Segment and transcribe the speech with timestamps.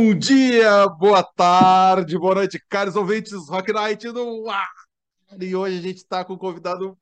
[0.00, 4.70] Bom dia, boa tarde, boa noite, caros ouvintes Rock Night no ar.
[5.40, 6.96] E hoje a gente está com um convidado,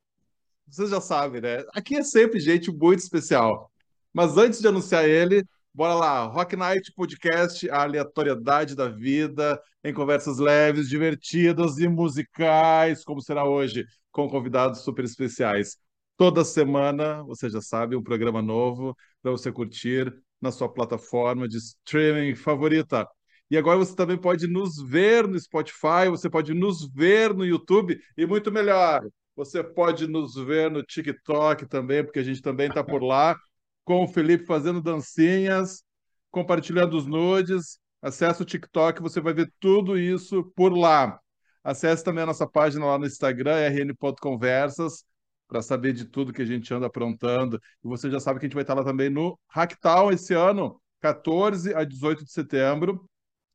[0.66, 1.62] vocês já sabem, né?
[1.74, 3.70] Aqui é sempre gente muito especial.
[4.14, 9.92] Mas antes de anunciar ele, bora lá, Rock Night Podcast, a aleatoriedade da vida, em
[9.92, 15.76] conversas leves, divertidas e musicais, como será hoje, com convidados super especiais.
[16.16, 20.10] Toda semana, você já sabe, um programa novo para você curtir
[20.46, 23.06] na sua plataforma de streaming favorita.
[23.50, 27.98] E agora você também pode nos ver no Spotify, você pode nos ver no YouTube
[28.16, 29.06] e muito melhor,
[29.36, 33.36] você pode nos ver no TikTok também, porque a gente também está por lá,
[33.84, 35.84] com o Felipe fazendo dancinhas,
[36.30, 37.78] compartilhando os nudes.
[38.02, 41.18] Acesse o TikTok, você vai ver tudo isso por lá.
[41.62, 45.04] Acesse também a nossa página lá no Instagram, rn.conversas
[45.48, 47.60] para saber de tudo que a gente anda aprontando.
[47.84, 50.80] E você já sabe que a gente vai estar lá também no Hacktown esse ano,
[51.00, 53.08] 14 a 18 de setembro,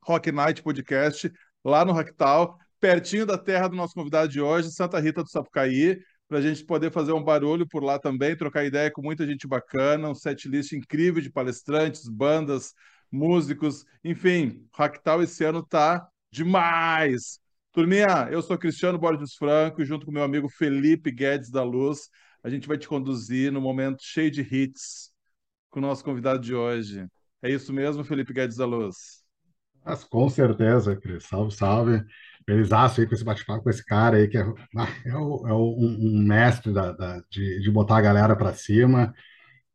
[0.04, 1.32] Rock Night Podcast,
[1.64, 6.00] lá no Hacktown, pertinho da terra do nosso convidado de hoje, Santa Rita do Sapucaí,
[6.28, 9.46] para a gente poder fazer um barulho por lá também, trocar ideia com muita gente
[9.46, 12.74] bacana, um set list incrível de palestrantes, bandas,
[13.12, 17.41] músicos, enfim, Hacktown esse ano tá demais.
[17.72, 22.10] Turminha, eu sou Cristiano Borges Franco, junto com meu amigo Felipe Guedes da Luz,
[22.44, 25.12] a gente vai te conduzir no momento cheio de hits
[25.70, 27.08] com o nosso convidado de hoje.
[27.42, 29.24] É isso mesmo, Felipe Guedes da Luz?
[29.86, 31.24] Mas, com certeza, Cris.
[31.24, 32.04] Salve, salve.
[32.46, 35.76] Feliz aí com esse bate-papo com esse cara aí, que é, é, o, é o,
[35.80, 39.14] um, mestre da, da, de, de botar a galera para cima.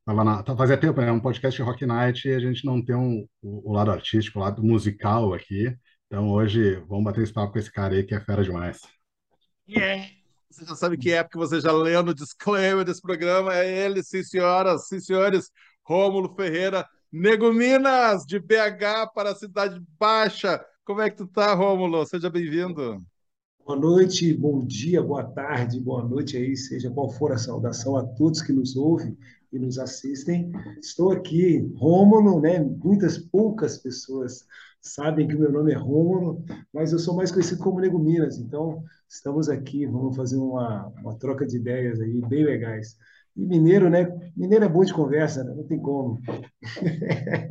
[0.05, 1.11] Tava na, tá, fazia tempo, né?
[1.11, 4.43] Um podcast Rock Night e a gente não tem um, o, o lado artístico, o
[4.43, 5.75] lado musical aqui.
[6.07, 8.81] Então hoje vamos bater esse papo com esse cara aí que é fera demais.
[9.69, 10.09] Yeah.
[10.49, 13.55] Você já sabe que é, porque você já leu no disclaimer desse programa.
[13.55, 15.51] É ele, sim, senhoras, sim, senhores.
[15.83, 20.65] Rômulo Ferreira, Nego Minas, de BH para a Cidade Baixa.
[20.85, 22.07] Como é que tu tá, Rômulo?
[22.07, 23.05] Seja bem-vindo.
[23.67, 28.05] Boa noite, bom dia, boa tarde, boa noite aí, seja qual for a saudação a
[28.05, 29.19] todos que nos ouvem
[29.53, 30.51] e nos assistem.
[30.81, 32.59] Estou aqui, Rômulo, né?
[32.59, 34.47] Muitas poucas pessoas
[34.81, 38.39] sabem que o meu nome é Rômulo, mas eu sou mais conhecido como Nego Minas.
[38.39, 42.97] Então, estamos aqui, vamos fazer uma, uma troca de ideias aí bem legais.
[43.37, 44.09] E mineiro, né?
[44.35, 45.53] Mineiro é bom de conversa, né?
[45.55, 46.21] não tem como.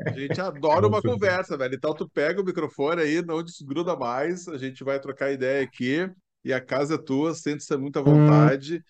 [0.07, 1.75] A gente adora uma conversa, velho.
[1.75, 6.09] Então tu pega o microfone aí, não desgruda mais, a gente vai trocar ideia aqui
[6.44, 8.83] e a casa é tua, sente-se muito à vontade.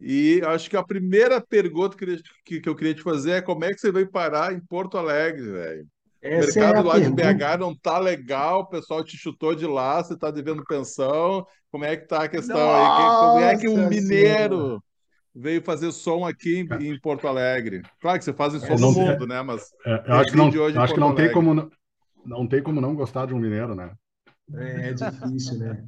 [0.00, 1.96] E acho que a primeira pergunta
[2.44, 4.96] que, que eu queria te fazer é como é que você veio parar em Porto
[4.96, 5.86] Alegre, velho?
[6.22, 7.22] O mercado é lá pergunta.
[7.22, 11.46] de BH não tá legal, o pessoal te chutou de lá, você tá devendo pensão.
[11.70, 13.20] Como é que tá a questão Nossa aí?
[13.20, 14.82] Como é que um mineiro senhora.
[15.34, 17.82] veio fazer som aqui em, em, Porto Alegre?
[18.00, 19.42] Claro que você faz som no mundo, né?
[19.42, 21.70] Mas é, eu acho que não, acho que não tem como não,
[22.24, 23.92] não tem como não gostar de um mineiro, né?
[24.54, 25.84] É, é difícil, né?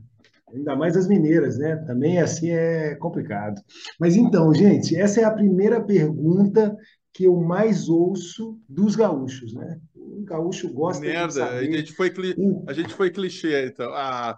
[0.54, 1.76] Ainda mais as mineiras, né?
[1.86, 3.60] Também assim é complicado.
[3.98, 6.76] Mas então, gente, essa é a primeira pergunta
[7.12, 9.78] que eu mais ouço dos gaúchos, né?
[9.94, 11.68] O gaúcho gosta Merda, de saber...
[11.68, 12.34] a gente foi, cli...
[12.66, 13.90] a gente foi clichê, então.
[13.92, 14.36] Ah,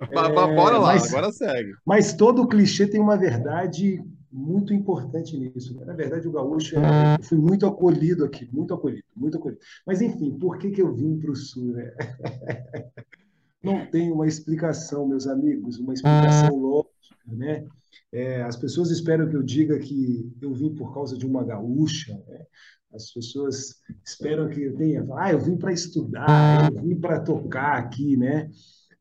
[0.00, 1.72] é, bora lá, mas, agora segue.
[1.84, 5.74] Mas todo clichê tem uma verdade muito importante nisso.
[5.74, 5.84] Né?
[5.86, 7.16] Na verdade, o gaúcho, é...
[7.18, 9.60] eu fui muito acolhido aqui, muito acolhido, muito acolhido.
[9.86, 11.72] Mas, enfim, por que, que eu vim para o Sul?
[11.72, 11.92] Né?
[13.66, 17.66] Não tem uma explicação, meus amigos, uma explicação lógica, né?
[18.12, 22.14] É, as pessoas esperam que eu diga que eu vim por causa de uma gaúcha,
[22.28, 22.46] né?
[22.94, 27.76] As pessoas esperam que eu tenha, ah, eu vim para estudar, eu vim para tocar
[27.76, 28.48] aqui, né?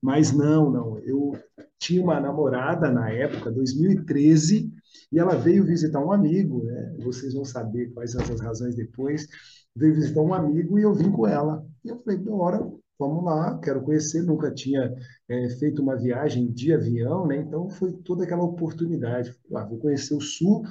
[0.02, 1.00] Mas não, não.
[1.00, 1.32] Eu
[1.80, 4.72] tinha uma namorada na época, 2013,
[5.12, 6.96] e ela veio visitar um amigo, né?
[7.00, 9.28] Vocês vão saber quais são as razões depois.
[9.76, 11.66] Veio visitar um amigo e eu vim com ela.
[11.84, 12.60] E eu falei, bora,
[12.98, 14.22] vamos lá, quero conhecer.
[14.24, 14.94] Nunca tinha
[15.28, 17.38] é, feito uma viagem de avião, né?
[17.38, 19.36] Então foi toda aquela oportunidade.
[19.54, 20.64] Ah, vou conhecer o Sul,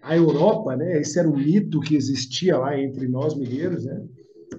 [0.00, 1.00] a Europa, né?
[1.00, 4.06] Esse era um mito que existia lá entre nós mineiros, né?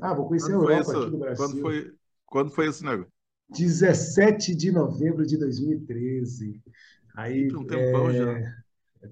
[0.02, 1.46] Ah, vou conhecer quando a Europa aqui no Brasil.
[1.46, 1.94] Quando foi,
[2.26, 3.12] quando foi esse negócio?
[3.50, 6.62] 17 de novembro de 2013.
[7.16, 8.14] Aí, tem um tempão é...
[8.14, 8.64] já.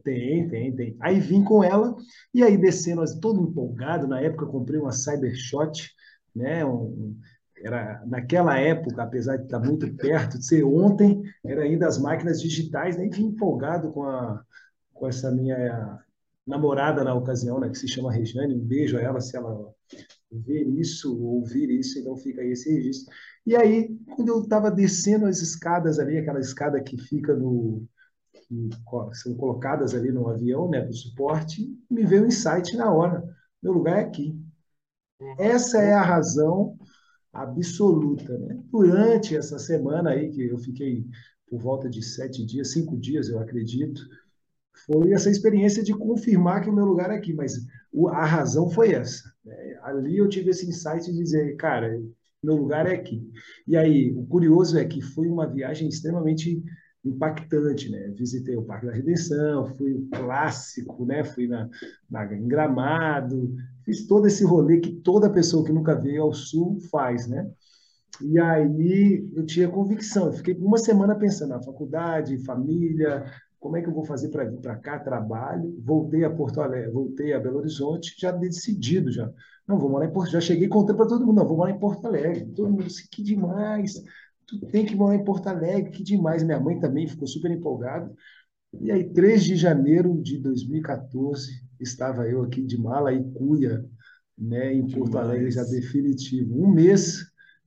[0.03, 0.97] Tem, tem, tem.
[1.01, 1.95] Aí vim com ela,
[2.33, 4.07] e aí descendo, todo empolgado.
[4.07, 5.91] Na época, comprei uma Cybershot,
[6.33, 6.65] né?
[6.65, 7.17] Um,
[7.63, 12.41] era naquela época, apesar de estar muito perto de ser ontem, era ainda as máquinas
[12.41, 14.43] digitais, nem vim empolgado com, a,
[14.93, 15.99] com essa minha
[16.45, 19.73] namorada na ocasião, né, que se chama Regiane, um beijo a ela se ela
[20.31, 23.13] ver isso, ouvir isso, então fica aí esse registro.
[23.45, 27.83] E aí, quando eu estava descendo as escadas ali, aquela escada que fica no.
[28.31, 32.91] que são colocadas ali no avião, né, para o suporte, me veio um insight na
[32.91, 33.23] hora.
[33.61, 34.39] Meu lugar é aqui.
[35.19, 35.35] Uhum.
[35.37, 36.77] Essa é a razão
[37.33, 38.37] absoluta.
[38.37, 38.59] Né?
[38.71, 41.05] Durante essa semana aí, que eu fiquei
[41.47, 44.01] por volta de sete dias, cinco dias, eu acredito,
[44.85, 47.53] foi essa experiência de confirmar que o meu lugar é aqui, mas
[48.09, 49.31] a razão foi essa.
[49.43, 49.79] Né?
[49.83, 52.01] Ali eu tive esse insight de dizer, cara,
[52.43, 53.21] meu lugar é aqui.
[53.67, 56.63] E aí, o curioso é que foi uma viagem extremamente
[57.03, 58.13] impactante, né?
[58.15, 61.23] Visitei o Parque da Redenção, fui clássico, né?
[61.23, 61.69] Fui na,
[62.09, 63.55] na em Gramado,
[63.85, 67.49] fiz todo esse rolê que toda pessoa que nunca veio ao Sul faz, né?
[68.21, 73.25] E aí eu tinha convicção, eu fiquei uma semana pensando na faculdade, família,
[73.59, 76.91] como é que eu vou fazer para vir para cá, trabalho, voltei a Porto Alegre,
[76.91, 79.31] voltei a Belo Horizonte, já decidido já.
[79.67, 81.79] Não, vou morar em Porto, já cheguei contando para todo mundo, não, vou morar em
[81.79, 82.45] Porto Alegre.
[82.55, 84.03] Todo mundo disse, que demais,
[84.47, 86.43] tu tem que morar em Porto Alegre, que demais.
[86.43, 88.11] Minha mãe também ficou super empolgada.
[88.79, 91.51] E aí, 3 de janeiro de 2014,
[91.81, 93.85] estava eu aqui de mala e cuia,
[94.37, 95.27] né, em Porto demais.
[95.27, 96.63] Alegre, já definitivo.
[96.63, 97.19] Um mês,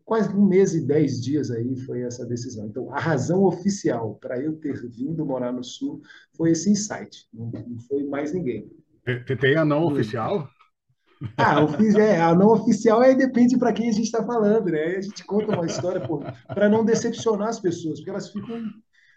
[0.04, 2.66] quase um mês e dez dias aí foi essa decisão.
[2.66, 6.00] Então, a razão oficial para eu ter vindo morar no Sul
[6.36, 8.70] foi esse insight, não, não foi mais ninguém.
[9.40, 10.48] Tem a não oficial?
[11.36, 11.56] Ah,
[11.98, 14.96] é, a não oficial aí depende para quem a gente está falando, né?
[14.96, 16.02] A gente conta uma história
[16.46, 18.62] para não decepcionar as pessoas, porque elas ficam.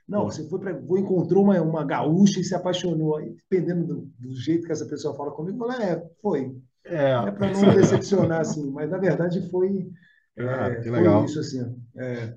[0.08, 0.72] Não, você foi para.
[0.72, 3.18] Encontrou uma, uma gaúcha e se apaixonou.
[3.18, 6.56] Aí, dependendo do, do, jeito que essa pessoa fala comigo, fala, é, foi.
[6.86, 8.72] É, é para não decepcionar, assim.
[8.72, 9.90] Mas na verdade foi.
[10.38, 11.26] Ah, é, que legal.
[11.26, 11.76] isso, assim.
[11.98, 12.34] É.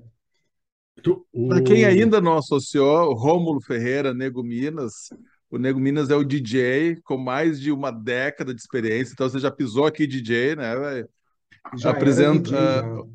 [1.47, 5.09] Para quem ainda não associou, Rômulo Ferreira, Nego Minas,
[5.49, 9.39] o Nego Minas é o DJ com mais de uma década de experiência, então você
[9.39, 11.05] já pisou aqui DJ, né?
[11.77, 13.11] Já Apresenta, era DJ,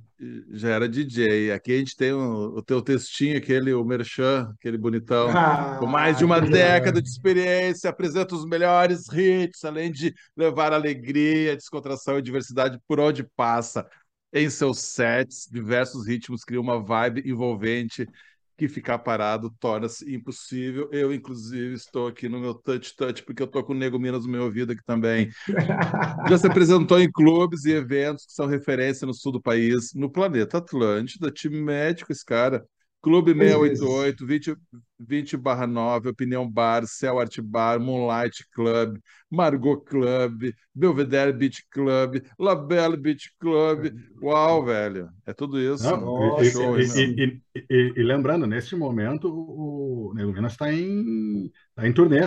[0.50, 0.70] já.
[0.70, 1.52] era DJ.
[1.52, 5.86] Aqui a gente tem o, o teu textinho, aquele, o Merchan, aquele bonitão, ah, com
[5.86, 12.18] mais de uma década de experiência, apresenta os melhores hits, além de levar alegria, descontração
[12.18, 13.86] e diversidade por onde passa.
[14.32, 18.06] Em seus sets, diversos ritmos criam uma vibe envolvente
[18.56, 20.88] que ficar parado torna-se impossível.
[20.92, 24.32] Eu, inclusive, estou aqui no meu touch-touch, porque eu estou com o Nego Minas no
[24.32, 25.28] meu ouvido aqui também.
[26.28, 30.10] Já se apresentou em clubes e eventos que são referência no sul do país, no
[30.10, 32.64] planeta Atlântida, time médico, esse cara.
[33.06, 34.56] Clube 688, 20,
[34.98, 38.98] 20 barra 9, Opinião Bar, Cell Art Bar, Moonlight Club,
[39.30, 43.94] Margot Club, Belvedere Beach Club, Labelle Beach Club.
[44.20, 45.08] Uau, velho.
[45.24, 45.84] É tudo isso.
[45.84, 51.86] Não, e, show, e, e, e, lembrando, neste momento, o Nego Minas está em, tá
[51.86, 52.22] em turnê.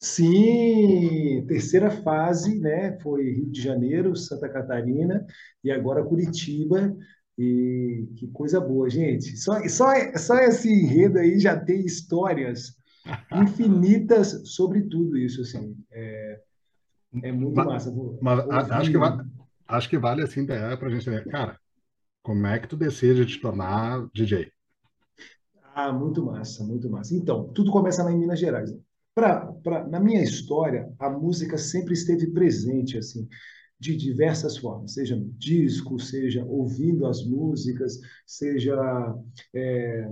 [0.00, 2.98] Sim, terceira fase, né?
[3.02, 5.26] Foi Rio de Janeiro, Santa Catarina
[5.62, 6.96] e agora Curitiba.
[7.36, 9.36] E que coisa boa, gente.
[9.36, 9.86] Só, só,
[10.16, 12.76] só esse enredo aí já tem histórias
[13.34, 15.76] infinitas sobre tudo isso, assim.
[15.90, 16.40] É,
[17.22, 17.90] é muito mas, massa.
[17.90, 19.24] Vou, mas acho, que vale,
[19.66, 21.58] acho que vale assim para a gente ver, cara,
[22.22, 24.52] como é que tu decide te tornar DJ?
[25.74, 27.16] Ah, muito massa, muito massa.
[27.16, 28.70] Então, tudo começa lá em Minas Gerais.
[28.72, 28.78] Né?
[29.12, 33.28] Pra, pra, na minha história, a música sempre esteve presente, assim
[33.84, 39.14] de diversas formas, seja no disco, seja ouvindo as músicas, seja
[39.54, 40.10] é,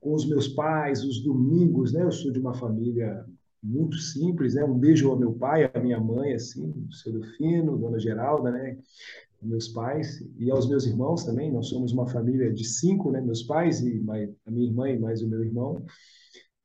[0.00, 2.02] com os meus pais, os domingos, né?
[2.04, 3.26] Eu sou de uma família
[3.62, 4.64] muito simples, né?
[4.64, 8.78] Um beijo ao meu pai, à minha mãe, assim, o seu Delfino, Dona Geralda, né?
[9.42, 11.52] Meus pais e aos meus irmãos também.
[11.52, 13.20] Nós somos uma família de cinco, né?
[13.20, 14.02] Meus pais e
[14.46, 15.84] a minha irmã e mais o meu irmão.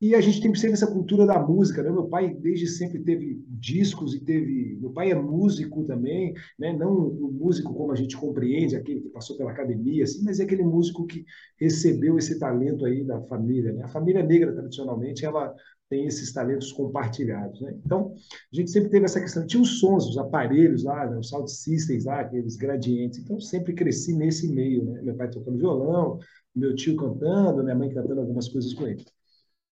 [0.01, 1.91] E a gente tem sempre essa cultura da música, né?
[1.91, 4.75] Meu pai desde sempre teve discos e teve.
[4.81, 6.73] Meu pai é músico também, né?
[6.73, 10.43] Não o músico como a gente compreende, aquele que passou pela academia, assim, mas é
[10.43, 11.23] aquele músico que
[11.59, 13.83] recebeu esse talento aí da família, né?
[13.83, 15.53] A família negra tradicionalmente ela
[15.87, 17.75] tem esses talentos compartilhados, né?
[17.85, 18.15] Então
[18.51, 19.45] a gente sempre teve essa questão.
[19.45, 21.19] Tinha os sons, os aparelhos lá, né?
[21.19, 23.19] os sound systems lá, aqueles gradientes.
[23.19, 25.01] Então sempre cresci nesse meio, né?
[25.03, 26.17] Meu pai tocando violão,
[26.55, 29.05] meu tio cantando, minha mãe cantando algumas coisas com ele.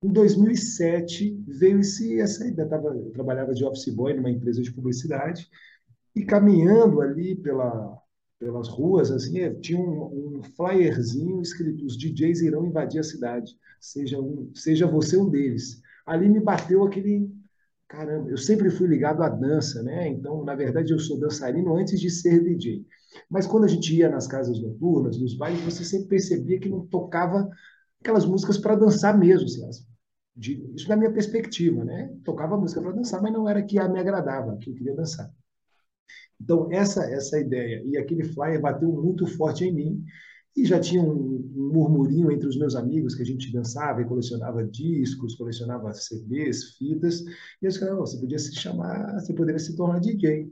[0.01, 2.69] Em 2007 veio esse, essa ideia.
[2.69, 5.49] Tava, eu trabalhava de office boy numa empresa de publicidade
[6.15, 8.01] e caminhando ali pela,
[8.39, 13.51] pelas ruas, assim, é, tinha um, um, flyerzinho escrito: os DJs irão invadir a cidade,
[13.79, 15.81] seja, um, seja você um deles.
[16.05, 17.29] Ali me bateu aquele.
[17.87, 20.07] Caramba, eu sempre fui ligado à dança, né?
[20.07, 22.85] Então, na verdade, eu sou dançarino antes de ser DJ.
[23.29, 26.85] Mas quando a gente ia nas casas noturnas, nos bailes, você sempre percebia que não
[26.85, 27.49] tocava
[27.99, 29.65] aquelas músicas para dançar mesmo, assim,
[30.39, 32.15] de, isso da minha perspectiva, né?
[32.23, 35.29] Tocava música para dançar, mas não era que me agradava, que eu queria dançar.
[36.41, 40.05] Então, essa essa ideia e aquele flyer bateu muito forte em mim
[40.55, 44.05] e já tinha um, um murmurinho entre os meus amigos que a gente dançava e
[44.05, 47.21] colecionava discos, colecionava CDs, fitas,
[47.61, 50.51] e disse, não, você podia se chamar, você poderia se tornar DJ.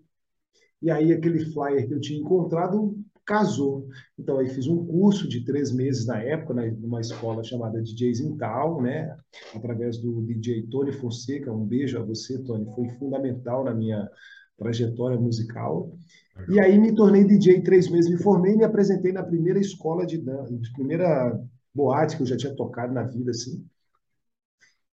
[0.82, 2.96] E aí aquele flyer que eu tinha encontrado
[3.28, 3.88] casou.
[4.18, 8.38] Então, aí fiz um curso de três meses na época, numa escola chamada DJs in
[8.38, 9.16] Town, né?
[9.54, 11.52] através do DJ Tony Fonseca.
[11.52, 12.66] Um beijo a você, Tony.
[12.74, 14.10] Foi fundamental na minha
[14.58, 15.92] trajetória musical.
[16.50, 20.06] E aí me tornei DJ três meses, me formei e me apresentei na primeira escola
[20.06, 21.40] de dança, primeira
[21.74, 23.64] boate que eu já tinha tocado na vida, assim.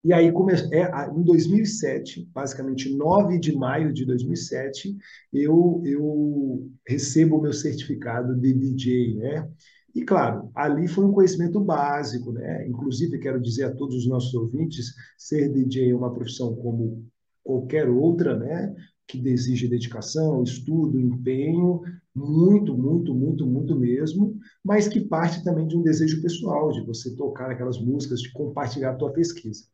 [0.04, 0.28] E aí,
[0.72, 4.96] é, em 2007, basicamente 9 de maio de 2007,
[5.32, 9.50] eu, eu recebo o meu certificado de DJ, né?
[9.94, 12.66] E, claro, ali foi um conhecimento básico, né?
[12.68, 17.04] Inclusive, quero dizer a todos os nossos ouvintes, ser DJ é uma profissão como
[17.42, 18.74] qualquer outra, né?
[19.06, 21.80] Que exige dedicação, estudo, empenho,
[22.14, 27.14] muito, muito, muito, muito mesmo, mas que parte também de um desejo pessoal, de você
[27.16, 29.64] tocar aquelas músicas, de compartilhar a tua pesquisa.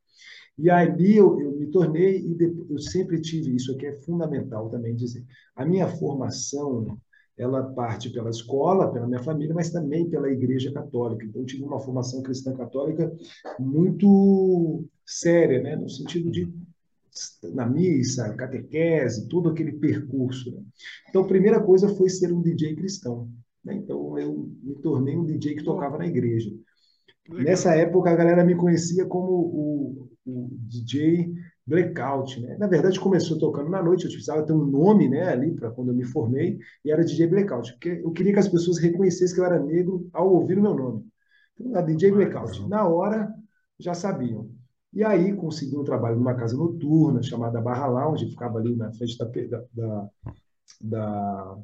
[0.57, 4.71] E ali eu, eu me tornei, e depois, eu sempre tive isso aqui, é fundamental
[4.71, 5.25] também dizer.
[5.57, 6.99] A minha formação,
[7.37, 11.25] ela parte pela escola, pela minha família, mas também pela Igreja Católica.
[11.25, 13.13] Então, eu tive uma formação cristã católica
[13.59, 15.77] muito séria, né?
[15.77, 16.53] no sentido de
[17.53, 20.51] na missa, catequese, todo aquele percurso.
[20.51, 20.63] Né?
[21.09, 23.29] Então, a primeira coisa foi ser um DJ cristão.
[23.65, 23.75] Né?
[23.75, 26.51] Então, eu me tornei um DJ que tocava na igreja.
[27.29, 31.33] Nessa época, a galera me conhecia como o, o DJ
[31.67, 32.41] Blackout.
[32.41, 32.57] Né?
[32.59, 35.89] Na verdade, começou tocando na noite, eu precisava ter um nome né, ali para quando
[35.89, 39.41] eu me formei, e era DJ Blackout, porque eu queria que as pessoas reconhecessem que
[39.41, 41.07] eu era negro ao ouvir o meu nome.
[41.59, 42.69] Então, a DJ Blackout.
[42.69, 43.33] Na hora,
[43.79, 44.51] já sabiam.
[44.93, 49.19] E aí consegui um trabalho numa casa noturna chamada Barra Lounge, ficava ali na frente
[49.19, 50.09] da, da,
[50.81, 51.59] da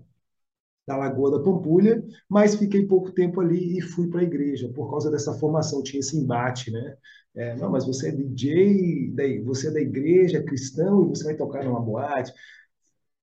[0.87, 4.91] da Lagoa da Pampulha, mas fiquei pouco tempo ali e fui para a igreja por
[4.91, 6.97] causa dessa formação, tinha esse embate, né?
[7.35, 9.13] É, não, mas você é DJ,
[9.45, 12.33] você é da igreja, cristão, e você vai tocar numa boate.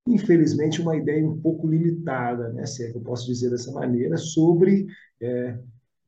[0.07, 2.65] Infelizmente, uma ideia um pouco limitada, né?
[2.65, 4.87] se é que eu posso dizer dessa maneira, sobre
[5.21, 5.59] é,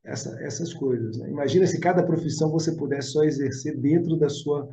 [0.06, 1.18] essa, essas coisas.
[1.18, 1.30] Né?
[1.30, 4.70] Imagina se cada profissão você pudesse só exercer dentro da sua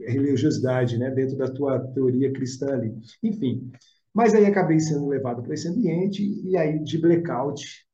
[0.00, 1.10] religiosidade, né?
[1.10, 2.92] dentro da tua teoria cristã ali.
[3.22, 3.70] Enfim,
[4.14, 7.84] mas aí acabei sendo levado para esse ambiente e aí de blackout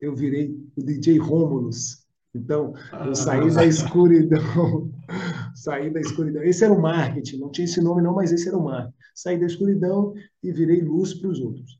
[0.00, 2.04] eu virei o DJ Romulus.
[2.34, 2.74] Então,
[3.06, 4.90] eu saí da escuridão,
[5.54, 6.42] saí da escuridão.
[6.42, 8.96] Esse era o marketing, não tinha esse nome não, mas esse era o marketing.
[9.14, 11.78] Saí da escuridão e virei luz para os outros.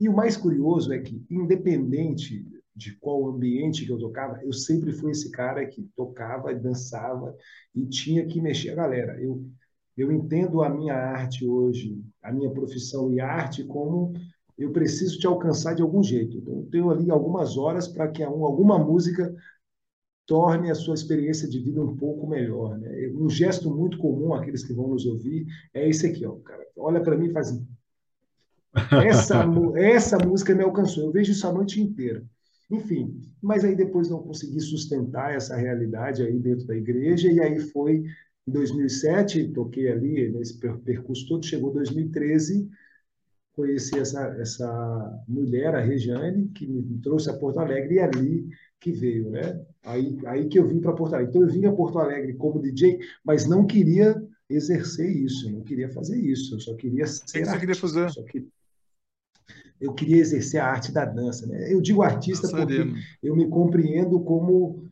[0.00, 4.92] E o mais curioso é que, independente de qual ambiente que eu tocava, eu sempre
[4.92, 7.36] fui esse cara que tocava, dançava
[7.72, 9.22] e tinha que mexer a galera.
[9.22, 9.46] Eu
[9.96, 14.12] eu entendo a minha arte hoje, a minha profissão e arte como
[14.58, 16.36] eu preciso te alcançar de algum jeito.
[16.36, 19.34] Então, eu tenho ali algumas horas para que alguma música
[20.26, 22.78] torne a sua experiência de vida um pouco melhor.
[22.78, 23.10] Né?
[23.14, 26.64] Um gesto muito comum àqueles que vão nos ouvir é esse aqui, ó, cara.
[26.76, 27.66] Olha para mim e faz assim.
[29.06, 29.44] essa,
[29.76, 31.04] essa música me alcançou.
[31.04, 32.24] Eu vejo isso a noite inteira.
[32.70, 37.58] Enfim, mas aí depois não consegui sustentar essa realidade aí dentro da igreja e aí
[37.58, 38.04] foi
[38.46, 42.68] em 2007, toquei ali nesse percurso todo, chegou 2013,
[43.52, 48.48] conheci essa, essa mulher, a Regiane, que me trouxe a Porto Alegre, e ali
[48.80, 49.64] que veio, né?
[49.84, 51.30] Aí, aí que eu vim para Porto Alegre.
[51.30, 54.20] Então, eu vim a Porto Alegre como DJ, mas não queria
[54.50, 57.22] exercer isso, não queria fazer isso, eu só queria ser.
[57.22, 58.10] O que você queria fazer?
[58.10, 58.46] Só que
[59.80, 61.46] eu queria exercer a arte da dança.
[61.46, 61.72] Né?
[61.72, 64.88] Eu digo artista porque eu me compreendo como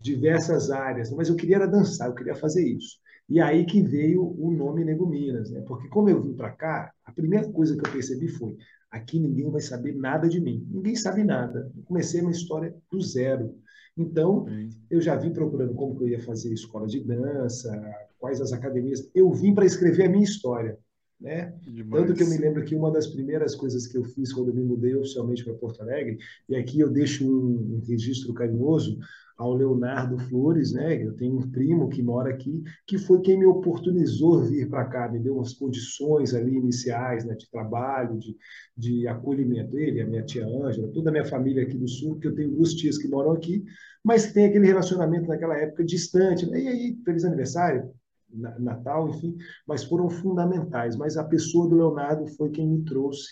[0.00, 2.98] diversas áreas, mas eu queria era dançar, eu queria fazer isso.
[3.28, 5.60] E aí que veio o nome Nego Minas, né?
[5.60, 8.56] Porque como eu vim para cá, a primeira coisa que eu percebi foi:
[8.90, 10.66] aqui ninguém vai saber nada de mim.
[10.68, 11.70] Ninguém sabe nada.
[11.76, 13.54] Eu comecei uma história do zero.
[13.96, 14.46] Então,
[14.90, 17.70] eu já vim procurando como que eu ia fazer escola de dança,
[18.18, 19.08] quais as academias.
[19.14, 20.78] Eu vim para escrever a minha história.
[21.20, 21.52] Né?
[21.90, 24.54] Tanto que eu me lembro que uma das primeiras coisas que eu fiz quando eu
[24.54, 26.16] me mudei oficialmente para Porto Alegre,
[26.48, 28.98] e aqui eu deixo um, um registro carinhoso,
[29.40, 31.02] ao Leonardo Flores, né?
[31.02, 35.08] Eu tenho um primo que mora aqui, que foi quem me oportunizou vir para cá,
[35.08, 37.34] me deu umas condições ali iniciais, né?
[37.34, 38.36] De trabalho, de,
[38.76, 39.78] de acolhimento.
[39.78, 42.50] Ele, a minha tia Ângela, toda a minha família aqui do Sul, que eu tenho
[42.50, 43.64] duas tias que moram aqui,
[44.04, 46.44] mas tem aquele relacionamento naquela época distante.
[46.44, 46.60] Né?
[46.60, 47.90] E aí, feliz aniversário,
[48.30, 50.96] Natal, enfim, mas foram fundamentais.
[50.96, 53.30] Mas a pessoa do Leonardo foi quem me trouxe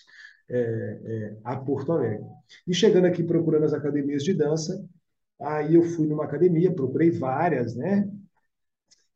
[0.49, 0.59] é,
[1.05, 2.25] é, a Porto Alegre.
[2.67, 4.83] E chegando aqui procurando as academias de dança,
[5.41, 8.11] Aí eu fui numa academia, procurei várias, né?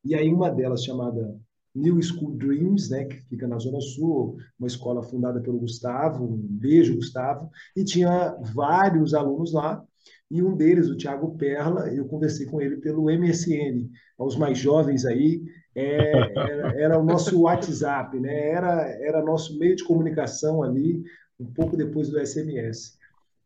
[0.04, 1.36] E aí uma delas chamada
[1.74, 6.36] New School Dreams, né, que fica na Zona Sul, uma escola fundada pelo Gustavo, um
[6.36, 9.82] beijo, Gustavo, e tinha vários alunos lá,
[10.30, 13.88] e um deles, o Thiago Perla, eu conversei com ele pelo MSN,
[14.18, 15.42] aos mais jovens aí,
[15.74, 21.02] é, era, era, o nosso WhatsApp, né, era, era nosso meio de comunicação ali,
[21.40, 22.98] um pouco depois do SMS.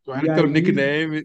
[0.08, 1.22] Era teu nickname.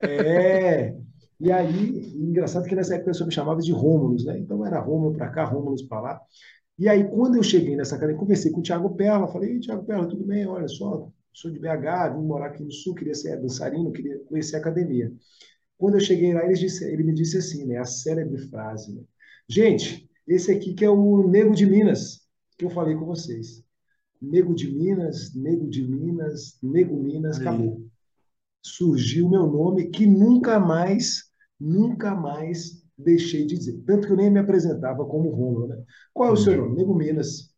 [0.00, 0.96] É.
[1.38, 4.38] E aí, engraçado que nessa época pessoa me chamava de Rômulus, né?
[4.38, 6.20] Então era Rômulo para cá, Rômulus para lá.
[6.78, 10.06] E aí, quando eu cheguei nessa academia, conversei com o Thiago Perla, falei, Thiago Perla,
[10.06, 10.46] tudo bem?
[10.46, 14.56] Olha só, sou de BH, vim morar aqui no Sul, queria ser dançarino, queria conhecer
[14.56, 15.12] a academia.
[15.78, 17.78] Quando eu cheguei lá, ele, disse, ele me disse assim, né?
[17.78, 19.02] A célebre frase, né?
[19.48, 22.20] Gente, esse aqui que é o Nego de Minas,
[22.58, 23.64] que eu falei com vocês.
[24.20, 27.89] Nego de Minas, Nego de Minas, Nego Minas, acabou.
[28.62, 31.24] Surgiu o meu nome que nunca mais,
[31.58, 33.82] nunca mais deixei de dizer.
[33.86, 35.82] Tanto que eu nem me apresentava como Romulo, né?
[36.12, 36.76] Qual é o seu nome?
[36.76, 37.50] Nego Minas.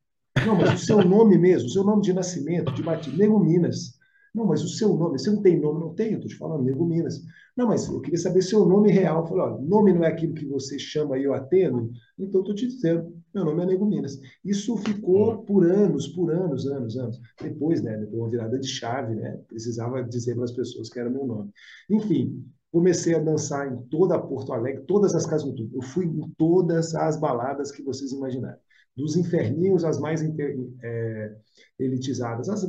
[0.46, 3.98] Não, mas o seu nome mesmo, o seu nome de nascimento, de batismo, Nego Minas.
[4.34, 5.80] Não, mas o seu nome, você não tem nome?
[5.80, 7.20] Não tenho, estou te falando, Nego Minas.
[7.56, 9.22] Não, mas eu queria saber seu nome real.
[9.22, 11.90] Eu falei, ó, nome não é aquilo que você chama e eu atendo?
[12.18, 14.18] Então, estou te dizendo, meu nome é Nego Minas.
[14.44, 17.20] Isso ficou por anos, por anos, anos, anos.
[17.40, 21.10] Depois, né, depois uma virada de chave, né, precisava dizer para as pessoas que era
[21.10, 21.50] meu nome.
[21.90, 22.42] Enfim,
[22.72, 25.74] Comecei a dançar em toda Porto Alegre, todas as casas noturnas.
[25.74, 28.58] Eu fui em todas as baladas que vocês imaginarem.
[28.96, 31.36] Dos inferninhos às mais é,
[31.78, 32.66] elitizadas, as,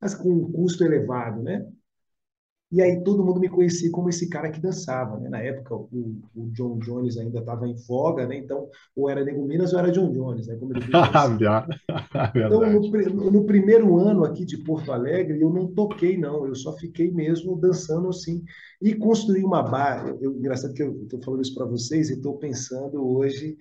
[0.00, 1.70] as com custo elevado, né?
[2.72, 5.28] E aí todo mundo me conhecia como esse cara que dançava, né?
[5.28, 8.36] Na época o, o John Jones ainda estava em voga, né?
[8.36, 10.56] Então ou era Nego Minas ou era John Jones, né?
[10.56, 10.84] Como ele
[12.34, 12.60] então
[13.14, 17.12] no, no, primeiro ano aqui de Porto Alegre eu não toquei não, eu só fiquei
[17.12, 18.42] mesmo dançando assim
[18.82, 20.16] e construí uma barra.
[20.20, 23.56] Eu, engraçado que eu estou falando isso para vocês e estou pensando hoje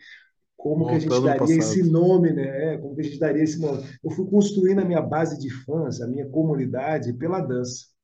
[0.58, 2.74] como Voltando que a gente daria esse nome, né?
[2.74, 3.84] É, como que a gente daria esse nome?
[4.04, 7.95] Eu fui construindo a minha base de fãs, a minha comunidade pela dança.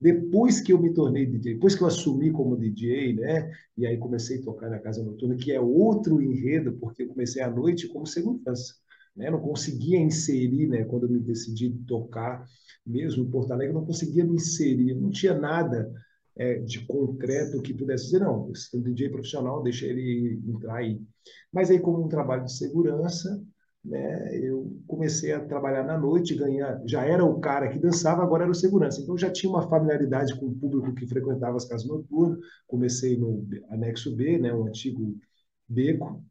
[0.00, 3.50] Depois que eu me tornei DJ, depois que eu assumi como DJ, né?
[3.76, 7.42] E aí comecei a tocar na Casa Noturna, que é outro enredo, porque eu comecei
[7.42, 8.74] à noite como segurança.
[9.16, 9.28] Né?
[9.28, 10.84] Não conseguia inserir, né?
[10.84, 12.46] Quando eu me decidi tocar,
[12.86, 15.92] mesmo em Porto Alegre, não conseguia me inserir, não tinha nada
[16.36, 21.02] é, de concreto que pudesse dizer, não, esse DJ profissional, deixa ele entrar aí.
[21.52, 23.44] Mas aí, como um trabalho de segurança,
[23.84, 28.42] né, eu comecei a trabalhar na noite, ganhar, já era o cara que dançava, agora
[28.42, 29.00] era o segurança.
[29.00, 32.38] Então já tinha uma familiaridade com o público que frequentava as casas noturnas.
[32.66, 35.16] Comecei no anexo B, né, um antigo
[35.68, 36.22] beco.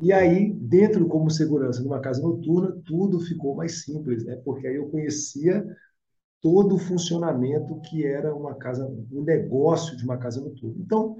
[0.00, 4.36] E aí, dentro como segurança numa casa noturna, tudo ficou mais simples, né?
[4.44, 5.64] Porque aí eu conhecia
[6.40, 10.76] todo o funcionamento que era uma casa, um negócio de uma casa noturna.
[10.80, 11.16] Então,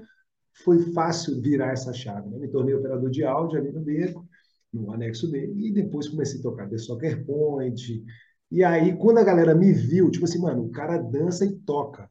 [0.63, 2.29] foi fácil virar essa chave.
[2.29, 2.37] Né?
[2.39, 4.27] Me tornei operador de áudio ali no beco
[4.73, 8.03] no anexo B, e depois comecei a tocar The Soccer Point.
[8.51, 12.09] E aí, quando a galera me viu, tipo assim, mano, o cara dança e toca.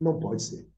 [0.00, 0.68] Não pode ser.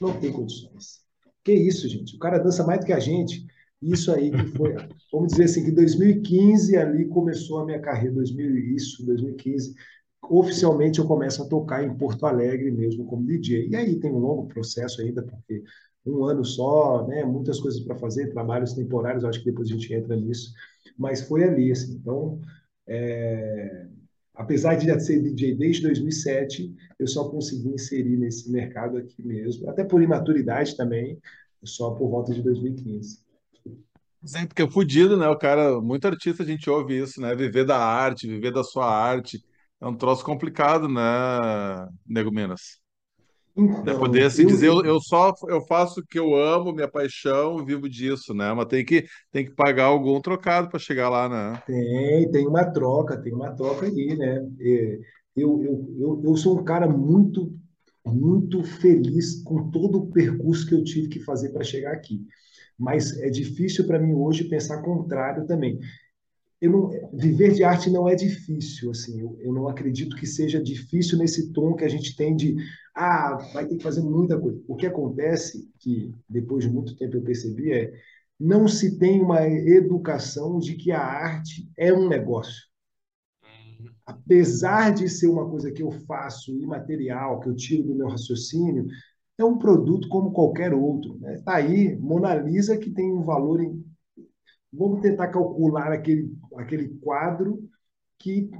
[0.00, 1.02] Não tem condições.
[1.44, 2.16] Que isso, gente?
[2.16, 3.46] O cara dança mais do que a gente.
[3.80, 4.74] Isso aí que foi,
[5.12, 9.74] vamos dizer assim, que 2015 ali começou a minha carreira, 2000 isso, 2015,
[10.22, 13.68] oficialmente eu começo a tocar em Porto Alegre mesmo como DJ.
[13.68, 15.62] E aí tem um longo processo ainda, porque
[16.04, 17.24] um ano só, né?
[17.24, 20.52] Muitas coisas para fazer, trabalhos temporários, acho que depois a gente entra nisso,
[20.98, 21.94] mas foi ali, assim.
[21.94, 22.40] Então,
[22.86, 23.86] é...
[24.34, 29.68] apesar de já ser DJ desde 2007, eu só consegui inserir nesse mercado aqui mesmo,
[29.70, 31.18] até por imaturidade também,
[31.64, 33.20] só por volta de 2015.
[34.24, 35.28] Sim, porque é fodido, né?
[35.28, 37.34] O cara, muito artista a gente ouve isso, né?
[37.34, 39.42] Viver da arte, viver da sua arte.
[39.80, 41.02] É um troço complicado, né,
[42.06, 42.81] Nego Minas?
[43.56, 46.88] Então, poder assim eu, dizer, eu, eu só eu faço o que eu amo, minha
[46.88, 48.52] paixão, vivo disso, né?
[48.52, 51.62] Mas tem que, tem que pagar algum trocado para chegar lá, né?
[51.66, 54.46] Tem, tem uma troca, tem uma troca aí, né?
[55.36, 57.52] Eu, eu, eu, eu sou um cara muito,
[58.06, 62.24] muito feliz com todo o percurso que eu tive que fazer para chegar aqui.
[62.78, 65.78] Mas é difícil para mim hoje pensar contrário também
[66.70, 71.18] não, viver de arte não é difícil, assim, eu, eu, não acredito que seja difícil
[71.18, 72.54] nesse tom que a gente tem de,
[72.94, 74.62] ah, vai ter que fazer muita coisa.
[74.68, 77.92] O que acontece, que depois de muito tempo eu percebi, é
[78.38, 82.62] não se tem uma educação de que a arte é um negócio.
[84.04, 88.86] Apesar de ser uma coisa que eu faço imaterial, que eu tiro do meu raciocínio,
[89.38, 91.14] é um produto como qualquer outro.
[91.14, 91.42] Está né?
[91.44, 93.84] Tá aí, Mona Lisa, que tem um valor em
[94.72, 97.68] Vamos tentar calcular aquele, aquele quadro
[98.18, 98.50] que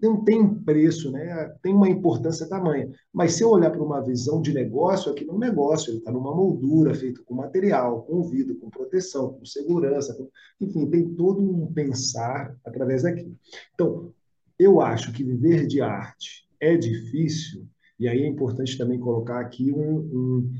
[0.00, 1.54] não tem preço, né?
[1.62, 2.90] tem uma importância tamanha.
[3.12, 5.98] Mas se eu olhar para uma visão de negócio, aqui não é um negócio, ele
[5.98, 10.28] está numa moldura feito com material, com vidro, com proteção, com segurança, com...
[10.60, 13.36] enfim, tem todo um pensar através daquilo.
[13.74, 14.12] Então,
[14.58, 17.66] eu acho que viver de arte é difícil,
[17.98, 20.52] e aí é importante também colocar aqui um, um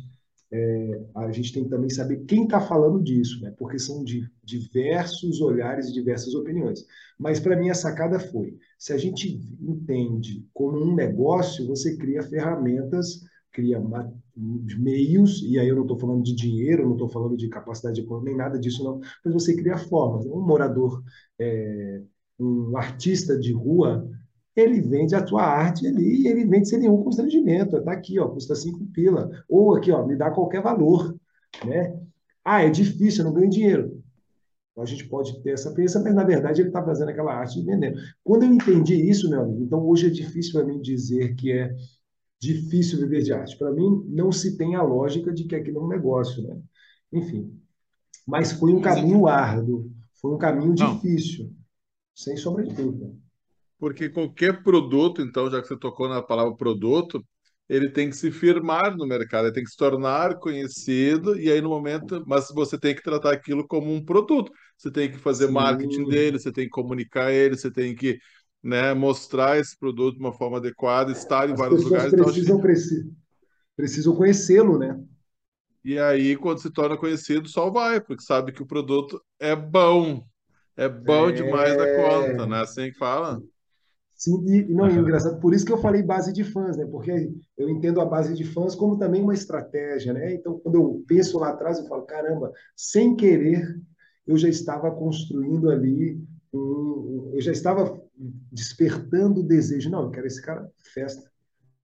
[0.53, 3.53] é, a gente tem que também saber quem está falando disso, né?
[3.59, 6.85] porque são de diversos olhares e diversas opiniões.
[7.19, 12.23] Mas para mim a sacada foi: se a gente entende como um negócio, você cria
[12.23, 13.83] ferramentas, cria
[14.37, 18.31] meios, e aí eu não estou falando de dinheiro, não estou falando de capacidade econômica,
[18.31, 20.27] nem nada disso, não, mas você cria formas.
[20.27, 21.03] Um morador,
[21.39, 22.03] é,
[22.39, 24.09] um artista de rua,
[24.57, 27.77] ele vende a tua arte ali e ele vende sem nenhum constrangimento.
[27.77, 29.31] Está aqui, ó, custa cinco pila.
[29.49, 31.15] Ou aqui, ó, me dá qualquer valor.
[31.65, 32.01] Né?
[32.43, 34.03] Ah, é difícil, eu não ganho dinheiro.
[34.73, 37.59] Então, a gente pode ter essa crença, mas na verdade ele está fazendo aquela arte
[37.59, 37.99] e vendendo.
[38.25, 41.75] Quando eu entendi isso, meu amigo, então hoje é difícil para mim dizer que é
[42.41, 43.59] difícil viver de arte.
[43.59, 46.43] Para mim, não se tem a lógica de que aquilo é um negócio.
[46.43, 46.59] Né?
[47.13, 47.59] Enfim.
[48.27, 49.91] Mas foi um caminho árduo,
[50.21, 51.53] foi um caminho difícil,
[52.15, 53.15] sem sombra de dúvida.
[53.79, 57.23] Porque qualquer produto, então, já que você tocou na palavra produto,
[57.69, 61.61] ele tem que se firmar no mercado, ele tem que se tornar conhecido, e aí
[61.61, 64.53] no momento, mas você tem que tratar aquilo como um produto.
[64.79, 65.53] Você tem que fazer Sim.
[65.53, 68.19] marketing dele, você tem que comunicar ele, você tem que
[68.63, 72.13] né, mostrar esse produto de uma forma adequada, estar em As vários lugares.
[72.13, 73.17] Então, precisam, então, precisam,
[73.77, 75.01] precisam conhecê-lo, né?
[75.85, 80.25] E aí, quando se torna conhecido, só vai, porque sabe que o produto é bom.
[80.77, 81.33] É bom é...
[81.33, 82.61] demais da conta, né?
[82.61, 83.41] Assim que fala.
[84.17, 86.87] Sim, e não, é engraçado, por isso que eu falei base de fãs, né?
[86.87, 90.33] Porque eu entendo a base de fãs como também uma estratégia, né?
[90.33, 93.79] Então, quando eu penso lá atrás, eu falo, caramba, sem querer,
[94.27, 96.19] eu já estava construindo ali,
[96.53, 98.01] um, eu já estava
[98.51, 99.91] despertando o desejo.
[99.91, 101.31] Não, eu quero esse cara festa.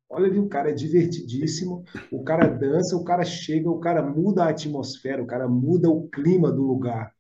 [0.09, 4.45] Olha ali, o cara é divertidíssimo, o cara dança, o cara chega, o cara muda
[4.45, 7.13] a atmosfera, o cara muda o clima do lugar.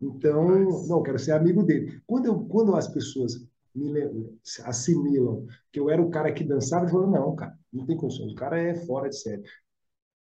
[0.00, 0.48] Então,
[0.88, 2.00] não, eu quero ser amigo dele.
[2.06, 3.34] Quando, eu, quando as pessoas
[3.74, 7.96] me assimilam que eu era o cara que dançava, e falou, não, cara, não tem
[7.96, 9.42] condições, o cara é fora de série.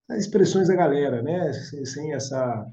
[0.09, 1.51] As expressões da galera, né?
[1.53, 2.65] Sem, sem essa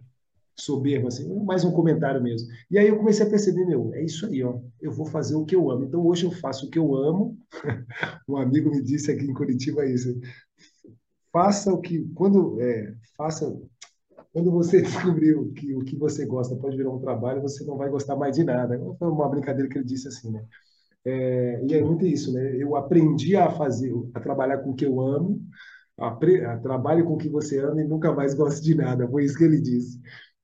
[0.56, 2.48] soberba, assim, mais um comentário mesmo.
[2.70, 5.44] E aí eu comecei a perceber, meu, é isso aí, ó, eu vou fazer o
[5.44, 5.84] que eu amo.
[5.84, 7.37] Então hoje eu faço o que eu amo.
[8.28, 10.20] um amigo me disse aqui em Curitiba isso.
[11.32, 13.52] Faça o que, quando, é, faça
[14.34, 17.88] quando você descobriu que o que você gosta pode virar um trabalho, você não vai
[17.88, 18.78] gostar mais de nada.
[18.98, 20.44] Foi uma brincadeira que ele disse assim, né?
[21.04, 22.56] É, e é muito isso, né?
[22.56, 25.40] Eu aprendi a fazer, a trabalhar com o que eu amo,
[25.98, 29.08] a, a trabalhe com o que você ama e nunca mais goste de nada.
[29.08, 30.00] Foi isso que ele disse.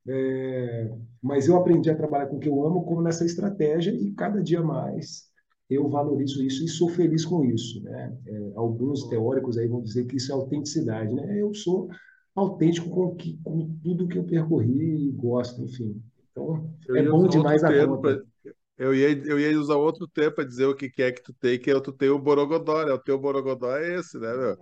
[0.08, 0.90] É,
[1.22, 4.42] mas eu aprendi a trabalhar com o que eu amo como nessa estratégia e cada
[4.42, 5.28] dia mais
[5.68, 8.16] eu valorizo isso e sou feliz com isso, né?
[8.26, 11.40] É, alguns teóricos aí vão dizer que isso é autenticidade, né?
[11.40, 11.88] Eu sou
[12.34, 16.02] autêntico com, que, com tudo que eu percorri e gosto, enfim.
[16.30, 18.00] Então, eu é bom demais a conta.
[18.00, 21.34] Pra, eu, ia, eu ia usar outro tempo para dizer o que é que tu
[21.34, 22.92] tem, que é tu tem o Borogodó, né?
[22.92, 24.56] O teu Borogodó é esse, né, meu?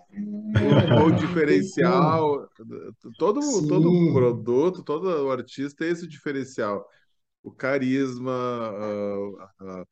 [1.00, 2.48] O, o diferencial,
[3.16, 6.84] todo, todo produto, todo artista tem esse diferencial.
[7.44, 9.84] O carisma, a, a,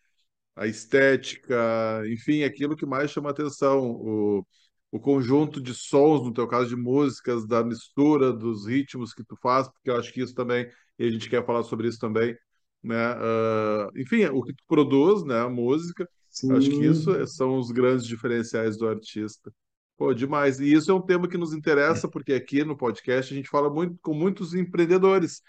[0.56, 3.92] a estética, enfim, aquilo que mais chama atenção.
[3.92, 4.44] O,
[4.90, 9.36] o conjunto de sons, no teu caso de músicas, da mistura dos ritmos que tu
[9.42, 10.68] faz, porque eu acho que isso também,
[10.98, 12.36] e a gente quer falar sobre isso também,
[12.82, 13.14] né?
[13.14, 15.40] Uh, enfim, o que tu produz, né?
[15.40, 16.52] A música, Sim.
[16.52, 19.52] acho que isso são os grandes diferenciais do artista.
[19.98, 20.60] Pô, demais.
[20.60, 23.70] E isso é um tema que nos interessa, porque aqui no podcast a gente fala
[23.70, 25.42] muito com muitos empreendedores.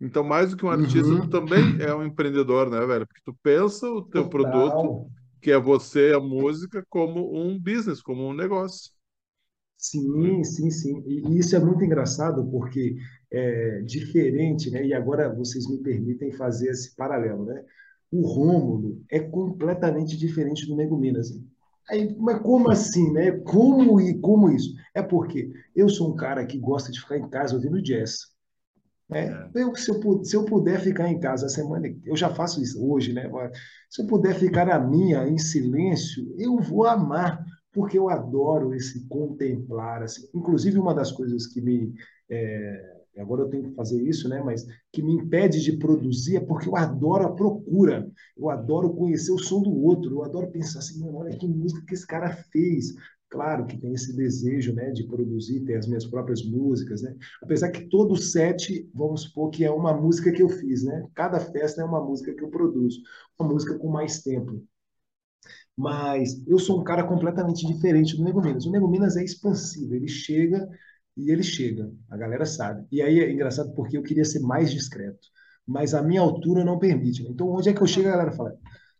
[0.00, 1.22] Então, mais do que um artista, uhum.
[1.22, 3.06] tu também é um empreendedor, né, velho?
[3.06, 4.30] Porque tu pensa o teu Total.
[4.30, 8.92] produto que é você, a música, como um business, como um negócio.
[9.76, 11.02] Sim, sim, sim.
[11.06, 12.96] E isso é muito engraçado porque
[13.30, 14.84] é diferente, né?
[14.84, 17.64] E agora vocês me permitem fazer esse paralelo, né?
[18.10, 21.30] O Rômulo é completamente diferente do Nego Minas.
[21.88, 23.32] Aí, mas como assim, né?
[23.40, 24.74] Como e como isso?
[24.94, 28.36] É porque eu sou um cara que gosta de ficar em casa ouvindo jazz.
[29.10, 29.50] É, é.
[29.54, 32.84] Eu, se, eu, se eu puder ficar em casa a semana, eu já faço isso
[32.86, 33.30] hoje, né?
[33.88, 37.42] Se eu puder ficar na minha, em silêncio, eu vou amar,
[37.72, 40.02] porque eu adoro esse contemplar.
[40.02, 40.28] Assim.
[40.34, 41.94] Inclusive, uma das coisas que me.
[42.30, 44.42] É, agora eu tenho que fazer isso, né?
[44.44, 49.32] Mas que me impede de produzir é porque eu adoro a procura, eu adoro conhecer
[49.32, 52.94] o som do outro, eu adoro pensar assim, olha que música que esse cara fez,
[53.30, 57.14] Claro que tem esse desejo né, de produzir, ter as minhas próprias músicas, né?
[57.42, 61.06] Apesar que todo set, vamos supor que é uma música que eu fiz, né?
[61.14, 63.00] Cada festa é uma música que eu produzo,
[63.38, 64.64] uma música com mais tempo.
[65.76, 68.66] Mas eu sou um cara completamente diferente do Nego Minas.
[68.66, 70.66] O Nego Minas é expansivo, ele chega
[71.16, 72.86] e ele chega, a galera sabe.
[72.90, 75.28] E aí é engraçado porque eu queria ser mais discreto,
[75.66, 77.22] mas a minha altura não permite.
[77.22, 77.30] Né?
[77.30, 78.56] Então, onde é que eu chego, a galera fala: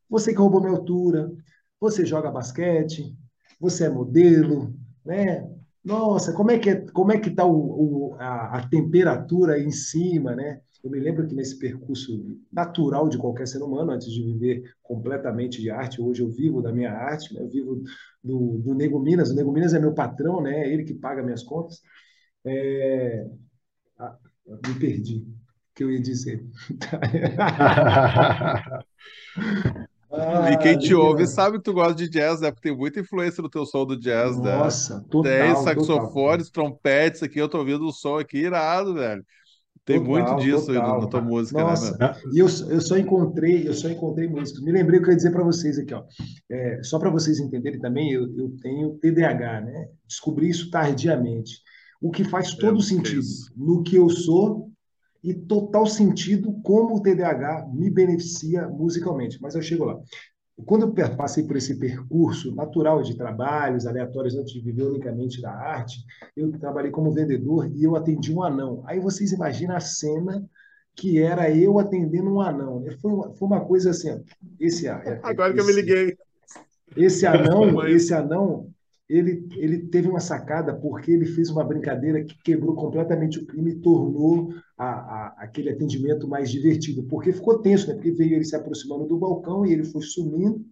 [0.09, 1.33] você que roubou minha altura,
[1.81, 3.17] você joga basquete,
[3.61, 5.49] você é modelo, né?
[5.85, 9.65] Nossa, como é que é, como é que está o, o- a, a temperatura aí
[9.65, 10.61] em cima, né?
[10.85, 15.61] Eu me lembro que nesse percurso natural de qualquer ser humano, antes de viver completamente
[15.61, 17.41] de arte, hoje eu vivo da minha arte, né?
[17.43, 17.83] Eu vivo
[18.23, 19.31] do, do Nego Minas.
[19.31, 20.61] O Nego Minas é meu patrão, né?
[20.67, 21.81] É ele que paga minhas contas.
[22.45, 23.27] É,
[23.99, 24.19] ah,
[24.69, 25.19] me perdi.
[25.19, 26.45] O que eu ia dizer?
[30.51, 31.29] E quem Ah, te ouve Minas.
[31.29, 32.51] sabe que tu gosta de jazz, né?
[32.51, 34.63] Porque tem muita influência no teu som do jazz, né?
[34.63, 39.25] Nossa, Tem total, total, saxofones, trompetes aqui, eu tô ouvindo o som aqui irado, velho.
[39.85, 41.09] Tem muito total, disso aí no- na total.
[41.09, 41.75] tua música, né?
[41.75, 41.99] Nossa,
[42.31, 44.63] e eu, eu só encontrei, eu só encontrei músicos.
[44.63, 46.05] Me lembrei o que eu ia dizer para vocês aqui, ó.
[46.51, 49.89] É, só para vocês entenderem também, eu, eu tenho TDAH, né?
[50.07, 51.63] Descobri isso tardiamente.
[52.03, 53.51] O que faz É, todo é sentido isso?
[53.57, 54.68] no que eu sou
[55.23, 59.39] e total sentido como o TDAH me beneficia musicalmente.
[59.41, 59.99] Mas eu chego lá.
[60.67, 65.53] Quando eu passei por esse percurso natural de trabalhos aleatórios antes de viver unicamente da
[65.53, 66.05] arte,
[66.37, 68.83] eu trabalhei como vendedor e eu atendi um anão.
[68.85, 70.45] Aí vocês imaginam a cena
[70.97, 72.85] que era eu atendendo um anão.
[73.01, 74.21] Foi uma, foi uma coisa assim,
[74.59, 76.17] esse, é- é- Agora que eu me esse, liguei.
[76.97, 78.69] esse anão, esse anão,
[79.09, 83.71] ele, ele teve uma sacada porque ele fez uma brincadeira que quebrou completamente o clima
[83.71, 87.03] e tornou a, a- aquele atendimento mais divertido.
[87.05, 87.95] Porque ficou tenso, né?
[87.95, 90.65] Porque veio ele se aproximando do balcão e ele foi sumindo.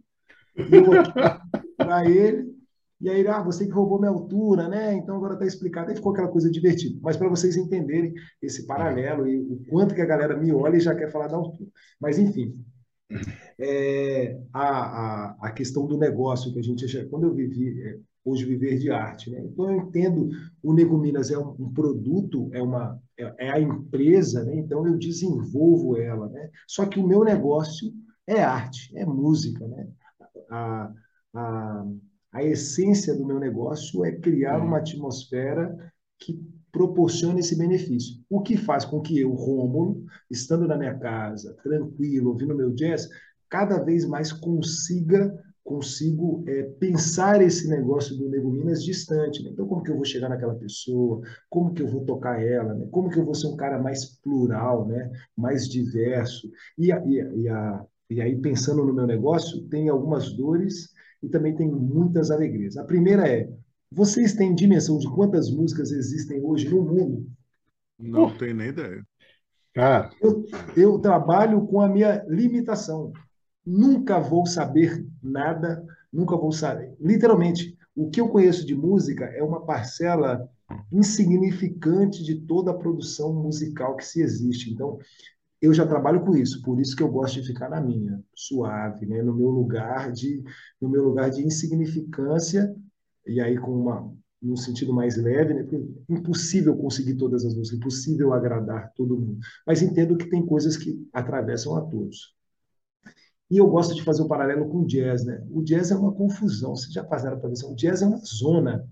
[1.76, 2.54] Para ele.
[3.00, 4.94] E aí ah, você que roubou minha altura, né?
[4.94, 5.90] Então agora está explicado.
[5.90, 6.98] Aí ficou aquela coisa divertida.
[7.02, 10.80] Mas para vocês entenderem esse paralelo e o quanto que a galera me olha e
[10.80, 11.70] já quer falar da altura.
[12.00, 12.54] Mas enfim,
[13.58, 18.44] é, a, a, a questão do negócio que a gente quando eu vivi é, hoje
[18.44, 19.40] viver de arte, né?
[19.44, 20.28] Então eu entendo
[20.62, 24.56] o Nego Minas é um, um produto, é uma é, é a empresa, né?
[24.56, 26.50] Então eu desenvolvo ela, né?
[26.66, 27.92] Só que o meu negócio
[28.26, 29.88] é arte, é música, né?
[30.50, 30.92] A,
[31.34, 31.86] a,
[32.32, 36.38] a essência do meu negócio é criar uma atmosfera que
[36.72, 38.22] proporcione esse benefício.
[38.28, 43.08] O que faz com que eu, Rômulo, estando na minha casa, tranquilo, ouvindo meu jazz,
[43.48, 45.32] cada vez mais consiga
[45.66, 49.42] consigo é, pensar esse negócio do Nego Minas distante.
[49.42, 49.50] Né?
[49.50, 51.20] Então, como que eu vou chegar naquela pessoa?
[51.50, 52.72] Como que eu vou tocar ela?
[52.72, 52.86] Né?
[52.92, 55.10] Como que eu vou ser um cara mais plural, né?
[55.36, 56.48] mais diverso?
[56.78, 60.90] E, a, e, a, e, a, e aí, pensando no meu negócio, tem algumas dores
[61.20, 62.76] e também tem muitas alegrias.
[62.76, 63.50] A primeira é,
[63.90, 67.26] vocês têm dimensão de quantas músicas existem hoje no mundo?
[67.98, 69.04] Não tenho nem ideia.
[69.74, 70.44] Cara, Eu,
[70.76, 73.12] eu trabalho com a minha limitação.
[73.66, 76.94] Nunca vou saber nada, nunca vou saber.
[77.00, 80.48] Literalmente, o que eu conheço de música é uma parcela
[80.92, 84.72] insignificante de toda a produção musical que se existe.
[84.72, 84.98] Então,
[85.60, 89.06] eu já trabalho com isso, por isso que eu gosto de ficar na minha, suave,
[89.06, 89.22] né?
[89.22, 90.44] no meu lugar de,
[90.80, 92.72] no meu lugar de insignificância,
[93.26, 95.62] e aí com uma, num sentido mais leve, né?
[95.62, 99.38] Porque é impossível conseguir todas as músicas, impossível agradar todo mundo.
[99.66, 102.35] Mas entendo que tem coisas que atravessam a todos.
[103.50, 105.44] E eu gosto de fazer um paralelo com o jazz, né?
[105.50, 108.84] O jazz é uma confusão, vocês já passaram para ver, o jazz é uma zona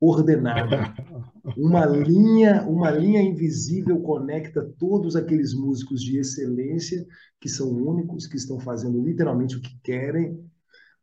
[0.00, 0.94] ordenada.
[1.56, 7.06] Uma linha, uma linha invisível conecta todos aqueles músicos de excelência
[7.40, 10.44] que são únicos, que estão fazendo literalmente o que querem,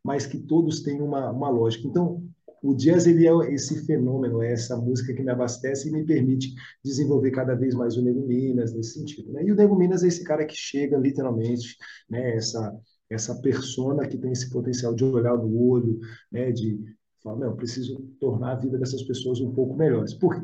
[0.04, 1.88] mas que todos têm uma, uma lógica.
[1.88, 2.22] Então,
[2.63, 6.56] o jazz ele é esse fenômeno, é essa música que me abastece e me permite
[6.82, 9.34] desenvolver cada vez mais o Nego Minas nesse sentido.
[9.34, 9.43] Né?
[9.43, 11.76] E o Nego Minas é esse cara que chega literalmente,
[12.10, 12.38] né?
[12.38, 12.73] essa,
[13.10, 15.99] essa persona que tem esse potencial de olhar no olho,
[16.32, 16.54] né?
[16.54, 16.80] de
[17.21, 20.13] falar, não, preciso tornar a vida dessas pessoas um pouco melhores.
[20.13, 20.41] Por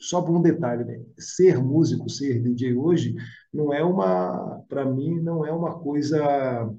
[0.00, 1.02] só por um detalhe, né?
[1.18, 3.14] ser músico, ser DJ hoje,
[3.52, 6.72] não é uma, para mim, não é uma coisa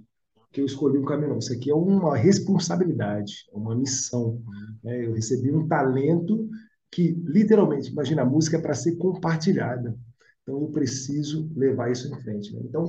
[0.52, 1.38] que eu escolhi um caminho.
[1.38, 4.42] Isso aqui é uma responsabilidade, é uma missão.
[4.84, 5.06] Né?
[5.06, 6.50] Eu recebi um talento
[6.92, 9.96] que, literalmente, imagina, a música é para ser compartilhada.
[10.42, 12.54] Então, eu preciso levar isso em frente.
[12.54, 12.62] Né?
[12.64, 12.86] Então,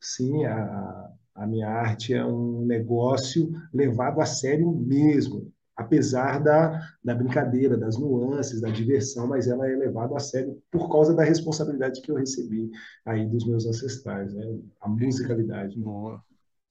[0.00, 7.14] sim, a, a minha arte é um negócio levado a sério mesmo, apesar da, da
[7.14, 12.00] brincadeira, das nuances, da diversão, mas ela é levada a sério por causa da responsabilidade
[12.00, 12.70] que eu recebi
[13.04, 14.58] aí dos meus ancestrais, né?
[14.80, 15.78] A musicalidade.
[15.78, 16.22] Boa.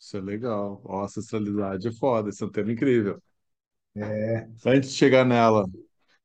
[0.04, 0.82] Isso é legal.
[0.84, 3.22] Ó, a ancestralidade é foda, esse é um tema incrível.
[3.96, 4.50] É.
[4.66, 5.66] Antes de chegar nela,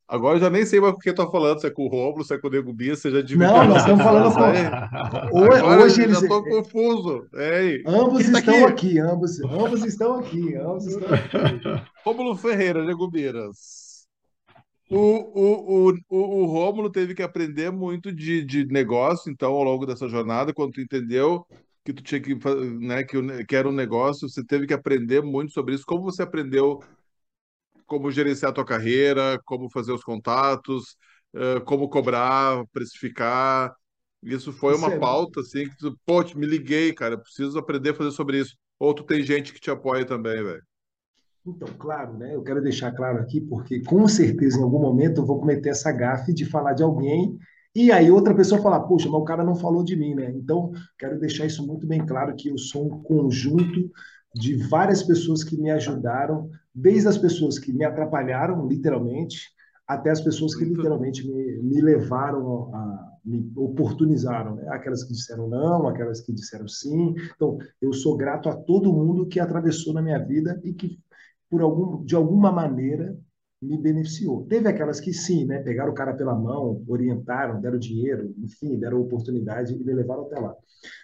[0.09, 2.25] agora eu já nem sei mais com quem tá falando, se é com o Romulo,
[2.25, 5.38] se é com o Nego Bia, você já dividiu Não, nós estamos falando com...
[5.38, 6.21] Hoje, hoje eu eles...
[6.21, 7.29] já tô confuso.
[7.35, 8.64] Ei, Ambos tá estão aqui?
[8.64, 11.83] aqui, ambos, ambos estão aqui, ambos estão aqui.
[12.05, 14.09] Rômulo Ferreira, Nego Biras.
[14.91, 19.62] O, o, o, o, o Rômulo teve que aprender muito de, de negócio, então, ao
[19.62, 21.47] longo dessa jornada, quando tu entendeu
[21.88, 22.35] que tu tinha que,
[22.79, 25.87] né, que, que era um negócio, você teve que aprender muito sobre isso.
[25.87, 26.81] Como você aprendeu
[27.87, 30.98] como gerenciar a tua carreira, como fazer os contatos,
[31.64, 33.74] como cobrar, precificar.
[34.22, 34.98] Isso foi uma é...
[34.98, 38.55] pauta, assim, que tu, pô, me liguei, cara, preciso aprender a fazer sobre isso.
[38.79, 40.62] Ou tu tem gente que te apoia também, velho.
[41.46, 42.35] Então, claro, né?
[42.35, 45.90] Eu quero deixar claro aqui, porque com certeza em algum momento eu vou cometer essa
[45.90, 47.38] gafe de falar de alguém
[47.75, 50.33] e aí outra pessoa falar, puxa, mas o cara não falou de mim, né?
[50.35, 53.91] Então, quero deixar isso muito bem claro que eu sou um conjunto
[54.35, 59.39] de várias pessoas que me ajudaram, desde as pessoas que me atrapalharam, literalmente,
[59.87, 64.67] até as pessoas que literalmente me, me levaram a, me oportunizaram, né?
[64.71, 67.15] aquelas que disseram não, aquelas que disseram sim.
[67.35, 70.99] Então, eu sou grato a todo mundo que atravessou na minha vida e que
[71.51, 73.17] por algum, de alguma maneira,
[73.61, 74.47] me beneficiou.
[74.47, 79.01] Teve aquelas que sim, né, pegaram o cara pela mão, orientaram, deram dinheiro, enfim, deram
[79.01, 80.55] oportunidade e me levaram até lá.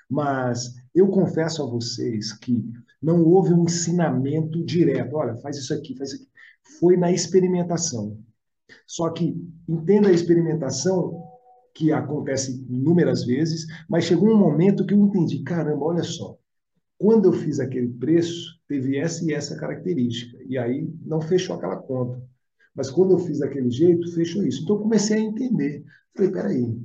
[0.08, 2.64] Mas eu confesso a vocês que
[3.02, 5.16] não houve um ensinamento direto.
[5.16, 6.30] Olha, faz isso aqui, faz isso aqui.
[6.78, 8.18] Foi na experimentação.
[8.86, 9.36] Só que
[9.68, 11.22] entenda a experimentação
[11.74, 16.38] que acontece inúmeras vezes, mas chegou um momento que eu entendi, caramba, olha só,
[16.96, 20.38] quando eu fiz aquele preço, teve essa e essa característica.
[20.46, 22.22] E aí não fechou aquela conta.
[22.74, 24.62] Mas quando eu fiz daquele jeito, fechou isso.
[24.62, 25.84] Então eu comecei a entender.
[26.16, 26.78] Falei, peraí.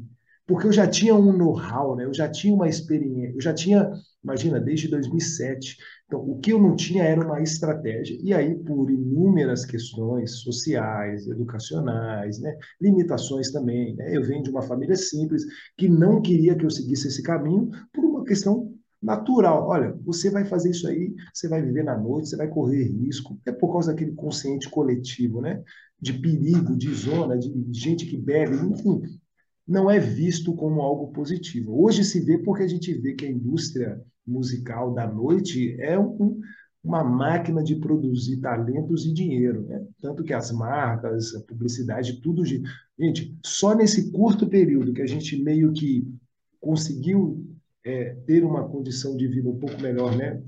[0.46, 2.06] Porque eu já tinha um know-how, né?
[2.06, 3.92] eu já tinha uma experiência, eu já tinha,
[4.24, 5.78] imagina, desde 2007.
[6.08, 8.18] Então, o que eu não tinha era uma estratégia.
[8.20, 12.58] E aí, por inúmeras questões sociais, educacionais, né?
[12.82, 13.96] limitações também.
[13.96, 14.18] Né?
[14.18, 15.44] Eu venho de uma família simples
[15.78, 19.68] que não queria que eu seguisse esse caminho por uma questão natural.
[19.68, 23.40] Olha, você vai fazer isso aí, você vai viver na noite, você vai correr risco.
[23.46, 25.64] É por causa daquele consciente coletivo, né?
[26.00, 29.02] De perigo, de zona, de gente que bebe, enfim.
[29.68, 31.82] Não é visto como algo positivo.
[31.82, 36.40] Hoje se vê porque a gente vê que a indústria musical da noite é um,
[36.84, 39.86] uma máquina de produzir talentos e dinheiro, né?
[40.02, 42.44] Tanto que as marcas, a publicidade, tudo.
[42.46, 46.08] Gente, só nesse curto período que a gente meio que
[46.60, 47.49] conseguiu
[47.86, 50.42] é, ter uma condição de vida um pouco melhor, né?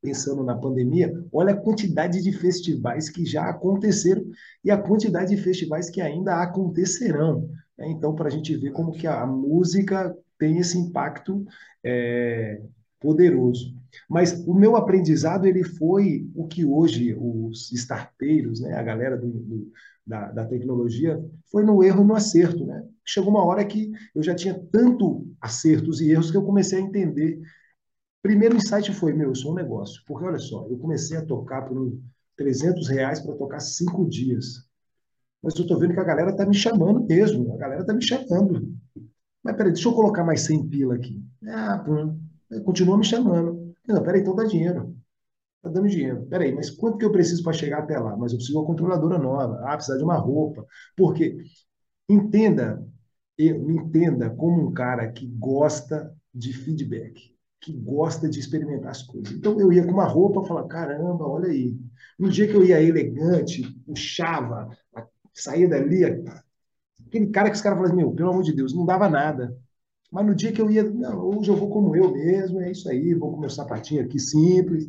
[0.00, 4.24] Pensando na pandemia, olha a quantidade de festivais que já aconteceram
[4.64, 7.48] e a quantidade de festivais que ainda acontecerão.
[7.78, 7.88] Né?
[7.90, 11.44] Então, para a gente ver como que a música tem esse impacto
[11.84, 12.60] é,
[12.98, 13.74] poderoso.
[14.08, 19.28] Mas o meu aprendizado ele foi o que hoje os starteiros, né, a galera do,
[19.28, 19.72] do
[20.04, 22.66] da, da tecnologia foi no erro e no acerto.
[22.66, 22.84] Né?
[23.04, 26.82] Chegou uma hora que eu já tinha tanto acertos e erros que eu comecei a
[26.82, 27.40] entender.
[28.22, 30.02] Primeiro insight foi, meu, eu sou um negócio.
[30.06, 31.98] Porque, olha só, eu comecei a tocar por
[32.36, 34.68] 300 reais para tocar cinco dias.
[35.42, 37.52] Mas eu estou vendo que a galera está me chamando mesmo.
[37.54, 38.72] A galera está me chamando.
[39.42, 41.20] Mas peraí, deixa eu colocar mais 100 pila aqui.
[41.48, 42.18] Ah, pum.
[42.64, 43.74] Continua me chamando.
[43.88, 44.94] Não, peraí, então dá dinheiro.
[45.56, 46.26] Está dando dinheiro.
[46.26, 48.16] Peraí, mas quanto que eu preciso para chegar até lá?
[48.16, 49.60] Mas eu preciso de uma controladora nova.
[49.64, 50.64] Ah, precisa de uma roupa.
[50.96, 51.36] Porque
[52.14, 52.86] entenda,
[53.38, 59.32] me entenda como um cara que gosta de feedback, que gosta de experimentar as coisas.
[59.32, 61.76] Então eu ia com uma roupa e falava, caramba, olha aí.
[62.18, 64.68] No dia que eu ia elegante, puxava,
[65.32, 66.04] saía dali,
[67.06, 69.56] aquele cara que os caras falavam, meu, pelo amor de Deus, não dava nada.
[70.10, 72.88] Mas no dia que eu ia, não, hoje eu vou como eu mesmo, é isso
[72.88, 74.86] aí, vou com meu sapatinho aqui simples,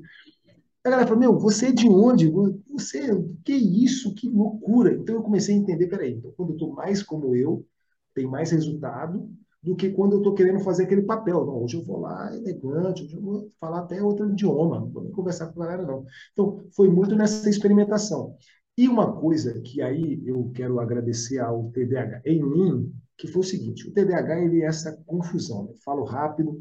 [0.83, 2.29] a galera falou, meu, você é de onde?
[2.71, 3.07] Você,
[3.45, 4.13] que isso?
[4.13, 4.93] Que loucura.
[4.93, 7.65] Então eu comecei a entender, peraí, então quando eu estou mais como eu,
[8.13, 9.29] tem mais resultado
[9.63, 11.45] do que quando eu estou querendo fazer aquele papel.
[11.45, 15.03] Não, hoje eu vou lá elegante, hoje eu vou falar até outro idioma, não vou
[15.03, 16.05] nem conversar com a galera, não.
[16.33, 18.35] Então, foi muito nessa experimentação.
[18.77, 23.45] E uma coisa que aí eu quero agradecer ao TDAH em mim, que foi o
[23.45, 25.73] seguinte, o TDAH ele é essa confusão, né?
[25.85, 26.59] falo rápido,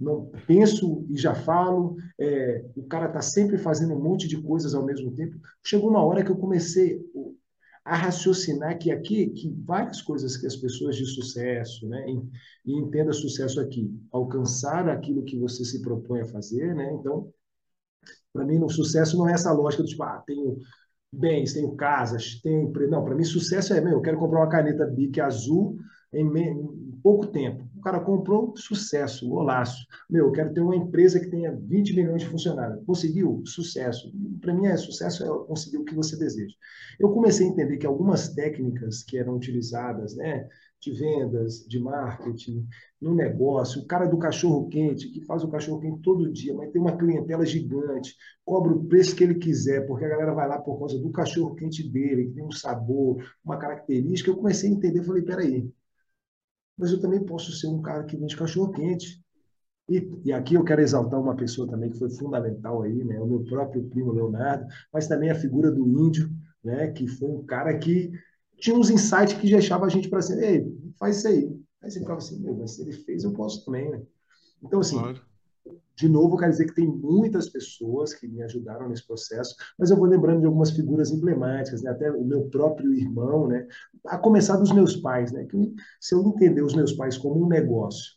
[0.00, 4.74] não penso e já falo, é, o cara está sempre fazendo um monte de coisas
[4.74, 5.36] ao mesmo tempo.
[5.62, 6.98] Chegou uma hora que eu comecei
[7.84, 12.04] a raciocinar que aqui, que várias coisas que as pessoas de sucesso, né,
[12.64, 16.92] e, entenda sucesso aqui, alcançar aquilo que você se propõe a fazer, né?
[16.94, 17.32] Então,
[18.32, 20.58] para mim, no sucesso não é essa lógica do tipo, ah, tenho
[21.12, 24.86] bens, tenho casas, tenho não, para mim sucesso é, meu, eu quero comprar uma caneta
[24.86, 25.76] Bic azul
[26.12, 27.68] em, em pouco tempo.
[27.80, 29.86] O cara comprou, sucesso, golaço.
[30.08, 32.84] Meu, eu quero ter uma empresa que tenha 20 milhões de funcionários.
[32.84, 33.42] Conseguiu?
[33.46, 34.12] Sucesso.
[34.38, 36.54] Para mim, é sucesso é conseguir o que você deseja.
[36.98, 40.46] Eu comecei a entender que algumas técnicas que eram utilizadas, né,
[40.78, 42.66] de vendas, de marketing,
[43.00, 46.70] no negócio, o cara do cachorro quente, que faz o cachorro quente todo dia, mas
[46.70, 48.14] tem uma clientela gigante,
[48.44, 51.54] cobra o preço que ele quiser, porque a galera vai lá por causa do cachorro
[51.54, 54.30] quente dele, que tem um sabor, uma característica.
[54.30, 55.72] Eu comecei a entender, falei, peraí,
[56.80, 59.22] mas eu também posso ser um cara que vende cachorro-quente.
[59.88, 63.20] E, e, aqui eu quero exaltar uma pessoa também que foi fundamental aí, né?
[63.20, 66.30] O meu próprio primo Leonardo, mas também a figura do índio,
[66.64, 66.88] né?
[66.92, 68.10] Que foi um cara que
[68.58, 70.66] tinha uns insights que deixava a gente para assim, ei,
[70.98, 71.60] faz isso aí.
[71.82, 74.02] Aí você ficava assim, meu, mas se ele fez, eu posso também, né?
[74.62, 75.20] Então, assim, claro.
[75.96, 79.96] De novo, quero dizer que tem muitas pessoas que me ajudaram nesse processo, mas eu
[79.96, 81.90] vou lembrando de algumas figuras emblemáticas, né?
[81.90, 83.66] até o meu próprio irmão, né?
[84.06, 85.44] a começar dos meus pais, né?
[85.44, 88.14] que se eu entender os meus pais como um negócio,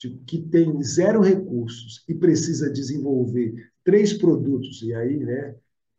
[0.00, 5.54] de, que tem zero recursos e precisa desenvolver três produtos, e aí, né,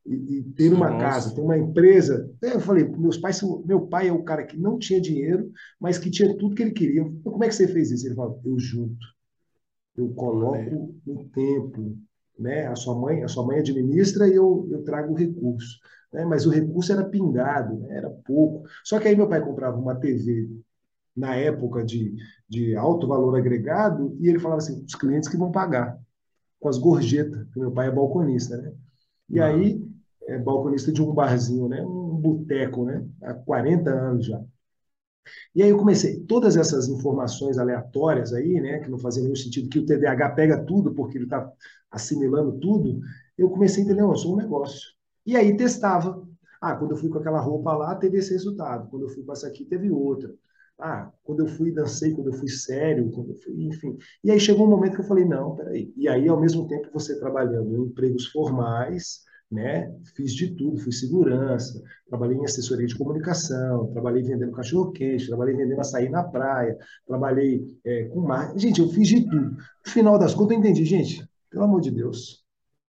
[0.06, 1.06] e, e ter uma Nossa.
[1.06, 2.30] casa, ter uma empresa.
[2.42, 6.10] Eu falei, meus pais, meu pai é o cara que não tinha dinheiro, mas que
[6.10, 7.04] tinha tudo que ele queria.
[7.24, 8.08] Como é que você fez isso?
[8.08, 9.06] Ele falou, eu junto,
[9.96, 11.98] eu coloco o tempo,
[12.38, 12.68] né?
[12.68, 15.80] A sua mãe, a sua mãe administra e eu, eu trago o recurso.
[16.12, 16.26] Né?
[16.26, 17.98] Mas o recurso era pingado, né?
[17.98, 18.68] era pouco.
[18.84, 20.50] Só que aí meu pai comprava uma TV
[21.16, 22.16] na época de,
[22.48, 26.00] de alto valor agregado e ele falava assim, os clientes que vão pagar
[26.60, 28.74] com as gorjetas, que meu pai é balconista, né?
[29.30, 29.48] E ah.
[29.48, 29.84] aí,
[30.28, 31.82] é balconista de um barzinho, né?
[31.82, 33.06] Um boteco, né?
[33.24, 34.42] Há 40 anos já.
[35.55, 39.69] E aí eu comecei, todas essas informações aleatórias aí, né, que não fazem nenhum sentido,
[39.69, 41.51] que o TDAH pega tudo porque ele está
[41.89, 42.99] assimilando tudo,
[43.38, 44.91] eu comecei a entender, não, eu sou um negócio.
[45.26, 46.26] E aí testava.
[46.61, 48.88] Ah, quando eu fui com aquela roupa lá, teve esse resultado.
[48.89, 50.34] Quando eu fui com essa aqui, teve outra.
[50.80, 53.97] Ah, quando eu fui dancei, quando eu fui sério, quando eu fui, enfim.
[54.24, 55.93] E aí chegou um momento que eu falei, não, peraí.
[55.95, 59.22] E aí, ao mesmo tempo, você trabalhando em empregos formais,
[59.52, 59.93] né?
[60.16, 65.82] Fiz de tudo, fui segurança, trabalhei em assessoria de comunicação, trabalhei vendendo cachorro-quente, trabalhei vendendo
[65.82, 68.60] açaí na praia, trabalhei é, com marketing.
[68.60, 69.52] Gente, eu fiz de tudo.
[69.52, 72.45] No final das contas, eu entendi, gente, pelo amor de Deus,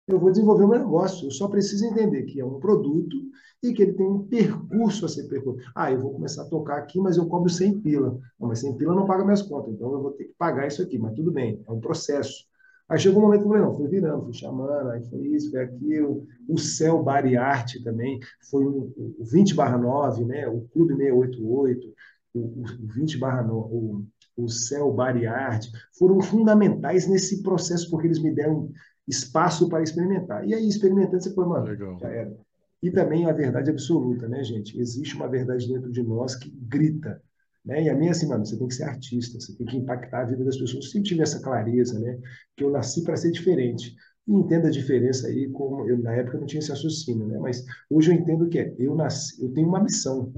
[0.07, 1.27] eu vou desenvolver o meu negócio.
[1.27, 3.17] Eu só preciso entender que é um produto
[3.61, 5.63] e que ele tem um percurso a ser percorrido.
[5.75, 8.19] Ah, eu vou começar a tocar aqui, mas eu cobro 100 pila.
[8.39, 10.81] Não, mas 100 pila não paga minhas contas, então eu vou ter que pagar isso
[10.81, 12.45] aqui, mas tudo bem, é um processo.
[12.87, 15.49] Aí chegou um momento que eu falei, não, fui virando, fui chamando, aí foi isso,
[15.49, 16.27] foi aquilo.
[16.47, 18.19] O Céu Bari Arte também,
[18.49, 20.47] foi um, o 20 barra 9, né?
[20.47, 21.93] o Clube 688,
[22.35, 24.05] o, o 20 barra 9, o,
[24.37, 28.71] o Céu Bari Arte, foram fundamentais nesse processo, porque eles me deram
[29.07, 30.47] espaço para experimentar.
[30.47, 31.97] E aí, experimentando, você foi, mano, Legal.
[31.99, 32.35] já era.
[32.83, 34.79] E também a verdade absoluta, né, gente?
[34.79, 37.19] Existe uma verdade dentro de nós que grita.
[37.65, 37.83] Né?
[37.83, 40.25] E a minha assim, mano, você tem que ser artista, você tem que impactar a
[40.25, 40.85] vida das pessoas.
[40.85, 42.19] Eu sempre tive essa clareza, né?
[42.55, 43.95] Que eu nasci para ser diferente.
[44.27, 47.39] E entendo a diferença aí, como eu na época não tinha esse raciocínio, né?
[47.39, 50.31] Mas hoje eu entendo que é, eu nasci, eu tenho uma missão.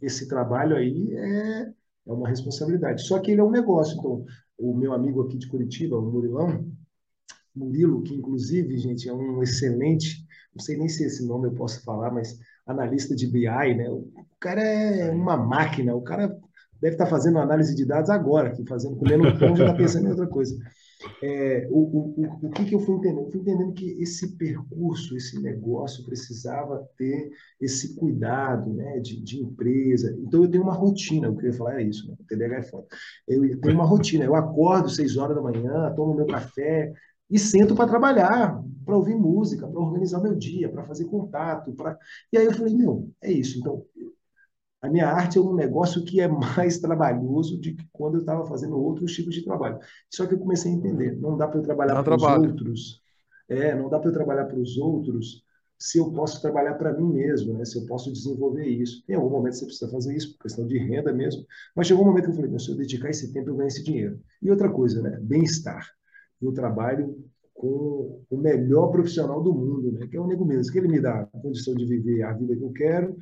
[0.00, 1.72] Esse trabalho aí é,
[2.06, 3.02] é uma responsabilidade.
[3.02, 3.96] Só que ele é um negócio.
[3.98, 4.24] Então,
[4.58, 6.66] o meu amigo aqui de Curitiba, o Murilão,
[7.54, 11.82] Murilo, que inclusive, gente, é um excelente, não sei nem se esse nome eu posso
[11.84, 13.90] falar, mas analista de BI, né?
[13.90, 16.36] O cara é uma máquina, o cara
[16.80, 20.06] deve estar fazendo análise de dados agora, aqui fazendo, comendo um pão, já está pensando
[20.06, 20.56] em outra coisa.
[21.22, 23.22] É, o, o, o, que, que eu fui entendendo?
[23.22, 29.40] Eu fui entendendo que esse percurso, esse negócio precisava ter esse cuidado né, de, de
[29.40, 30.16] empresa.
[30.20, 32.16] Então, eu tenho uma rotina, o que eu ia falar é isso, né?
[32.18, 32.86] o TDAH é foda.
[33.28, 36.92] Eu tenho uma rotina, eu acordo seis horas da manhã, tomo meu café,
[37.30, 41.72] e sento para trabalhar, para ouvir música, para organizar meu dia, para fazer contato.
[41.72, 41.98] Pra...
[42.32, 43.58] E aí eu falei, meu, é isso.
[43.58, 43.84] Então,
[44.80, 48.46] a minha arte é um negócio que é mais trabalhoso do que quando eu estava
[48.46, 49.78] fazendo outros tipos de trabalho.
[50.10, 53.02] Só que eu comecei a entender, não dá para eu trabalhar para os outros.
[53.48, 55.44] É, não dá para eu trabalhar para os outros
[55.78, 57.64] se eu posso trabalhar para mim mesmo, né?
[57.64, 59.02] se eu posso desenvolver isso.
[59.08, 61.44] Em algum momento você precisa fazer isso, por questão de renda mesmo.
[61.74, 63.82] Mas chegou um momento que eu falei, se eu dedicar esse tempo, eu ganho esse
[63.82, 64.20] dinheiro.
[64.40, 65.18] E outra coisa, né?
[65.20, 65.84] bem-estar
[66.42, 67.24] eu trabalho
[67.62, 70.08] com o melhor profissional do mundo, né?
[70.08, 72.56] que é o Nego Mendes, que ele me dá a condição de viver a vida
[72.56, 73.16] que eu quero,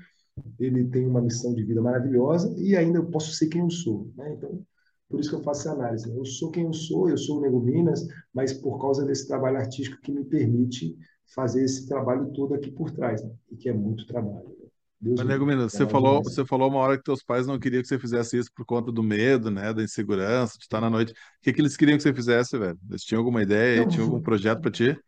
[0.59, 4.11] ele tem uma missão de vida maravilhosa e ainda eu posso ser quem eu sou.
[4.16, 4.32] Né?
[4.32, 4.64] Então,
[5.11, 6.11] por isso que eu faço essa análise.
[6.11, 9.59] Eu sou quem eu sou, eu sou o Nego Minas, mas por causa desse trabalho
[9.59, 10.97] artístico que me permite
[11.34, 13.30] fazer esse trabalho todo aqui por trás, né?
[13.51, 14.60] e que é muito trabalho.
[15.01, 17.89] Deus Mas, Nego você falou, você falou uma hora que teus pais não queriam que
[17.89, 21.13] você fizesse isso por conta do medo, né, da insegurança, de estar na noite.
[21.13, 22.79] O que, que eles queriam que você fizesse, velho?
[22.89, 24.99] Eles tinham alguma ideia, não, tinham algum projeto para ti?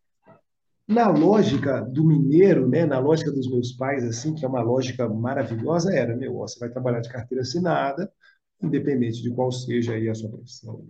[0.88, 5.06] Na lógica do mineiro, né, na lógica dos meus pais, assim, que é uma lógica
[5.08, 8.10] maravilhosa, era, meu, você vai trabalhar de carteira assinada,
[8.62, 10.86] independente de qual seja aí a sua profissão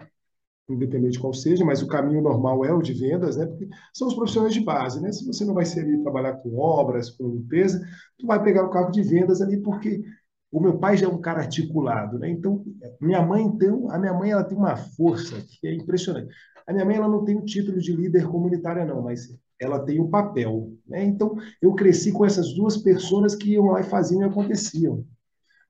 [0.69, 3.47] independente qual seja, mas o caminho normal é o de vendas, né?
[3.47, 5.13] Porque são os profissionais de base, né?
[5.13, 7.81] Se você não vai ser ali trabalhar com obras, com limpeza,
[8.19, 10.03] tu vai pegar o cargo de vendas ali porque
[10.51, 12.29] o meu pai já é um cara articulado, né?
[12.31, 12.65] Então,
[13.01, 16.33] minha mãe então, a minha mãe ela tem uma força que é impressionante.
[16.67, 20.01] A minha mãe ela não tem o título de líder comunitária não, mas ela tem
[20.01, 21.05] o papel, né?
[21.05, 25.05] Então, eu cresci com essas duas pessoas que iam lá e faziam e aconteciam.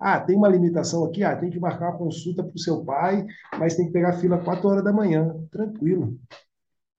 [0.02, 3.24] Ah, tem uma limitação aqui, ah, tem que marcar uma consulta para o seu pai,
[3.58, 5.32] mas tem que pegar fila 4 horas da manhã.
[5.50, 6.18] Tranquilo.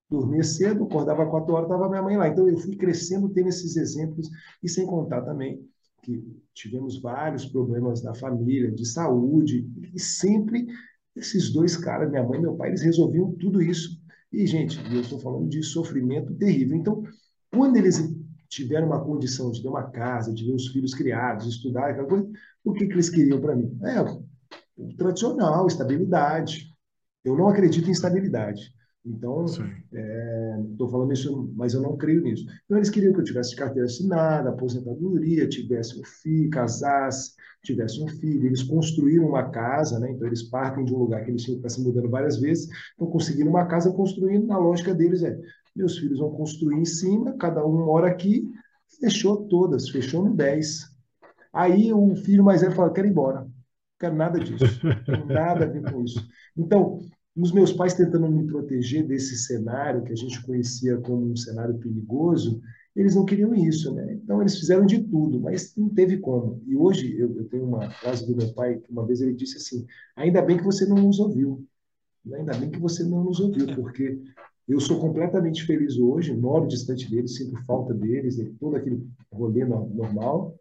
[0.09, 2.27] dormia cedo, acordava quatro horas, estava minha mãe lá.
[2.29, 4.29] Então eu fui crescendo tendo esses exemplos
[4.63, 5.59] e sem contar também
[6.03, 6.23] que
[6.53, 10.67] tivemos vários problemas na família, de saúde, e sempre
[11.15, 14.01] esses dois caras, minha mãe e meu pai, eles resolviam tudo isso.
[14.31, 16.75] E, gente, eu estou falando de sofrimento terrível.
[16.75, 17.03] Então,
[17.51, 18.12] quando eles
[18.53, 22.29] tiveram uma condição de ter uma casa, de ver os filhos criados, estudar, aquela coisa,
[22.63, 23.77] o que, que eles queriam para mim?
[23.83, 24.01] É,
[24.77, 26.73] o tradicional, estabilidade.
[27.23, 28.61] Eu não acredito em estabilidade.
[29.05, 32.45] Então, estou é, falando isso, mas eu não creio nisso.
[32.65, 37.33] Então, eles queriam que eu tivesse carteira assinada, aposentadoria, tivesse um filho, casasse,
[37.63, 38.45] tivesse um filho.
[38.45, 40.11] Eles construíram uma casa, né?
[40.11, 42.69] então eles partem de um lugar que eles tinham que estar se mudando várias vezes,
[42.93, 45.37] então conseguiram uma casa construindo, na lógica deles é,
[45.75, 48.51] meus filhos vão construir em cima, cada um mora aqui,
[48.99, 50.91] fechou todas, fechou no 10.
[51.51, 53.47] Aí o filho mais velho fala, quero ir embora,
[53.99, 54.65] quero nada disso,
[55.07, 56.27] não nada a ver com isso.
[56.57, 56.99] Então,
[57.35, 61.77] os meus pais tentando me proteger desse cenário que a gente conhecia como um cenário
[61.79, 62.61] perigoso,
[62.95, 64.13] eles não queriam isso, né?
[64.13, 66.61] Então eles fizeram de tudo, mas não teve como.
[66.67, 69.57] E hoje eu, eu tenho uma frase do meu pai que uma vez ele disse
[69.57, 71.65] assim: ainda bem que você não nos ouviu,
[72.33, 74.21] ainda bem que você não nos ouviu, porque
[74.67, 79.65] eu sou completamente feliz hoje, moro distante deles, sinto falta deles, de todo aquele rolê
[79.65, 80.57] normal,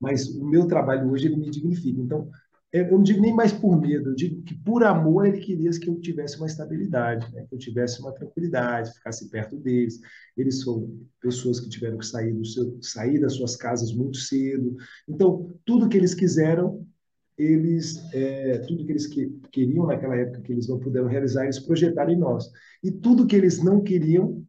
[0.00, 2.00] mas o meu trabalho hoje ele me dignifica.
[2.00, 2.28] Então
[2.70, 5.88] eu não digo nem mais por medo, eu digo que por amor ele queria que
[5.88, 7.46] eu tivesse uma estabilidade, né?
[7.48, 9.98] que eu tivesse uma tranquilidade, ficasse perto deles.
[10.36, 10.86] Eles são
[11.20, 14.76] pessoas que tiveram que sair, do seu, sair das suas casas muito cedo.
[15.08, 16.86] Então, tudo que eles quiseram,
[17.38, 21.60] eles é, tudo que eles que, queriam naquela época que eles não puderam realizar, eles
[21.60, 22.50] projetaram em nós.
[22.82, 24.44] E tudo que eles não queriam,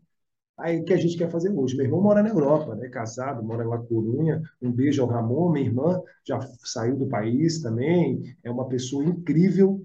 [0.59, 1.75] Aí que a gente quer fazer hoje.
[1.75, 2.89] Meu irmão mora na Europa, né?
[2.89, 4.41] casado, mora em La Corunha.
[4.61, 9.81] Um beijo ao Ramon, minha irmã já saiu do país também, é uma pessoa incrível.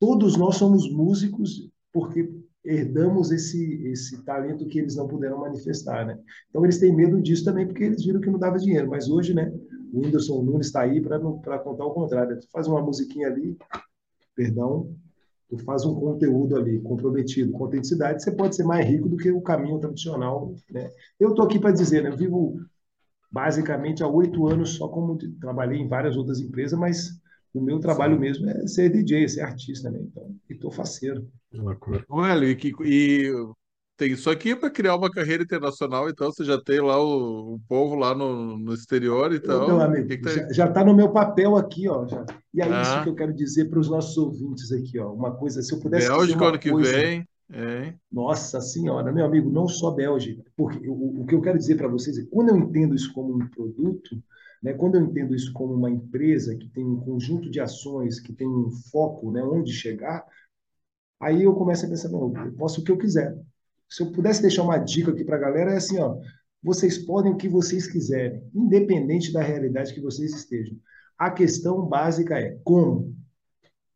[0.00, 2.28] Todos nós somos músicos porque
[2.64, 6.04] herdamos esse, esse talento que eles não puderam manifestar.
[6.04, 6.18] Né?
[6.48, 8.90] Então eles têm medo disso também porque eles viram que não dava dinheiro.
[8.90, 9.52] Mas hoje, né,
[9.94, 12.40] o Whindersson Nunes está aí para contar o contrário.
[12.40, 13.56] Tu faz uma musiquinha ali,
[14.34, 14.92] perdão,
[15.48, 19.30] tu faz um conteúdo ali comprometido com autenticidade, você pode ser mais rico do que
[19.30, 20.52] o caminho tradicional.
[20.70, 20.90] Né?
[21.18, 22.10] Eu estou aqui para dizer, né?
[22.10, 22.58] eu vivo
[23.30, 27.10] basicamente há oito anos só como trabalhei em várias outras empresas, mas
[27.52, 28.20] o meu trabalho Sim.
[28.20, 30.00] mesmo é ser DJ, ser artista, né?
[30.02, 31.28] Então, estou faceiro.
[32.08, 33.32] Olha, e, e
[33.96, 37.60] tem isso aqui para criar uma carreira internacional, então você já tem lá o, o
[37.68, 39.66] povo lá no, no exterior, então.
[39.66, 40.52] Meu amigo, que que tá...
[40.52, 42.06] já está no meu papel aqui, ó.
[42.06, 42.24] Já.
[42.52, 42.82] E é ah.
[42.82, 45.12] isso que eu quero dizer para os nossos ouvintes aqui, ó.
[45.12, 46.08] Uma coisa, se eu pudesse.
[46.08, 46.92] Bélgica ano que coisa...
[46.92, 47.28] vem.
[47.52, 47.94] É.
[48.10, 51.86] Nossa Senhora, meu amigo, não só Bélgica, porque o, o que eu quero dizer para
[51.86, 54.20] vocês é quando eu entendo isso como um produto,
[54.62, 58.32] né, quando eu entendo isso como uma empresa que tem um conjunto de ações, que
[58.32, 60.24] tem um foco, né, onde chegar,
[61.20, 63.38] aí eu começo a pensar, não, eu posso o que eu quiser.
[63.88, 66.18] Se eu pudesse deixar uma dica aqui para a galera, é assim, ó,
[66.62, 70.76] vocês podem o que vocês quiserem, independente da realidade que vocês estejam.
[71.18, 73.14] A questão básica é como?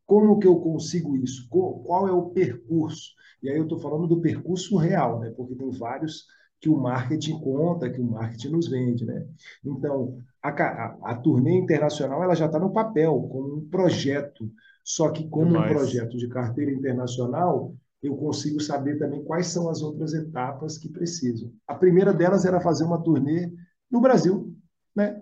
[0.06, 1.48] Como que eu consigo isso?
[1.48, 3.12] Qual é o percurso?
[3.42, 5.30] E aí eu estou falando do percurso real, né?
[5.36, 6.26] Porque tem vários
[6.60, 9.26] que o marketing conta, que o marketing nos vende, né?
[9.64, 14.50] Então, a, a, a turnê internacional ela já está no papel, como um projeto.
[14.82, 15.70] Só que como Demais.
[15.70, 20.88] um projeto de carteira internacional, eu consigo saber também quais são as outras etapas que
[20.88, 21.52] precisam.
[21.66, 23.52] A primeira delas era fazer uma turnê
[23.90, 24.54] no Brasil,
[24.94, 25.20] né?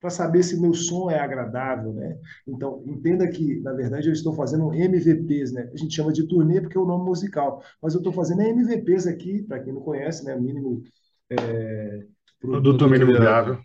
[0.00, 2.18] Para saber se meu som é agradável, né?
[2.46, 5.70] Então, entenda que, na verdade, eu estou fazendo MVPs, né?
[5.72, 9.06] A gente chama de turnê porque é o nome musical, mas eu estou fazendo MVPs
[9.06, 10.36] aqui, para quem não conhece, né?
[10.36, 10.82] Mínimo.
[11.30, 12.06] É,
[12.38, 13.58] produto mínimo viável.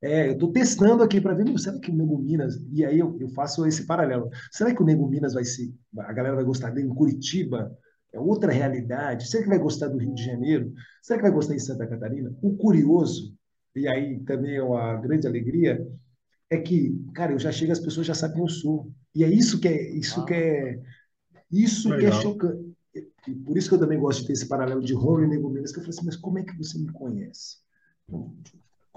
[0.00, 3.16] É, eu estou testando aqui para ver, será que o Nego Minas, e aí eu,
[3.18, 6.70] eu, faço esse paralelo, será que o Nego Minas vai ser, a galera vai gostar
[6.70, 7.76] dele em Curitiba?
[8.12, 9.28] É outra realidade.
[9.28, 10.72] Será que vai gostar do Rio de Janeiro?
[11.02, 12.34] Será que vai gostar em Santa Catarina?
[12.40, 13.34] O curioso,
[13.76, 15.86] e aí também é uma grande alegria,
[16.48, 18.90] é que, cara, eu já chego, as pessoas já sabem quem eu sou.
[19.14, 20.80] E é isso que é, isso ah, que é,
[21.50, 22.12] isso legal.
[22.12, 22.78] que é chocante.
[23.26, 25.50] E por isso que eu também gosto de ter esse paralelo de Rony e Nego
[25.50, 27.58] Minas, que eu falei assim, mas como é que você me conhece?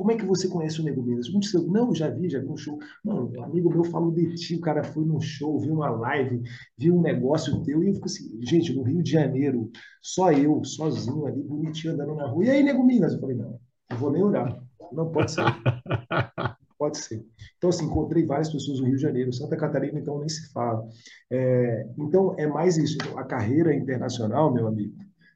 [0.01, 1.29] Como é que você conhece o Nego Minas?
[1.29, 1.67] Muito cedo.
[1.67, 2.79] Não, já vi, já vi um show.
[3.05, 6.41] Mano, um amigo meu falou de ti, o cara foi num show, viu uma live,
[6.75, 9.69] viu um negócio teu, e eu fico assim, gente, no Rio de Janeiro,
[10.01, 12.43] só eu, sozinho ali, bonitinho, andando na rua.
[12.43, 13.13] E aí, Nego Minas?
[13.13, 13.59] Eu falei, não,
[13.91, 14.59] não vou nem olhar.
[14.91, 15.43] Não pode ser.
[16.79, 17.23] pode ser.
[17.59, 20.83] Então, assim, encontrei várias pessoas no Rio de Janeiro, Santa Catarina, então nem se fala.
[21.29, 22.97] É, então, é mais isso.
[23.15, 24.95] A carreira internacional, meu amigo,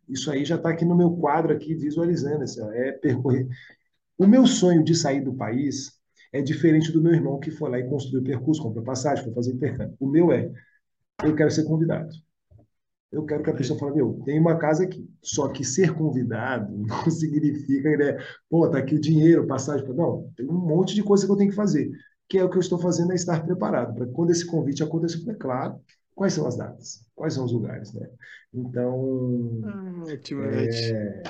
[0.09, 3.47] isso aí já está aqui no meu quadro aqui visualizando, assim, é percorrer.
[4.17, 5.91] O meu sonho de sair do país
[6.31, 9.33] é diferente do meu irmão que foi lá e construiu o percurso, comprou passagem, foi
[9.33, 9.95] fazer intercâmbio.
[9.99, 10.51] O meu é,
[11.23, 12.09] eu quero ser convidado.
[13.11, 15.09] Eu quero que a pessoa fale, meu, tem uma casa aqui.
[15.23, 18.17] Só que ser convidado não significa, né?
[18.49, 19.87] Pô, tá aqui o dinheiro, passagem.
[19.93, 21.89] Não, tem um monte de coisa que eu tenho que fazer.
[22.27, 23.95] Que é o que eu estou fazendo, é estar preparado.
[23.95, 25.79] Para quando esse convite acontecer, é claro,
[26.13, 27.05] quais são as datas?
[27.15, 28.09] Quais são os lugares, né?
[28.53, 30.03] Então, ah,
[30.43, 31.23] é,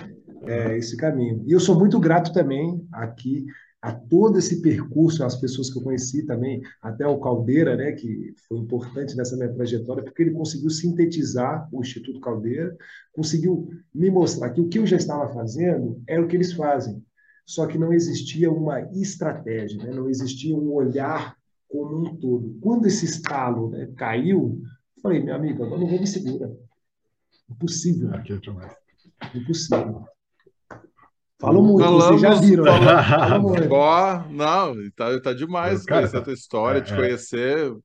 [0.44, 1.44] é esse caminho.
[1.46, 3.46] E eu sou muito grato também aqui
[3.86, 8.34] a todo esse percurso, as pessoas que eu conheci também, até o Caldeira, né, que
[8.48, 12.76] foi importante nessa minha trajetória, porque ele conseguiu sintetizar o Instituto Caldeira,
[13.14, 17.00] conseguiu me mostrar que o que eu já estava fazendo era o que eles fazem,
[17.46, 21.38] só que não existia uma estratégia, né, não existia um olhar
[21.70, 22.58] como um todo.
[22.62, 24.60] Quando esse estalo né, caiu,
[24.98, 26.50] eu falei, meu amigo, agora não vou me segurar.
[27.52, 28.10] Impossível.
[29.36, 30.06] Impossível.
[31.46, 32.64] Falo muito, Falamos, vocês já viram.
[32.64, 33.68] Né?
[33.70, 36.96] Ó, não, tá, tá demais cara, conhecer a tua história, é, te é.
[36.96, 37.78] conhecer.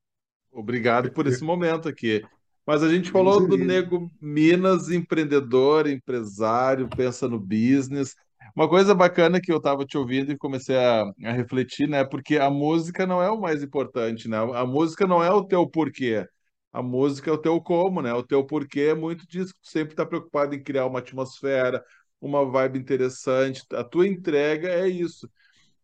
[0.51, 2.25] Obrigado por esse momento aqui.
[2.67, 8.15] Mas a gente falou do Nego Minas, empreendedor, empresário, pensa no business.
[8.57, 12.03] Uma coisa bacana que eu estava te ouvindo e comecei a, a, refletir, né?
[12.03, 14.39] Porque a música não é o mais importante, né?
[14.55, 16.27] A música não é o teu porquê.
[16.73, 18.15] A música é o teu como, né?
[18.15, 19.53] O teu porquê é muito disso.
[19.63, 21.85] Sempre está preocupado em criar uma atmosfera,
[22.21, 23.65] uma vibe interessante.
[23.73, 25.31] A tua entrega é isso.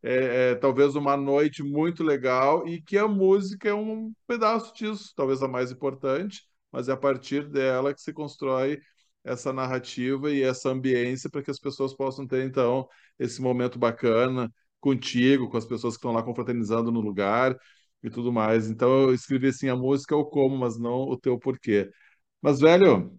[0.03, 5.13] É, é, talvez uma noite muito legal e que a música é um pedaço disso,
[5.17, 8.79] talvez a mais importante, mas é a partir dela que se constrói
[9.25, 14.53] essa narrativa e essa ambiência para que as pessoas possam ter, então, esse momento bacana
[14.81, 17.57] contigo, com as pessoas que estão lá confraternizando no lugar
[18.03, 18.69] e tudo mais.
[18.71, 21.91] Então, eu escrevi assim: a música é o como, mas não o teu porquê.
[22.43, 23.19] Mas, velho,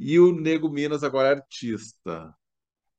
[0.00, 2.34] e o Nego Minas agora é artista.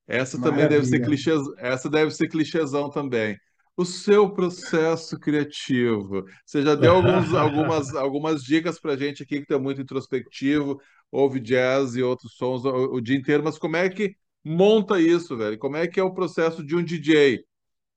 [0.08, 0.68] Essa Maravilha.
[0.68, 3.36] também deve ser clichê, essa deve ser clichêzão também.
[3.76, 6.24] O seu processo criativo.
[6.46, 10.80] Você já deu alguns, algumas, algumas dicas para gente aqui que está muito introspectivo,
[11.12, 15.36] ouve jazz e outros sons o, o dia inteiro, mas como é que monta isso,
[15.36, 15.58] velho?
[15.58, 17.44] Como é que é o processo de um DJ?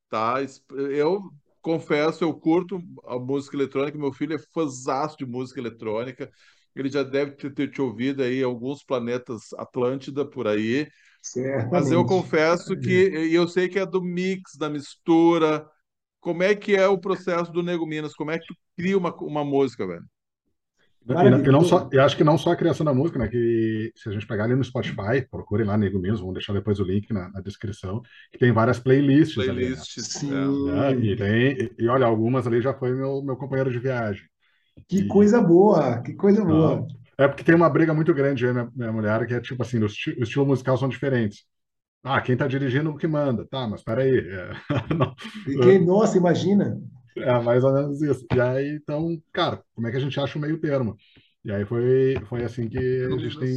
[0.08, 0.36] Tá?
[0.70, 1.20] Eu
[1.60, 6.30] confesso, eu curto a música eletrônica, meu filho é fãzaço de música eletrônica
[6.80, 10.88] ele já deve ter, ter te ouvido aí alguns planetas Atlântida por aí.
[11.22, 11.70] Certamente.
[11.70, 15.66] Mas eu confesso que e eu sei que é do mix, da mistura.
[16.20, 18.14] Como é que é o processo do Nego Minas?
[18.14, 20.04] Como é que tu cria uma, uma música, velho?
[21.06, 23.28] E, não só, eu acho que não só a criação da música, né?
[23.28, 26.80] Que se a gente pegar ali no Spotify, procurem lá Nego Minas, vamos deixar depois
[26.80, 28.00] o link na, na descrição,
[28.32, 29.34] que tem várias playlists.
[29.34, 30.90] Playlists, ali, né?
[30.90, 30.94] é.
[30.94, 34.24] E, tem, e olha, algumas ali já foi meu, meu companheiro de viagem.
[34.88, 35.08] Que e...
[35.08, 36.86] coisa boa, que coisa boa.
[37.16, 39.82] É porque tem uma briga muito grande aí, minha, minha mulher, que é tipo assim,
[39.82, 41.44] os, esti os estilos musicais são diferentes.
[42.02, 43.46] Ah, quem tá dirigindo o que manda.
[43.46, 44.18] Tá, mas peraí.
[44.18, 44.50] É,
[44.94, 45.14] não,
[45.46, 46.78] e quem, nossa, imagina.
[47.16, 48.26] É mais ou menos isso.
[48.34, 50.96] E aí, então, cara, como é que a gente acha o meio termo?
[51.44, 53.54] E aí foi, foi assim que a gente tem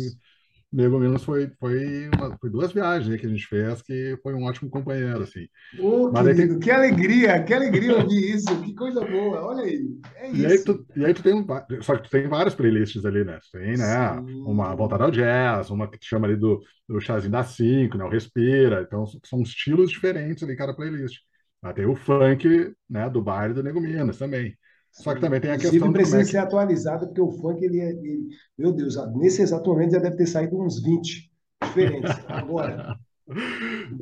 [0.72, 4.44] Nego Minas foi, foi, uma, foi duas viagens que a gente fez, que foi um
[4.44, 5.48] ótimo companheiro, assim.
[5.80, 6.60] Oh, Mas querido, tem...
[6.60, 10.86] que alegria, que alegria ouvir isso, que coisa boa, olha aí, é e Aí tu,
[10.96, 11.46] e aí tu tem,
[11.82, 13.40] só que tu tem várias playlists ali, né?
[13.40, 14.44] Tu tem, né, Sim.
[14.46, 18.04] uma voltada ao jazz, uma que te chama ali do, do chazinho da 5, né,
[18.04, 21.20] o Respira, então são estilos diferentes ali, cada playlist.
[21.62, 24.58] Aí tem o funk, né, do baile do Nego Minas também.
[24.98, 25.94] Só que também tem a questão.
[25.94, 28.28] precisa é ser atualizado, porque o funk, ele, é, ele,
[28.58, 31.32] meu Deus, nesse exato momento já deve ter saído uns 20
[31.64, 32.12] diferentes.
[32.28, 32.98] Agora.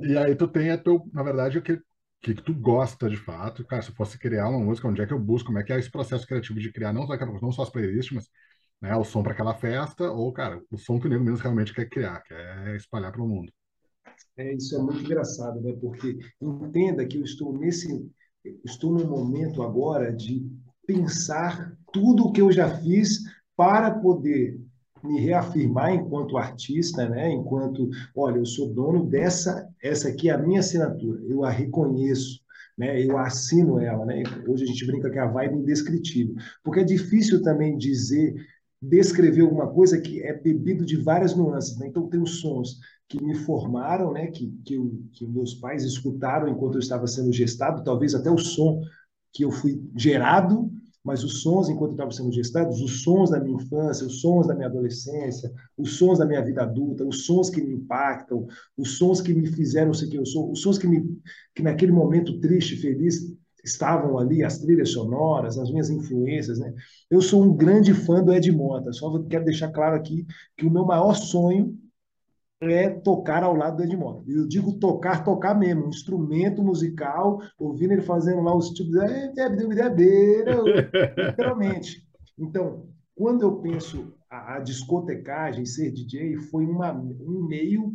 [0.02, 1.82] e aí tu tem a teu, na verdade, o que,
[2.22, 3.66] que tu gosta de fato.
[3.66, 5.48] Cara, se eu fosse criar uma música, onde é que eu busco?
[5.48, 8.16] Como é que é esse processo criativo de criar não só, não só as playlists,
[8.16, 8.30] mas
[8.82, 11.74] né, o som para aquela festa, ou, cara, o som que o nego mesmo realmente
[11.74, 13.52] quer criar, quer espalhar para o mundo.
[14.38, 15.74] É, isso é muito engraçado, né?
[15.80, 18.10] Porque entenda que eu estou nesse,
[18.64, 20.46] estou num momento agora de
[20.86, 23.24] pensar tudo o que eu já fiz
[23.56, 24.60] para poder
[25.04, 27.32] me reafirmar enquanto artista, né?
[27.32, 32.40] Enquanto, olha, eu sou dono dessa, essa aqui é a minha assinatura, eu a reconheço,
[32.78, 33.02] né?
[33.04, 34.24] Eu assino ela, né?
[34.48, 38.34] Hoje a gente brinca que é a vibe indescritível, porque é difícil também dizer,
[38.82, 41.88] descrever alguma coisa que é bebido de várias nuances, né?
[41.88, 44.28] Então tem os sons que me formaram, né?
[44.28, 44.78] Que, que,
[45.14, 48.82] que meus pais escutaram enquanto eu estava sendo gestado, talvez até o som
[49.32, 50.72] que eu fui gerado,
[51.06, 54.56] mas os sons enquanto estava sendo gestado, os sons da minha infância, os sons da
[54.56, 59.22] minha adolescência, os sons da minha vida adulta, os sons que me impactam, os sons
[59.22, 61.08] que me fizeram ser quem eu sou, os sons que, me,
[61.54, 63.32] que naquele momento triste, feliz,
[63.64, 66.58] estavam ali, as trilhas sonoras, as minhas influências.
[66.58, 66.74] Né?
[67.10, 70.26] Eu sou um grande fã do Ed Mota, só quero deixar claro aqui
[70.58, 71.78] que o meu maior sonho
[72.74, 74.24] é tocar ao lado do Edmond.
[74.32, 78.96] Eu digo tocar, tocar mesmo, um instrumento musical, ouvindo ele fazendo lá os tipos,
[81.18, 82.04] literalmente.
[82.38, 82.86] Então,
[83.16, 87.94] Quando eu penso a discotecagem, ser DJ, foi uma, um meio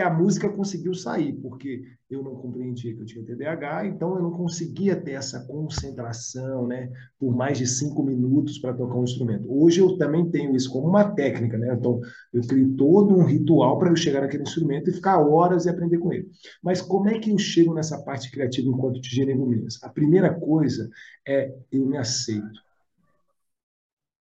[0.00, 4.22] que a música conseguiu sair, porque eu não compreendia que eu tinha TDAH, então eu
[4.22, 9.44] não conseguia ter essa concentração, né, por mais de cinco minutos para tocar um instrumento.
[9.46, 11.74] Hoje eu também tenho isso como uma técnica, né?
[11.78, 12.00] Então
[12.32, 15.98] eu crio todo um ritual para eu chegar naquele instrumento e ficar horas e aprender
[15.98, 16.30] com ele.
[16.62, 19.78] Mas como é que eu chego nessa parte criativa enquanto DJ Minas?
[19.82, 20.88] A primeira coisa
[21.28, 22.69] é eu me aceito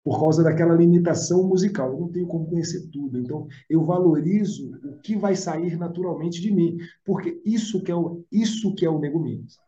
[0.04, 1.92] por causa daquela limitação musical.
[1.92, 3.18] Eu não tenho como conhecer tudo.
[3.18, 8.24] Então, eu valorizo o que vai sair naturalmente de mim, porque isso que é o,
[8.32, 9.58] isso que é o Nego Minas.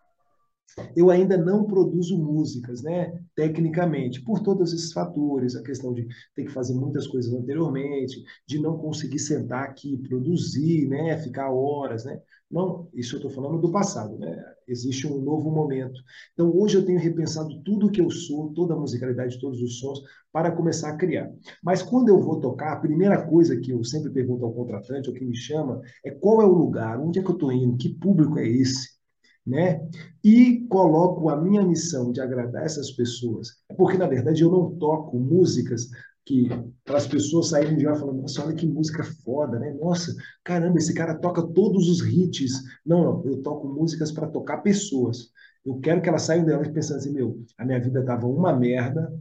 [0.97, 6.45] Eu ainda não produzo músicas, né, tecnicamente, por todos esses fatores, a questão de ter
[6.45, 12.21] que fazer muitas coisas anteriormente, de não conseguir sentar aqui, produzir, né, ficar horas, né?
[12.51, 14.45] Não, isso eu estou falando do passado, né?
[14.71, 16.01] Existe um novo momento.
[16.33, 20.01] Então, hoje eu tenho repensado tudo que eu sou, toda a musicalidade, todos os sons,
[20.33, 21.31] para começar a criar.
[21.63, 25.15] Mas quando eu vou tocar, a primeira coisa que eu sempre pergunto ao contratante, ou
[25.15, 27.89] que me chama, é qual é o lugar, onde é que eu estou indo, que
[27.89, 29.01] público é esse?
[29.45, 29.89] Né?
[30.23, 35.19] E coloco a minha missão de agradar essas pessoas, porque na verdade eu não toco
[35.19, 35.89] músicas
[36.25, 36.49] que
[36.89, 39.73] as pessoas saírem de lá falando, nossa, olha que música foda, né?
[39.81, 40.15] Nossa,
[40.45, 42.63] caramba, esse cara toca todos os hits.
[42.85, 45.31] Não, não, eu toco músicas para tocar pessoas.
[45.65, 49.13] Eu quero que elas saiam delas pensando assim, meu, a minha vida estava uma merda,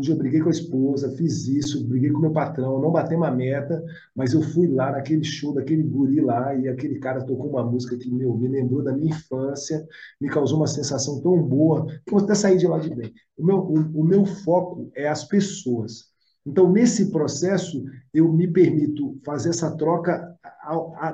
[0.00, 3.30] dia eu briguei com a esposa, fiz isso, briguei com meu patrão, não batei uma
[3.30, 3.84] meta,
[4.14, 7.96] mas eu fui lá naquele show daquele guri lá e aquele cara tocou uma música
[7.96, 9.86] que, meu, me lembrou da minha infância,
[10.20, 13.12] me causou uma sensação tão boa que eu até saí de lá de bem.
[13.36, 16.12] O meu, o, o meu foco é as pessoas.
[16.44, 20.36] Então, nesse processo, eu me permito fazer essa troca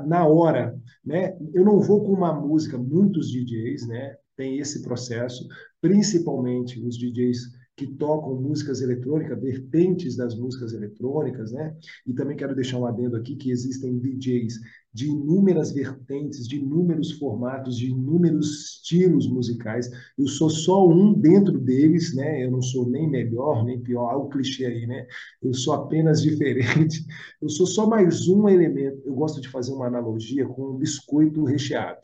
[0.07, 1.37] na hora, né?
[1.53, 4.17] Eu não vou com uma música, muitos DJs, né?
[4.37, 5.47] Tem esse processo,
[5.81, 11.77] principalmente os DJs que tocam músicas eletrônicas, vertentes das músicas eletrônicas, né?
[12.05, 14.55] E também quero deixar um adendo aqui que existem DJs
[14.93, 19.89] de inúmeras vertentes, de inúmeros formatos, de inúmeros estilos musicais.
[20.19, 22.45] Eu sou só um dentro deles, né?
[22.45, 25.07] Eu não sou nem melhor nem pior, olha o clichê aí, né?
[25.41, 27.07] Eu sou apenas diferente.
[27.41, 29.03] Eu sou só mais um elemento.
[29.07, 32.01] Eu gosto de fazer uma analogia com um biscoito recheado,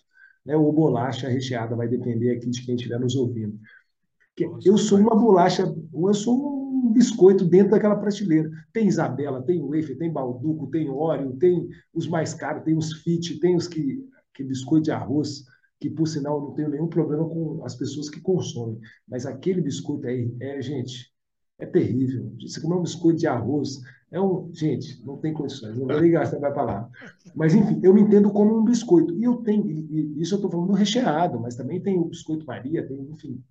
[0.46, 0.56] né?
[0.56, 3.58] Ou bolacha recheada, vai depender aqui de quem estiver nos ouvindo.
[4.64, 8.50] Eu sou uma bolacha, eu sou um biscoito dentro daquela prateleira.
[8.72, 13.38] Tem Isabela, tem Wafer, tem Balduco, tem Oreo, tem os mais caros, tem os Fit,
[13.38, 14.04] tem os que,
[14.34, 15.44] que biscoito de arroz,
[15.78, 18.78] que por sinal não tenho nenhum problema com as pessoas que consomem.
[19.06, 21.12] Mas aquele biscoito aí, é, gente,
[21.58, 22.32] é terrível.
[22.40, 23.80] Você comer um biscoito de arroz,
[24.10, 24.52] é um.
[24.52, 26.90] Gente, não tem condições, não vou nem gastar, vai para lá.
[27.34, 29.14] Mas, enfim, eu me entendo como um biscoito.
[29.14, 32.86] E eu tenho, e, isso eu estou falando recheado, mas também tem o biscoito Maria,
[32.86, 33.42] tem, enfim,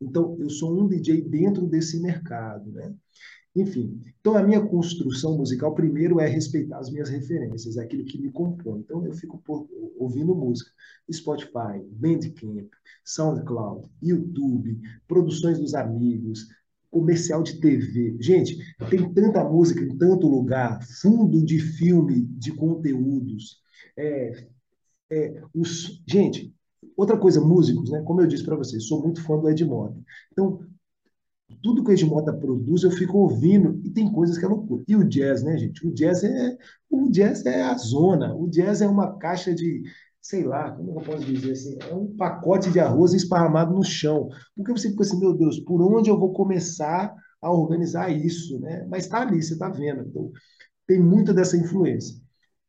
[0.00, 2.94] então, eu sou um DJ dentro desse mercado, né?
[3.54, 8.18] Enfim, então a minha construção musical, primeiro, é respeitar as minhas referências, é aquilo que
[8.18, 8.80] me compõe.
[8.80, 9.42] Então, eu fico
[9.98, 10.70] ouvindo música.
[11.12, 12.70] Spotify, Bandcamp,
[13.04, 16.48] SoundCloud, YouTube, produções dos amigos,
[16.90, 18.16] comercial de TV.
[18.20, 18.56] Gente,
[18.90, 23.60] tem tanta música em tanto lugar, fundo de filme, de conteúdos.
[23.96, 24.46] É,
[25.10, 26.54] é, os, gente,
[26.96, 28.02] Outra coisa, músicos, né?
[28.02, 29.96] Como eu disse para vocês, sou muito fã do Ed Mota.
[30.32, 30.60] Então,
[31.62, 34.84] tudo que o Ed Mota produz, eu fico ouvindo e tem coisas que não curto.
[34.88, 35.86] E o jazz, né, gente?
[35.86, 36.56] O jazz é
[36.90, 38.34] o jazz é a zona.
[38.34, 39.82] O jazz é uma caixa de,
[40.20, 44.28] sei lá, como eu posso dizer assim, é um pacote de arroz esparramado no chão.
[44.56, 48.86] Porque você fica assim, meu Deus, por onde eu vou começar a organizar isso, né?
[48.88, 50.02] Mas está ali, você está vendo.
[50.02, 50.30] Então,
[50.86, 52.21] tem muita dessa influência.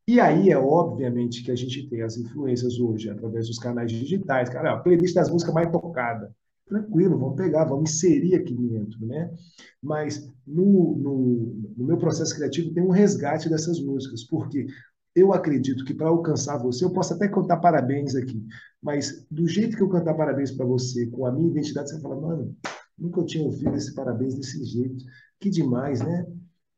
[0.08, 4.50] E aí é obviamente que a gente tem as influências hoje através dos canais digitais.
[4.50, 6.36] Cara, a playlist das músicas mais tocada.
[6.68, 9.34] Tranquilo, vamos pegar, vamos inserir aqui dentro, né?
[9.82, 14.68] Mas no, no, no meu processo criativo tem um resgate dessas músicas, porque
[15.16, 18.44] eu acredito que para alcançar você, eu posso até cantar parabéns aqui,
[18.82, 22.20] mas do jeito que eu cantar parabéns para você, com a minha identidade, você fala,
[22.20, 22.56] mano,
[22.98, 25.04] nunca eu tinha ouvido esse parabéns desse jeito.
[25.40, 26.26] Que demais, né?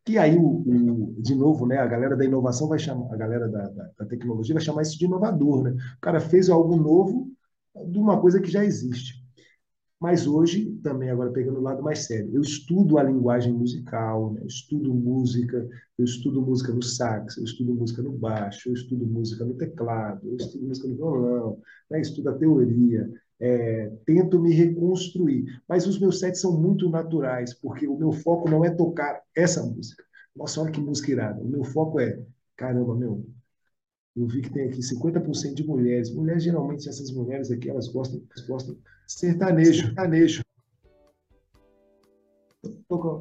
[0.06, 3.49] Que aí, o, o, de novo, né, a galera da inovação vai chamar, a galera
[3.49, 5.64] da, da, da, tecnologia vai chamar isso de inovador.
[5.64, 5.72] Né?
[5.97, 7.32] O cara fez algo novo
[7.88, 9.26] de uma coisa que já existe.
[9.99, 14.41] Mas hoje, também agora pegando o lado mais sério, eu estudo a linguagem musical, né?
[14.41, 19.08] eu estudo música, eu estudo música no sax, eu estudo música no baixo, eu estudo
[19.08, 22.01] música no teclado, eu estudo música no violão, né?
[22.01, 23.10] estudo a teoria,
[23.40, 25.46] é, tento me reconstruir.
[25.68, 29.64] Mas os meus sets são muito naturais, porque o meu foco não é tocar essa
[29.64, 30.04] música.
[30.36, 31.42] Nossa, olha que música irada.
[31.42, 32.20] O meu foco é,
[32.56, 33.26] caramba, meu,
[34.16, 36.14] eu vi que tem aqui 50% de mulheres.
[36.14, 38.78] Mulheres, geralmente, essas mulheres aqui, elas gostam, elas gostam
[39.08, 40.42] sertanejo, sertanejo.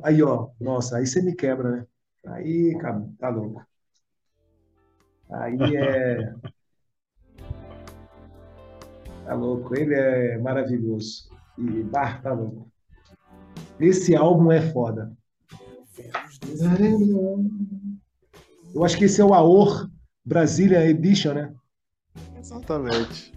[0.02, 1.86] Aí, ó, nossa, aí você me quebra, né?
[2.26, 3.66] Aí, cara, tá louco.
[5.30, 6.34] Aí é.
[9.24, 11.28] Tá louco, ele é maravilhoso.
[11.58, 12.68] E bah, tá louco.
[13.80, 15.12] Esse álbum é foda.
[18.74, 19.88] Eu acho que esse é o Aor
[20.24, 21.54] Brasília Edition, né?
[22.38, 23.32] Exatamente.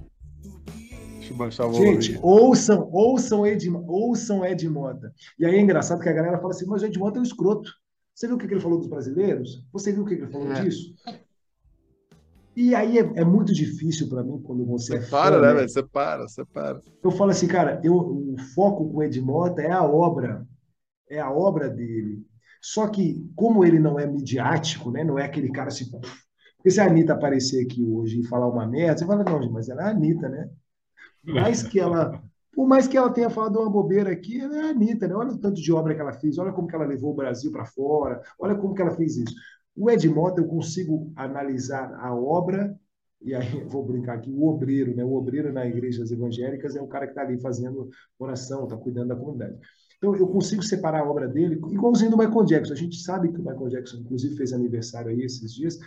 [1.18, 5.14] Deixa eu baixar o Gente, ouçam, ouçam Ed, ouçam Ed Mota.
[5.38, 7.24] E aí é engraçado que a galera fala assim, mas o Ed Mota é um
[7.24, 7.72] escroto.
[8.14, 9.64] Você viu o que ele falou dos brasileiros?
[9.72, 10.62] Você viu o que ele falou é.
[10.62, 10.96] disso?
[12.58, 15.00] E aí é, é muito difícil para mim quando você.
[15.00, 15.70] Você é para, né, velho?
[15.70, 16.82] Você para, você para.
[17.04, 20.44] Eu falo assim, cara, eu, o foco com o Ed Mota é a obra.
[21.08, 22.26] É a obra dele.
[22.60, 25.04] Só que, como ele não é midiático, né?
[25.04, 25.86] Não é aquele cara assim.
[26.56, 29.70] Porque se a Anitta aparecer aqui hoje e falar uma merda, você fala, não, mas
[29.70, 30.50] ela é a Anitta, né?
[31.24, 32.20] Por mais que ela.
[32.56, 35.14] Por mais que ela tenha falado uma bobeira aqui, ela é a Anitta, né?
[35.14, 37.52] Olha o tanto de obra que ela fez, olha como que ela levou o Brasil
[37.52, 39.36] para fora, olha como que ela fez isso.
[39.78, 42.76] O Ed Mota, eu consigo analisar a obra,
[43.22, 45.06] e aí vou brincar aqui, o obreiro, né?
[45.06, 49.10] O obreiro nas igrejas evangélicas é o cara que está ali fazendo oração, está cuidando
[49.10, 49.56] da comunidade.
[49.98, 52.74] Então, eu consigo separar a obra dele, igualzinho do Michael Jackson.
[52.74, 55.78] A gente sabe que o Michael Jackson, inclusive, fez aniversário aí esses dias.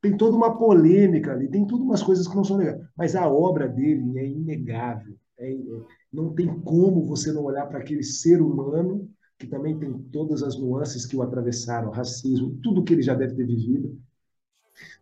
[0.00, 2.80] Tem toda uma polêmica ali, tem tudo umas coisas que não são legais.
[2.96, 5.14] Mas a obra dele é inegável.
[5.38, 5.56] É, é,
[6.12, 10.58] não tem como você não olhar para aquele ser humano que também tem todas as
[10.58, 13.98] nuances que o atravessaram, racismo, tudo que ele já deve ter vivido.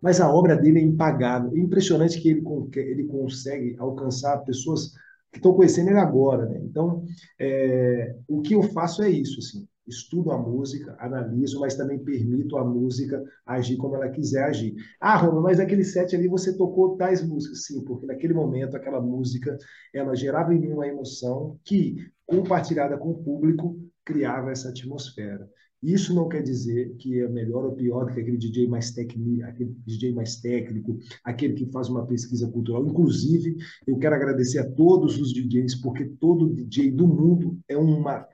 [0.01, 1.53] Mas a obra dele é impagável.
[1.55, 2.43] É impressionante que ele,
[2.77, 4.93] ele consegue alcançar pessoas
[5.31, 6.47] que estão conhecendo ele agora.
[6.47, 6.61] Né?
[6.63, 7.05] Então,
[7.39, 9.39] é, o que eu faço é isso.
[9.39, 14.75] Assim, estudo a música, analiso, mas também permito a música agir como ela quiser agir.
[15.01, 17.65] Ah, Roma, mas aquele set ali você tocou tais músicas.
[17.65, 19.57] Sim, porque naquele momento aquela música
[19.93, 25.49] ela gerava em mim uma emoção que, compartilhada com o público, criava essa atmosfera.
[25.83, 29.45] Isso não quer dizer que é melhor ou pior do que aquele DJ mais técnico,
[29.45, 32.87] aquele DJ mais técnico, aquele que faz uma pesquisa cultural.
[32.87, 38.29] Inclusive, eu quero agradecer a todos os DJs, porque todo DJ do mundo é uma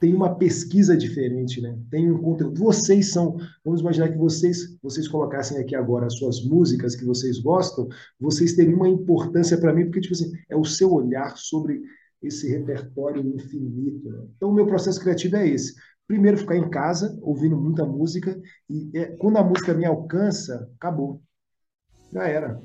[0.00, 1.78] tem uma pesquisa diferente, né?
[1.90, 2.58] Tem um conteúdo.
[2.58, 7.38] Vocês são, vamos imaginar que vocês, vocês colocassem aqui agora as suas músicas que vocês
[7.38, 7.86] gostam,
[8.18, 11.82] vocês teriam uma importância para mim, porque tipo assim, é o seu olhar sobre
[12.22, 14.10] esse repertório infinito.
[14.10, 14.26] Né?
[14.36, 15.74] Então, o meu processo criativo é esse.
[16.06, 21.22] Primeiro, ficar em casa, ouvindo muita música, e é, quando a música me alcança, acabou.
[22.12, 22.60] Já era.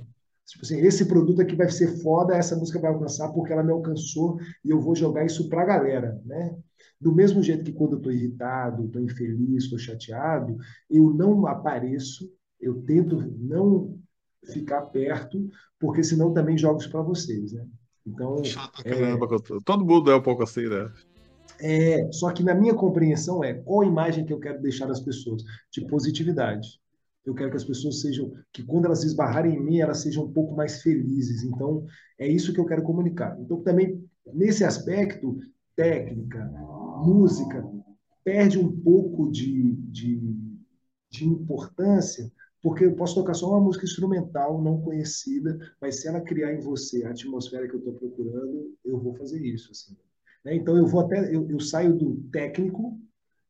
[0.45, 3.71] Tipo assim, esse produto aqui vai ser foda, essa música vai alcançar porque ela me
[3.71, 6.55] alcançou e eu vou jogar isso para a galera, né?
[7.01, 10.55] Do mesmo jeito que quando eu estou irritado, estou infeliz, estou chateado,
[10.89, 13.99] eu não apareço, eu tento não
[14.43, 15.49] ficar perto,
[15.79, 17.65] porque senão também jogo isso para vocês, né?
[18.05, 18.35] Então,
[18.83, 20.91] é, todo mundo é um pouco assim, né?
[21.59, 24.99] É, só que na minha compreensão é qual a imagem que eu quero deixar das
[24.99, 25.43] pessoas?
[25.71, 26.79] De positividade.
[27.25, 30.31] Eu quero que as pessoas sejam, que quando elas esbarrarem em mim, elas sejam um
[30.31, 31.43] pouco mais felizes.
[31.43, 31.85] Então,
[32.19, 33.35] é isso que eu quero comunicar.
[33.39, 35.39] Então, também, nesse aspecto,
[35.75, 36.45] técnica,
[37.03, 37.67] música,
[38.23, 40.21] perde um pouco de, de,
[41.09, 42.31] de importância
[42.65, 46.59] porque eu posso tocar só uma música instrumental não conhecida, mas se ela criar em
[46.59, 49.69] você a atmosfera que eu estou procurando, eu vou fazer isso.
[49.71, 49.95] Assim.
[50.43, 50.55] Né?
[50.55, 52.99] Então eu vou até eu, eu, saio do técnico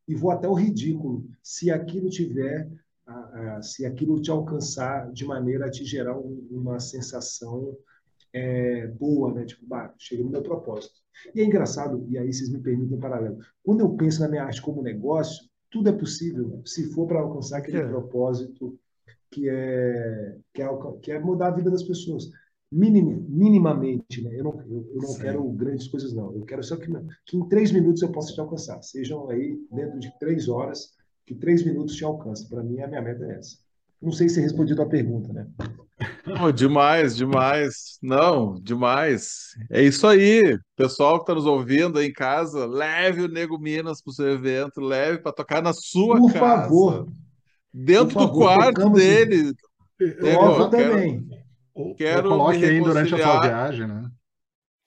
[0.06, 2.70] e vou até o ridículo, se aquilo tiver,
[3.62, 7.74] se aquilo te alcançar de maneira a te gerar um, uma sensação
[8.34, 9.46] é, boa, né?
[9.46, 11.00] Tipo, bah, cheguei no meu propósito.
[11.34, 13.38] E é engraçado, e aí vocês me permitem um paralelo.
[13.64, 17.58] Quando eu penso na minha arte como negócio, tudo é possível se for para alcançar
[17.58, 17.88] aquele é.
[17.88, 18.78] propósito
[19.30, 20.68] que é, que é,
[21.02, 22.30] que é mudar a vida das pessoas.
[22.70, 24.30] Minim, minimamente, né?
[24.34, 26.34] Eu não, eu, eu não quero grandes coisas, não.
[26.34, 26.86] Eu quero só que,
[27.24, 28.82] que em três minutos eu possa te alcançar.
[28.82, 30.90] Sejam aí dentro de três horas,
[31.24, 32.48] que três minutos te alcance.
[32.48, 33.56] Para mim, a minha meta é essa.
[34.02, 35.46] Não sei se respondi a pergunta, né?
[36.26, 37.98] Não, demais, demais.
[38.02, 39.54] Não, demais.
[39.70, 40.58] É isso aí.
[40.76, 44.28] Pessoal que está nos ouvindo aí em casa, leve o Nego Minas para o seu
[44.28, 46.68] evento, leve para tocar na sua Por casa.
[46.68, 47.06] Por favor
[47.76, 49.52] dentro favor, do quarto dele.
[50.00, 51.28] Eu também.
[51.96, 54.10] Quero coloque aí durante a sua viagem, né?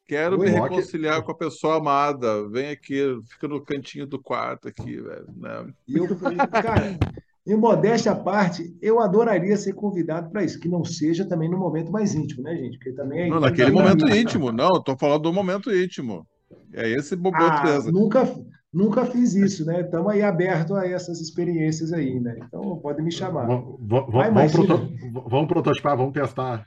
[0.07, 2.49] Quero me reconciliar com a pessoa amada.
[2.49, 5.27] Vem aqui, fica no cantinho do quarto aqui, velho.
[5.37, 5.67] Né?
[5.87, 6.07] E eu,
[6.51, 6.97] cara,
[7.45, 11.59] em modéstia à parte, eu adoraria ser convidado para isso, que não seja também no
[11.59, 12.79] momento mais íntimo, né, gente?
[12.79, 16.25] Porque também é não, naquele momento íntimo, não, estou falando do momento íntimo.
[16.73, 18.25] É esse bobo ah, Nunca,
[18.71, 19.81] Nunca fiz isso, né?
[19.81, 22.37] Estamos aí aberto a essas experiências aí, né?
[22.45, 23.47] Então pode me chamar.
[23.47, 24.89] Vamos, vamos, proto...
[25.27, 26.65] vamos prototipar, vamos testar.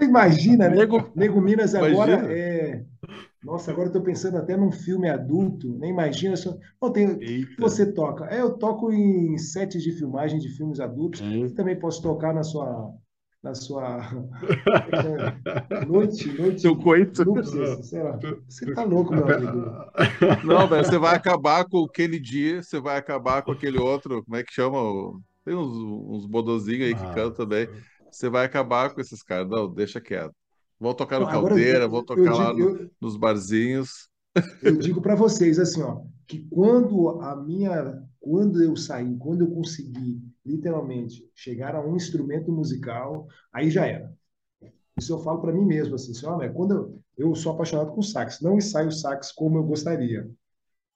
[0.00, 0.76] Imagina, né?
[0.76, 2.84] Nego, Nego Minas agora é.
[3.42, 6.56] Nossa, agora eu estou pensando até num filme adulto, nem imagina só.
[6.80, 7.18] Oh, tem...
[7.58, 8.26] Você toca?
[8.26, 11.20] É, eu toco em sets de filmagem de filmes adultos.
[11.20, 11.48] Hum.
[11.54, 12.92] Também posso tocar na sua
[13.42, 14.10] na sua
[15.86, 16.62] noite, noite.
[16.62, 17.24] Seu coito.
[17.82, 18.18] sei lá.
[18.48, 19.70] Você tá louco, meu amigo.
[20.44, 24.36] Não, velho, você vai acabar com o Kennedy, você vai acabar com aquele outro, como
[24.36, 24.78] é que chama?
[25.44, 27.68] Tem uns, uns bodozinhos aí que ah, cantam também.
[28.10, 29.48] Você vai acabar com esses caras.
[29.48, 30.34] Não, deixa quieto.
[30.78, 34.08] Vão tocar no Caldeira, vão tocar lá no, nos barzinhos.
[34.62, 39.50] Eu digo para vocês assim, ó, que quando a minha, quando eu saí, quando eu
[39.50, 44.14] consegui literalmente chegar a um instrumento musical, aí já era.
[44.96, 48.00] Isso eu falo para mim mesmo assim, assim ó, quando eu, eu sou apaixonado com
[48.00, 50.30] sax, não ensaio sax como eu gostaria.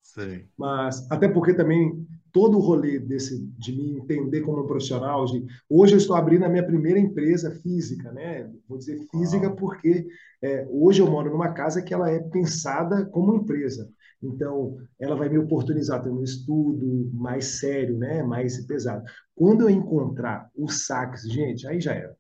[0.03, 0.47] Sim.
[0.57, 5.45] Mas até porque também todo o rolê desse de me entender como um profissional, de
[5.69, 8.51] hoje eu estou abrindo a minha primeira empresa física, né?
[8.69, 10.07] Vou dizer física porque
[10.43, 13.91] é, hoje eu moro numa casa que ela é pensada como empresa.
[14.23, 18.23] Então, ela vai me oportunizar ter um estudo mais sério, né?
[18.23, 19.05] Mais pesado.
[19.35, 22.15] Quando eu encontrar o sax, gente, aí já era.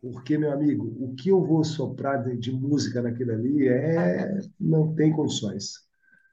[0.00, 4.94] Porque, meu amigo, o que eu vou soprar de, de música naquilo ali é não
[4.94, 5.86] tem condições.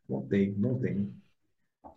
[0.07, 1.11] Não tem, não tem.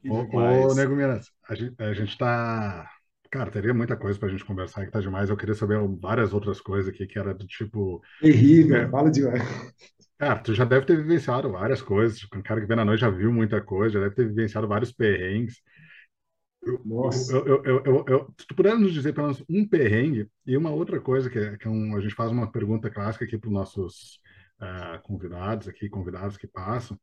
[0.08, 2.90] Ô, ô, Nego Minas, a gente, a gente tá.
[3.30, 5.28] Cara, teria muita coisa pra gente conversar que tá demais.
[5.28, 8.00] Eu queria saber várias outras coisas aqui que era do tipo.
[8.20, 8.88] Terrível, é...
[8.88, 9.42] fala demais.
[10.18, 12.22] Cara, tu já deve ter vivenciado várias coisas.
[12.22, 14.92] O cara que vem na noite já viu muita coisa, já deve ter vivenciado vários
[14.92, 15.60] perrengues.
[16.84, 17.32] Nossa.
[17.32, 20.70] Eu, eu, eu, eu, se tu puder nos dizer pelo menos um perrengue e uma
[20.70, 23.48] outra coisa, que, é, que é um, a gente faz uma pergunta clássica aqui para
[23.48, 24.20] os nossos
[24.60, 26.98] uh, convidados aqui, convidados que passam,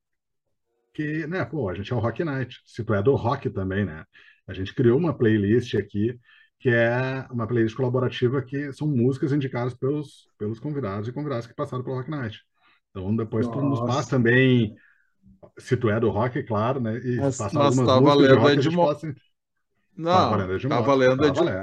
[0.94, 2.62] que, né, pô, a gente é o Rock Night.
[2.66, 4.06] Se tu é do rock também, né?
[4.48, 6.18] A gente criou uma playlist aqui
[6.60, 11.54] que é uma playlist colaborativa que são músicas indicadas pelos, pelos convidados e convidadas que
[11.54, 12.40] passaram pelo Rock Night.
[12.90, 13.60] Então, depois Nossa.
[13.60, 14.74] tu nos passa também,
[15.58, 16.98] se tu é do rock, claro, né?
[17.00, 19.14] E mas, algumas tá músicas de rock, de mo...
[19.96, 20.86] Não, tá valendo de tá moto.
[20.86, 21.18] Tá valendo,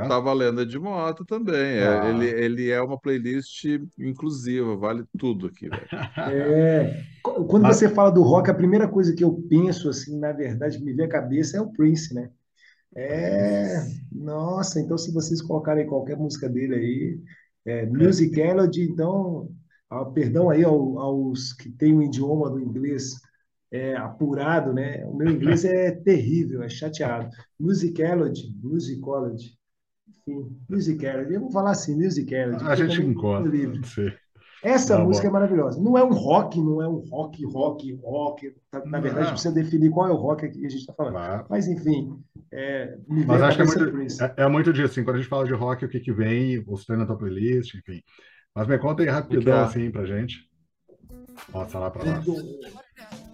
[0.09, 1.79] tá, de, valendo de moto também.
[1.79, 2.09] É, ah.
[2.09, 3.65] ele, ele é uma playlist
[3.99, 5.69] inclusiva, vale tudo aqui.
[5.69, 5.83] Velho.
[6.33, 7.77] É, quando Mas...
[7.77, 10.93] você fala do rock, a primeira coisa que eu penso, assim, na verdade, que me
[10.93, 12.31] vem à cabeça é o Prince, né?
[12.95, 17.21] É, nossa, então se vocês colocarem qualquer música dele aí,
[17.65, 19.49] é, Musicality, então,
[19.89, 23.15] ah, perdão aí aos que têm o idioma do inglês
[23.73, 25.05] é, apurado, né?
[25.07, 27.29] O meu inglês é terrível, é chateado.
[27.59, 29.57] Musicology, musicology,
[30.09, 31.35] enfim, musicology.
[31.35, 32.65] Eu vou falar assim, musicology.
[32.67, 33.51] A gente encontra.
[34.63, 35.37] Essa tá música bom.
[35.37, 35.81] é maravilhosa.
[35.81, 38.55] Não é um rock, não é um rock, rock, rock.
[38.71, 39.33] Tá, na verdade, não.
[39.33, 41.15] precisa definir qual é o rock que a gente está falando.
[41.15, 41.47] Claro.
[41.49, 42.21] Mas, enfim,
[42.53, 45.31] é, me Mas acho que é muito, é, é muito disso, assim, quando a gente
[45.31, 48.03] fala de rock, o que, que vem, você tem na tua playlist, enfim.
[48.55, 50.47] Mas me conta aí rapidão, assim, pra gente.
[51.53, 52.27] Mostra lá pra nós.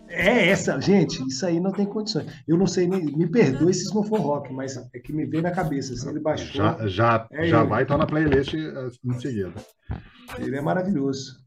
[0.09, 2.26] É essa, gente, isso aí não tem condições.
[2.46, 5.24] Eu não sei nem, me perdoe se isso não for rock, mas é que me
[5.24, 5.92] veio na cabeça.
[5.94, 6.54] Assim, ele baixou.
[6.54, 9.52] Já, já, é já vai estar na playlist eh, em seguida.
[10.38, 11.44] Ele é maravilhoso.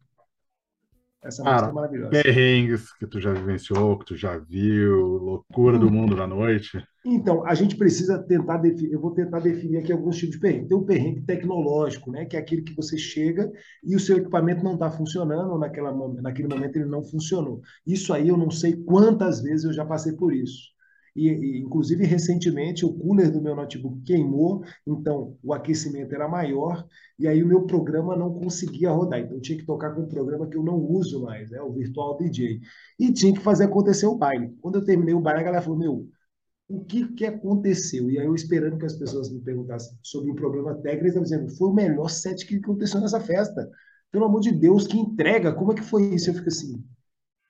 [1.23, 2.09] Essa música é maravilhosa.
[2.09, 6.81] Perrengues que tu já vivenciou, que tu já viu, loucura do mundo da noite.
[7.15, 10.67] Então, a gente precisa tentar definir, eu vou tentar definir aqui alguns tipos de perrengue.
[10.67, 12.25] Tem o perrengue tecnológico, né?
[12.25, 13.51] que é aquele que você chega
[13.83, 15.91] e o seu equipamento não está funcionando, naquela,
[16.21, 17.61] naquele momento ele não funcionou.
[17.85, 20.69] Isso aí eu não sei quantas vezes eu já passei por isso.
[21.15, 26.85] E, e, inclusive, recentemente, o cooler do meu notebook queimou, então o aquecimento era maior,
[27.17, 29.19] e aí o meu programa não conseguia rodar.
[29.19, 32.17] Então, tinha que tocar com um programa que eu não uso mais, né, o Virtual
[32.17, 32.61] DJ.
[32.99, 34.55] E tinha que fazer acontecer o baile.
[34.61, 36.07] Quando eu terminei o baile, a galera falou: Meu,
[36.69, 38.11] o que, que aconteceu?
[38.11, 41.23] E aí, eu esperando que as pessoas me perguntassem sobre o problema técnico, eles estavam
[41.23, 43.67] dizendo: Foi o melhor set que aconteceu nessa festa.
[44.11, 45.51] Pelo amor de Deus, que entrega!
[45.51, 46.29] Como é que foi isso?
[46.29, 46.83] Eu fico assim.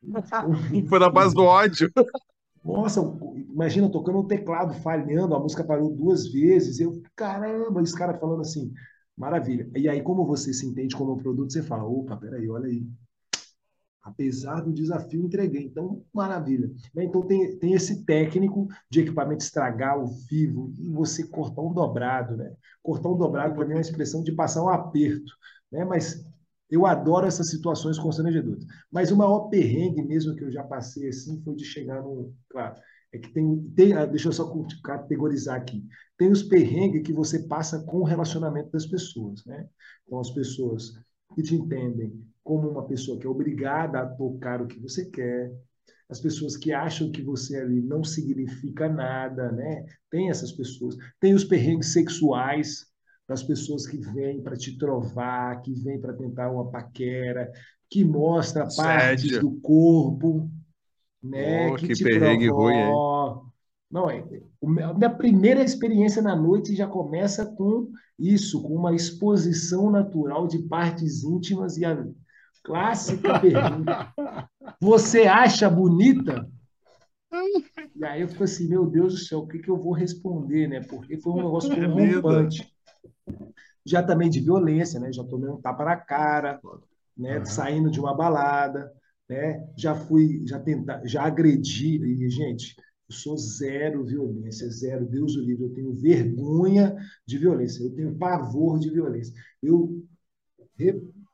[0.88, 1.92] Foi na base do ódio.
[2.64, 3.02] Nossa,
[3.50, 6.80] imagina tocando um teclado falhando, a música parou duas vezes.
[6.80, 8.72] Eu, caramba, esse cara falando assim,
[9.18, 9.70] maravilha.
[9.76, 12.86] E aí, como você se entende como um produto, você fala: opa, peraí, olha aí.
[14.02, 15.66] Apesar do desafio, entreguei.
[15.66, 16.72] Então, maravilha.
[16.95, 21.74] Né, então, tem, tem esse técnico de equipamento estragar ao vivo e você cortar um
[21.74, 22.56] dobrado, né?
[22.82, 25.34] Cortar um dobrado, para mim, é uma expressão de passar um aperto.
[25.72, 25.84] Né?
[25.84, 26.26] Mas
[26.70, 28.66] eu adoro essas situações constrangedoras.
[28.91, 32.34] Mas o maior perrengue mesmo que eu já passei assim foi de chegar no.
[32.50, 32.80] Claro,
[33.12, 33.60] é que tem.
[33.76, 34.52] tem ah, deixa eu só
[34.84, 35.86] categorizar aqui.
[36.18, 39.43] Tem os perrengues que você passa com o relacionamento das pessoas.
[39.45, 39.68] Né?
[40.06, 40.93] Então, as pessoas
[41.36, 45.52] que te entendem como uma pessoa que é obrigada a tocar o que você quer,
[46.10, 49.86] as pessoas que acham que você ali não significa nada, né?
[50.10, 50.97] Tem essas pessoas.
[51.20, 52.88] Tem os perrengues sexuais,
[53.28, 57.52] para as pessoas que vêm para te trovar, que vêm para tentar uma paquera,
[57.88, 60.50] que mostra partes do corpo,
[61.22, 61.70] né?
[61.70, 62.95] Oh, que, que te perrengue ruim, hein?
[63.91, 64.24] Não, é,
[64.64, 70.58] a minha primeira experiência na noite já começa com isso, com uma exposição natural de
[70.64, 72.04] partes íntimas e a
[72.64, 74.14] clássica pergunta:
[74.82, 76.47] Você acha bonita?
[77.95, 80.68] E aí eu fico assim, meu Deus do céu, o que, que eu vou responder,
[80.68, 80.82] né?
[80.82, 82.74] Porque foi um negócio rompante.
[83.86, 85.12] Já também de violência, né?
[85.12, 86.60] Já tomei um tapa na cara,
[87.18, 87.39] né?
[87.39, 87.45] Uhum.
[87.45, 88.91] Saindo de uma balada,
[89.28, 89.68] né?
[89.78, 92.76] Já fui, já tentar, já agredi, e gente,
[93.10, 95.66] eu sou zero violência, zero, Deus o livre.
[95.66, 96.95] Eu tenho vergonha
[97.26, 99.34] de violência, eu tenho pavor de violência.
[99.62, 100.03] Eu,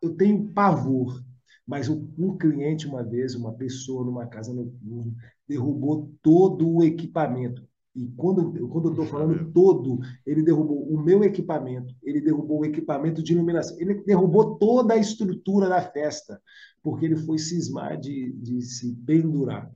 [0.02, 1.24] eu tenho pavor.
[1.68, 5.12] Mas um cliente, uma vez, uma pessoa numa casa noturna,
[5.48, 7.68] derrubou todo o equipamento.
[7.96, 12.66] E quando, quando eu estou falando todo, ele derrubou o meu equipamento, ele derrubou o
[12.66, 16.42] equipamento de iluminação, ele derrubou toda a estrutura da festa,
[16.84, 19.72] porque ele foi cismar de, de se pendurar.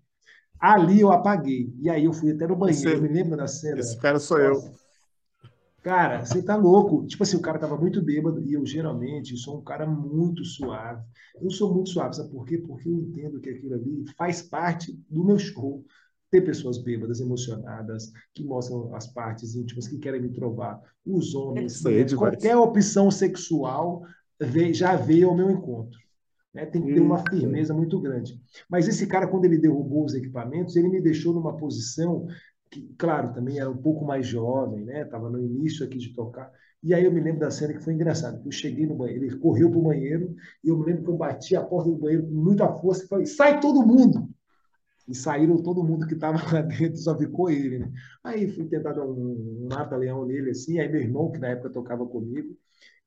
[0.60, 1.74] Ali eu apaguei.
[1.80, 3.80] E aí eu fui até no banheiro, eu me lembro da cena.
[3.80, 4.62] Esse cara sou eu.
[5.82, 7.06] Cara, você tá louco.
[7.08, 11.04] Tipo assim, o cara tava muito bêbado e eu geralmente sou um cara muito suave.
[11.42, 12.58] Eu sou muito suave, sabe por quê?
[12.58, 15.86] Porque eu entendo que aquilo ali faz parte do meu show.
[16.32, 20.80] Ter pessoas bêbadas, emocionadas, que mostram as partes íntimas, que querem me trovar.
[21.04, 22.06] Os homens, né?
[22.16, 24.04] qualquer opção sexual
[24.72, 25.98] já veio ao meu encontro.
[26.54, 26.66] Né?
[26.66, 28.40] Tem que ter uma firmeza muito grande.
[28.70, 32.28] Mas esse cara, quando ele derrubou os equipamentos, ele me deixou numa posição
[32.70, 35.02] que, claro, também era um pouco mais jovem, né?
[35.02, 36.52] Estava no início aqui de tocar.
[36.82, 38.42] E aí eu me lembro da cena que foi engraçada.
[38.46, 41.18] Eu cheguei no banheiro, ele correu para o banheiro, e eu me lembro que eu
[41.18, 44.30] bati a porta do banheiro com muita força e falei: sai todo mundo!
[45.08, 47.80] E saíram todo mundo que estava lá dentro, só ficou ele.
[47.80, 47.92] Né?
[48.24, 50.80] Aí fui tentar dar um, um mata-leão nele, assim.
[50.80, 52.56] Aí meu irmão, que na época tocava comigo,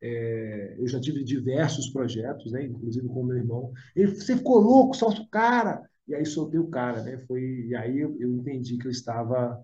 [0.02, 3.72] é, eu já tive diversos projetos, né, inclusive com meu irmão.
[3.94, 5.88] Ele, você ficou louco, solta o cara.
[6.12, 7.18] E aí soltei o cara, né?
[7.26, 9.60] Foi, e aí eu, eu entendi que eu estava,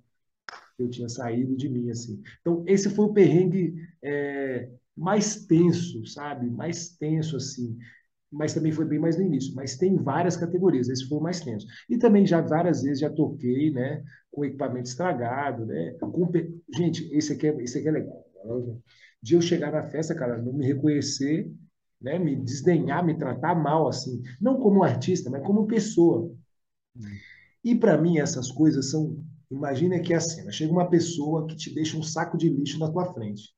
[0.78, 2.22] eu tinha saído de mim, assim.
[2.40, 6.50] Então, esse foi o perrengue é, mais tenso, sabe?
[6.50, 7.76] Mais tenso, assim.
[8.30, 9.54] Mas também foi bem mais no início.
[9.54, 11.66] Mas tem várias categorias, esse foi o mais tenso.
[11.88, 14.02] E também já várias vezes já toquei, né?
[14.30, 15.94] Com equipamento estragado, né?
[16.00, 16.30] Com...
[16.74, 18.28] Gente, esse aqui, é, esse aqui é legal
[19.22, 21.50] de eu chegar na festa, cara, não me reconhecer,
[22.00, 26.32] né, me desdenhar, me tratar mal, assim, não como artista, mas como pessoa.
[27.64, 31.56] E para mim essas coisas são, imagina que é a cena, chega uma pessoa que
[31.56, 33.54] te deixa um saco de lixo na tua frente.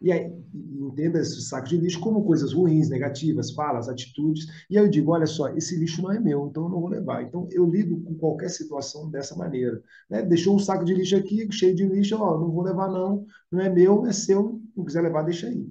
[0.00, 4.46] E aí, entenda esse saco de lixo como coisas ruins, negativas, falas, atitudes.
[4.70, 6.88] E aí eu digo, olha só, esse lixo não é meu, então eu não vou
[6.88, 7.22] levar.
[7.22, 9.82] Então eu lido com qualquer situação dessa maneira.
[10.08, 10.22] Né?
[10.22, 13.60] Deixou um saco de lixo aqui, cheio de lixo, ó, não vou levar não, não
[13.60, 15.68] é meu, é seu, não quiser levar, deixa aí.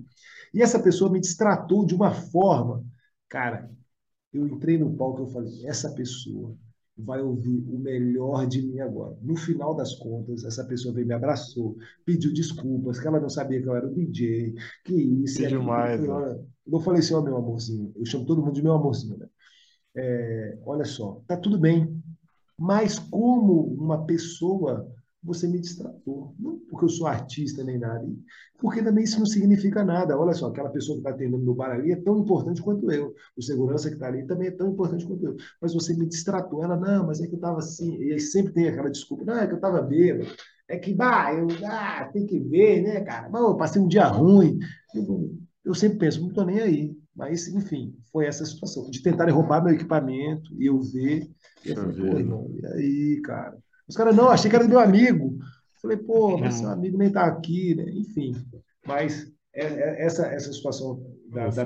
[0.54, 2.86] E essa pessoa me distratou de uma forma,
[3.28, 3.72] cara,
[4.32, 6.56] eu entrei no palco e eu falei, essa pessoa
[7.04, 9.18] vai ouvir o melhor de mim agora.
[9.22, 13.62] No final das contas, essa pessoa veio me abraçou, pediu desculpas, que ela não sabia
[13.62, 15.38] que eu era o DJ, que isso.
[15.38, 16.04] Que demais.
[16.04, 16.44] Eu, né?
[16.72, 19.28] eu falei assim, ó, oh, meu amorzinho, eu chamo todo mundo de meu amorzinho, né?
[19.96, 22.02] É, olha só, tá tudo bem,
[22.58, 24.88] mas como uma pessoa
[25.24, 26.34] você me distratou.
[26.40, 28.08] Não porque eu sou artista nem nada,
[28.60, 30.18] porque também isso não significa nada.
[30.18, 33.14] Olha só, aquela pessoa que está atendendo no bar ali é tão importante quanto eu.
[33.36, 35.36] O segurança que está ali também é tão importante quanto eu.
[35.62, 36.64] Mas você me distratou.
[36.64, 37.98] Ela, não, mas é que eu estava assim.
[37.98, 40.30] E aí sempre tem aquela desculpa, não, é que eu estava bêbado.
[40.68, 43.28] É que, bah, eu, ah, tem que ver, né, cara?
[43.30, 44.60] Mas eu passei um dia ruim.
[44.94, 45.36] Eu,
[45.66, 46.96] eu sempre penso, não estou nem aí.
[47.16, 48.90] Mas, enfim, foi essa situação.
[48.90, 51.28] De tentarem roubar meu equipamento e eu ver.
[51.66, 53.58] E eu falei, pô, irmão, e aí, cara?
[53.90, 55.40] Os caras, não, achei que era meu amigo.
[55.82, 57.86] Falei, pô, mas seu amigo nem tá aqui, né?
[57.90, 58.36] Enfim,
[58.86, 61.64] mas é, é, essa, essa situação da, da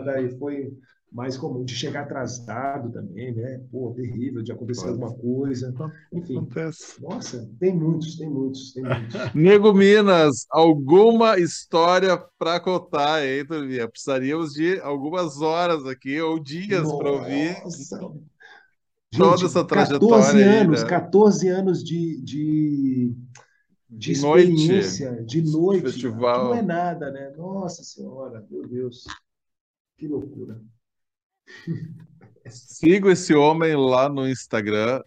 [0.00, 0.72] daí foi
[1.12, 3.60] mais comum, de chegar atrasado também, né?
[3.70, 4.92] Pô, terrível, de acontecer Pode.
[4.92, 5.74] alguma coisa.
[6.12, 7.02] Enfim, Acontece.
[7.02, 9.14] nossa, tem muitos, tem muitos, tem muitos.
[9.34, 13.88] Nego Minas, alguma história para contar, hein, Turminha?
[13.88, 17.56] Precisaríamos de algumas horas aqui, ou dias para ouvir.
[19.12, 20.88] Gente, toda essa trajetória 14 anos, aí, né?
[20.88, 23.16] 14 anos de, de,
[23.88, 25.82] de, experiência, noite, de noite.
[25.82, 26.44] Festival.
[26.44, 27.32] Não é nada, né?
[27.36, 29.04] Nossa Senhora, meu Deus.
[29.98, 30.62] Que loucura.
[32.48, 35.02] Sigo esse homem lá no Instagram,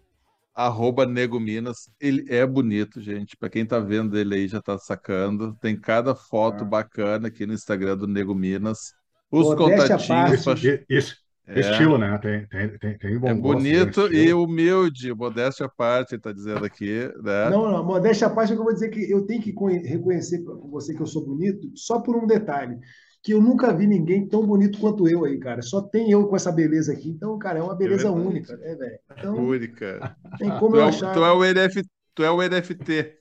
[0.53, 1.89] arroba Nego Minas.
[1.97, 3.37] Ele é bonito, gente.
[3.37, 5.55] Para quem tá vendo ele aí já tá sacando.
[5.61, 6.67] Tem cada foto ah.
[6.67, 8.93] bacana aqui no Instagram do Nego Minas.
[9.31, 10.45] Os Pô, contatinhos.
[10.89, 11.59] Esse, É.
[11.59, 12.17] Estilo, né?
[12.19, 16.63] Tem, tem, tem, tem bom é bonito e humilde, modéstia à parte, ele está dizendo
[16.63, 17.11] aqui.
[17.21, 17.49] Né?
[17.49, 19.53] Não, não, modéstia à parte é que eu vou dizer que eu tenho que
[19.85, 22.77] reconhecer para você que eu sou bonito só por um detalhe,
[23.21, 25.61] que eu nunca vi ninguém tão bonito quanto eu aí, cara.
[25.61, 27.09] Só tem eu com essa beleza aqui.
[27.09, 28.99] Então, cara, é uma beleza é única, né, velho?
[29.17, 30.17] Então, única.
[30.37, 31.13] Tem como tu eu é, achar.
[31.13, 31.83] Tu é o, NF,
[32.15, 33.17] tu é o NFT.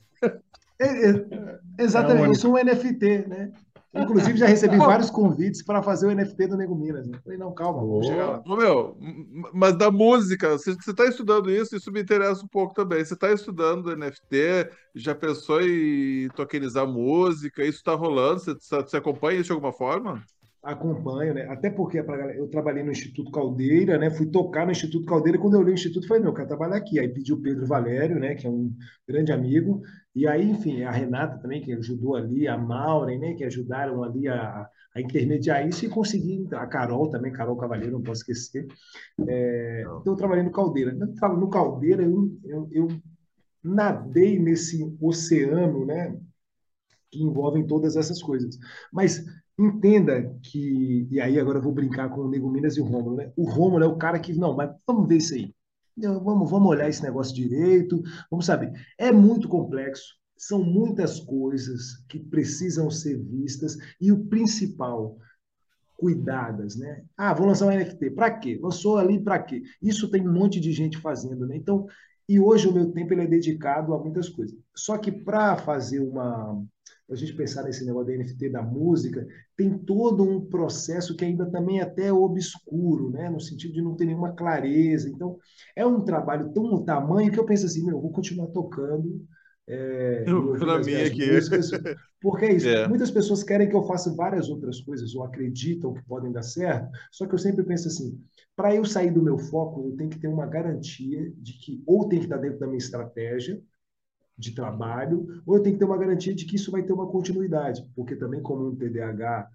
[0.81, 3.53] É, é, exatamente, é eu sou um NFT, né?
[3.95, 7.07] Inclusive, já recebi vários convites para fazer o NFT do Nego Minas.
[7.07, 7.19] Né?
[7.23, 8.43] Falei, não, calma, vou chegar lá.
[8.47, 8.97] Ô, meu,
[9.53, 13.05] mas da música, você está estudando isso, isso me interessa um pouco também.
[13.05, 17.63] Você está estudando NFT, já pensou em tokenizar música?
[17.63, 18.41] Isso está rolando?
[18.41, 20.23] Você, você acompanha isso de alguma forma?
[20.63, 21.47] Acompanho, né?
[21.49, 24.11] Até porque eu trabalhei no Instituto Caldeira, né?
[24.11, 25.39] Fui tocar no Instituto Caldeira.
[25.39, 27.01] Quando eu olhei o Instituto, falei, meu, eu quero trabalhar aqui.
[27.01, 28.35] Aí pediu o Pedro Valério, né?
[28.37, 28.73] Que é um
[29.07, 29.83] grande amigo.
[30.15, 33.35] E aí, enfim, a Renata também, que ajudou ali, a Maureen, né?
[33.35, 36.47] Que ajudaram ali a, a intermediar isso e conseguir.
[36.53, 38.67] A Carol também, Carol Cavalheiro, não posso esquecer.
[39.27, 40.93] É, então, eu trabalhei no Caldeira.
[40.93, 42.89] No Caldeira, eu, eu, eu
[43.65, 46.17] nadei nesse oceano, né?
[47.11, 48.57] Que envolvem todas essas coisas.
[48.93, 49.25] Mas
[49.59, 53.17] entenda que, e aí agora eu vou brincar com o Nego Minas e o Rômulo,
[53.17, 53.33] né?
[53.37, 55.55] O Rômulo é o cara que, não, mas vamos ver isso aí.
[55.97, 58.73] Vamos, vamos olhar esse negócio direito, vamos saber.
[58.99, 65.19] É muito complexo, são muitas coisas que precisam ser vistas e o principal,
[66.03, 67.05] cuidadas, né?
[67.17, 68.59] Ah, vou lançar um NFT, para quê?
[68.61, 69.63] Lançou ali para quê?
[69.81, 71.57] Isso tem um monte de gente fazendo, né?
[71.57, 71.87] Então,
[72.29, 74.57] e hoje o meu tempo ele é dedicado a muitas coisas.
[74.75, 76.61] Só que para fazer uma
[77.13, 79.27] a gente pensar nesse negócio da NFT da música,
[79.57, 83.29] tem todo um processo que ainda também é até obscuro, né?
[83.29, 85.09] no sentido de não ter nenhuma clareza.
[85.09, 85.39] Então,
[85.77, 89.25] é um trabalho tão no tamanho que eu penso assim, meu, eu vou continuar tocando.
[89.69, 90.25] É,
[90.59, 91.33] para mim aqui.
[91.33, 91.71] Músicas,
[92.21, 92.69] porque é isso.
[92.69, 92.89] É.
[92.89, 96.91] Muitas pessoas querem que eu faça várias outras coisas, ou acreditam que podem dar certo,
[97.11, 98.19] só que eu sempre penso assim,
[98.57, 102.09] para eu sair do meu foco, eu tenho que ter uma garantia de que ou
[102.09, 103.63] tem que estar dentro da minha estratégia,
[104.43, 107.07] de trabalho, ou eu tenho que ter uma garantia de que isso vai ter uma
[107.07, 109.49] continuidade, porque também como um TDAH,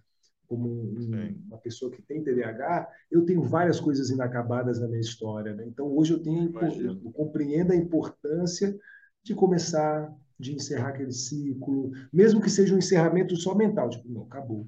[0.48, 5.54] como um, uma pessoa que tem TDAH, eu tenho várias coisas inacabadas na minha história.
[5.54, 5.66] Né?
[5.68, 8.74] Então hoje eu tenho eu, eu compreendo a importância
[9.22, 10.10] de começar,
[10.40, 14.66] de encerrar aquele ciclo, mesmo que seja um encerramento só mental, tipo, não, acabou,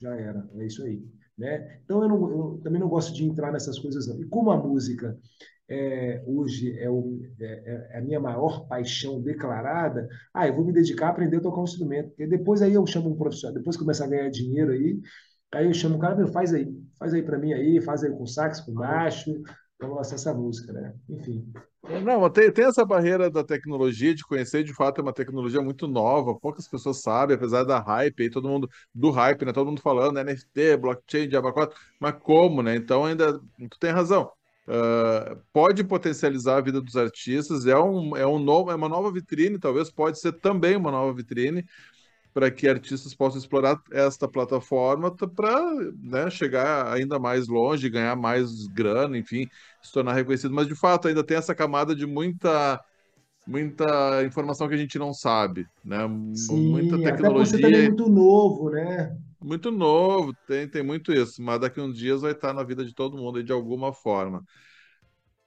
[0.00, 1.00] já era, é isso aí.
[1.38, 1.80] Né?
[1.84, 4.08] Então eu, não, eu também não gosto de entrar nessas coisas.
[4.08, 4.20] Não.
[4.20, 5.16] E como a música
[5.70, 10.72] é, hoje é, o, é, é, a minha maior paixão declarada, ah, eu vou me
[10.72, 12.08] dedicar a aprender a tocar um instrumento.
[12.08, 15.00] Porque depois aí eu chamo um profissional, depois começar a ganhar dinheiro aí,
[15.52, 16.68] aí eu chamo o cara, meu, faz aí,
[16.98, 19.32] faz aí para mim aí, faz aí com sax, com baixo,
[19.80, 20.92] vamos lançar essa música, né?
[21.08, 21.46] Enfim.
[21.86, 25.62] É, não, tem, tem essa barreira da tecnologia, de conhecer, de fato, é uma tecnologia
[25.62, 29.52] muito nova, poucas pessoas sabem, apesar da hype, aí todo mundo, do hype, né?
[29.52, 32.74] Todo mundo falando, NFT, blockchain, 4, mas como, né?
[32.74, 33.38] Então ainda,
[33.70, 34.30] tu tem razão
[34.70, 39.10] Uh, pode potencializar a vida dos artistas, é, um, é, um novo, é uma nova
[39.10, 41.66] vitrine, talvez pode ser também uma nova vitrine
[42.32, 45.60] para que artistas possam explorar esta plataforma para
[46.00, 49.48] né, chegar ainda mais longe, ganhar mais grana, enfim,
[49.82, 50.54] se tornar reconhecido.
[50.54, 52.80] Mas de fato ainda tem essa camada de muita
[53.44, 56.08] muita informação que a gente não sabe, né?
[56.34, 57.58] Sim, muita tecnologia.
[57.58, 59.16] Até também é muito novo, né?
[59.50, 62.94] Muito novo, tem, tem muito isso, mas daqui uns dias vai estar na vida de
[62.94, 64.44] todo mundo de alguma forma.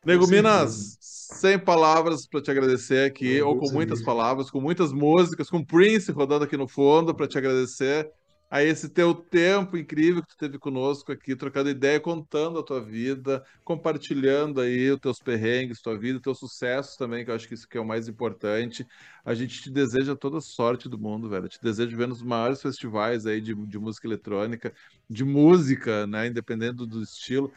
[0.05, 5.49] Nego Minas, sem palavras para te agradecer aqui, ou com muitas palavras, com muitas músicas,
[5.49, 8.11] com Prince rodando aqui no fundo para te agradecer
[8.53, 12.79] a esse teu tempo incrível que tu teve conosco aqui, trocando ideia, contando a tua
[12.79, 17.55] vida, compartilhando aí os teus perrengues, tua vida, teu sucesso também, que eu acho que
[17.55, 18.85] isso que é o mais importante.
[19.25, 21.49] A gente te deseja toda a sorte do mundo, velho.
[21.49, 24.71] te desejo ver nos maiores festivais aí de, de música eletrônica,
[25.09, 27.51] de música, né, independente do estilo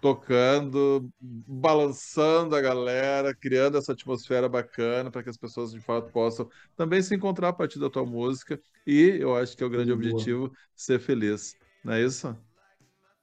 [0.00, 6.48] tocando, balançando a galera, criando essa atmosfera bacana para que as pessoas de fato possam
[6.76, 9.92] também se encontrar a partir da tua música e eu acho que é o grande
[9.94, 9.94] Boa.
[9.94, 12.49] objetivo ser feliz, não é isso?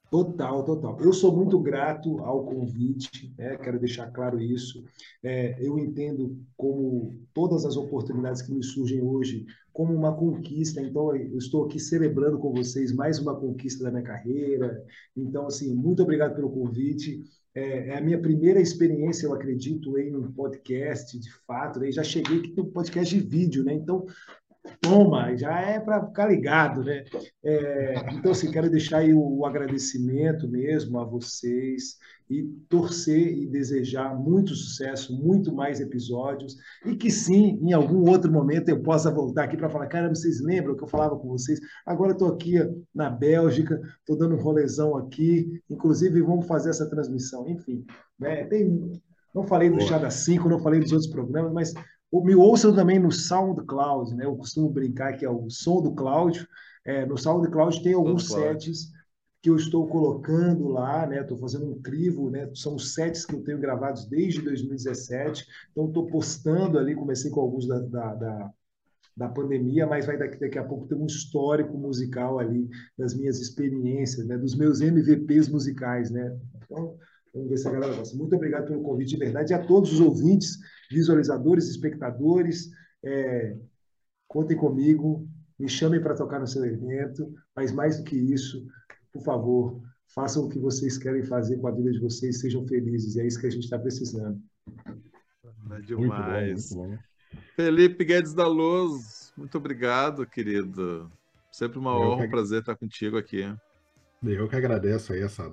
[0.09, 0.97] Total, total.
[1.01, 3.57] Eu sou muito grato ao convite, né?
[3.57, 4.83] quero deixar claro isso.
[5.21, 10.81] É, eu entendo como todas as oportunidades que me surgem hoje como uma conquista.
[10.81, 14.81] Então, eu estou aqui celebrando com vocês mais uma conquista da minha carreira.
[15.15, 17.21] Então, assim, muito obrigado pelo convite.
[17.53, 21.79] É, é a minha primeira experiência, eu acredito, em um podcast, de fato.
[21.79, 21.91] Né?
[21.91, 23.73] Já cheguei aqui no podcast de vídeo, né?
[23.73, 24.05] Então,
[24.81, 27.03] toma, já é para ficar ligado, né?
[27.43, 31.97] É, então, assim, quero deixar aí o, o agradecimento mesmo a vocês
[32.29, 38.31] e torcer e desejar muito sucesso, muito mais episódios e que sim, em algum outro
[38.31, 41.59] momento eu possa voltar aqui para falar, cara, vocês lembram que eu falava com vocês?
[41.85, 42.55] Agora estou aqui
[42.93, 47.85] na Bélgica, estou dando um rolezão aqui, inclusive vamos fazer essa transmissão, enfim,
[48.19, 48.45] né?
[48.45, 48.91] Tem,
[49.33, 51.73] não falei do Chá das 5, não falei dos outros programas, mas
[52.13, 54.25] me ouçam também no SoundCloud, né?
[54.25, 56.47] Eu costumo brincar que é o som do Cláudio.
[56.85, 58.91] É, no SoundCloud tem alguns sets
[59.41, 61.21] que eu estou colocando lá, né?
[61.21, 62.49] Estou fazendo um crivo, né?
[62.55, 65.45] São os sets que eu tenho gravados desde 2017.
[65.71, 68.51] Então estou postando ali, comecei com alguns da, da, da,
[69.15, 73.39] da pandemia, mas vai daqui, daqui a pouco ter um histórico musical ali das minhas
[73.39, 74.37] experiências, né?
[74.37, 76.37] Dos meus MVPs musicais, né?
[76.63, 76.97] Então
[77.33, 78.17] vamos ver se a galera gosta.
[78.17, 80.57] Muito obrigado pelo convite de verdade e a todos os ouvintes,
[80.89, 82.71] visualizadores, espectadores.
[83.03, 83.55] É,
[84.27, 85.27] contem comigo,
[85.57, 88.65] me chamem para tocar no seu evento, mas mais do que isso,
[89.11, 89.81] por favor,
[90.13, 93.17] façam o que vocês querem fazer com a vida de vocês, sejam felizes.
[93.17, 94.41] É isso que a gente está precisando.
[95.71, 96.71] É demais.
[96.71, 97.07] Muito bom, muito bom.
[97.55, 101.11] Felipe Guedes da Luz, muito obrigado, querido.
[101.51, 103.43] Sempre uma Eu honra, um prazer estar contigo aqui.
[104.23, 105.43] Eu que agradeço aí essa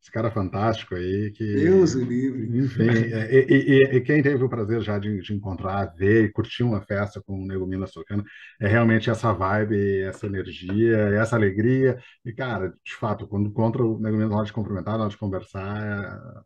[0.00, 1.44] esse cara fantástico aí que.
[1.44, 2.58] Deus o livre.
[2.58, 6.32] Enfim, é, e, e, e, quem teve o prazer já de, de, encontrar, ver e
[6.32, 8.24] curtir uma festa com o Nego tocando,
[8.58, 11.98] é realmente essa vibe, essa energia, essa alegria.
[12.24, 15.10] E, cara, de fato, quando encontra o Nego Minas na hora de cumprimentar, na hora
[15.10, 16.40] de conversar, é...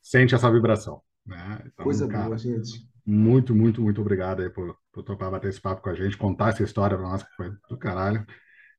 [0.00, 1.00] sente essa vibração.
[1.24, 1.62] Né?
[1.66, 2.84] Então, Coisa cara, boa, gente.
[3.06, 6.48] Muito, muito, muito obrigado aí por, por topar bater esse papo com a gente, contar
[6.48, 8.26] essa história pra nós que foi do caralho.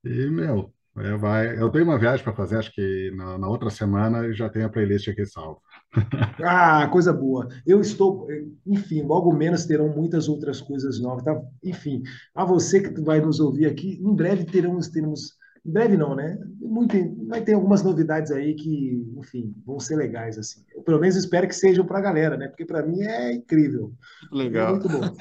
[0.04, 1.60] E, meu, é, vai.
[1.60, 4.68] Eu tenho uma viagem para fazer, acho que na, na, outra semana e já tenho
[4.68, 5.60] a playlist aqui salva.
[6.44, 7.48] ah, coisa boa.
[7.66, 8.28] Eu estou,
[8.66, 11.24] enfim, logo menos terão muitas outras coisas novas.
[11.24, 11.42] Tá?
[11.64, 12.04] Enfim,
[12.36, 16.38] a você que vai nos ouvir aqui, em breve teremos, teremos em breve não, né?
[16.60, 16.96] Muito,
[17.28, 20.62] vai ter algumas novidades aí que, enfim, vão ser legais assim.
[20.76, 22.50] Eu, pelo menos espero que sejam para a galera, né?
[22.50, 23.94] Porque para mim é incrível.
[24.32, 24.68] Legal.
[24.68, 25.16] É muito bom.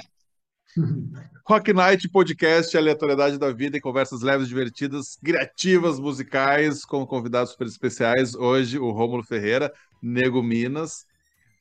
[1.47, 7.67] Rock Night Podcast, aleatoriedade da vida e conversas leves, divertidas, criativas, musicais, com convidados super
[7.67, 8.35] especiais.
[8.35, 11.07] Hoje, o Rômulo Ferreira, Nego Minas.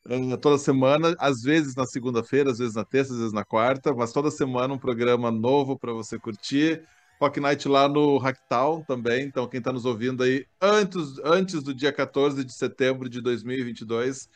[0.04, 3.94] Uh, toda semana, às vezes na segunda-feira, às vezes na terça, às vezes na quarta,
[3.94, 6.82] mas toda semana um programa novo para você curtir.
[7.20, 9.24] Rock Night lá no Hacktown também.
[9.24, 14.28] Então, quem está nos ouvindo aí antes, antes do dia 14 de setembro de 2022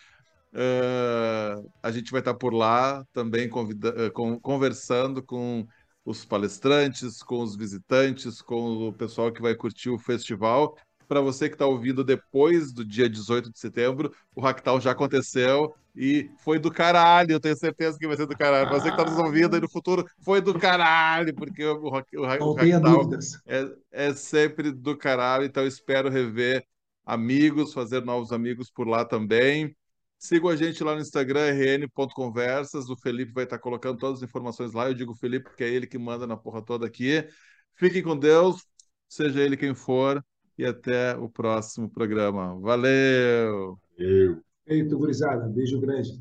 [0.57, 5.67] Uh, a gente vai estar por lá também convida, uh, com, conversando com
[6.03, 10.75] os palestrantes, com os visitantes, com o pessoal que vai curtir o festival.
[11.07, 15.75] Para você que está ouvindo depois do dia 18 de setembro, o Hacktown já aconteceu
[15.95, 17.33] e foi do caralho.
[17.33, 18.67] Eu tenho certeza que vai ser do caralho.
[18.67, 21.91] Para você que está nos ouvindo aí no futuro, foi do caralho, porque o, o,
[21.91, 23.11] o, o Hacktown
[23.47, 25.45] é, é sempre do caralho.
[25.45, 26.65] Então, espero rever
[27.05, 29.77] amigos, fazer novos amigos por lá também.
[30.19, 32.89] Sigam a gente lá no Instagram, rn.conversas.
[32.89, 34.89] O Felipe vai estar colocando todas as informações lá.
[34.89, 37.27] Eu digo Felipe porque é ele que manda na porra toda aqui.
[37.75, 38.65] Fiquem com Deus,
[39.09, 40.25] seja ele quem for,
[40.57, 42.59] e até o próximo programa.
[42.61, 43.79] Valeu!
[43.99, 44.43] Valeu.
[44.67, 45.47] Eita, gurizada.
[45.49, 46.21] Beijo grande.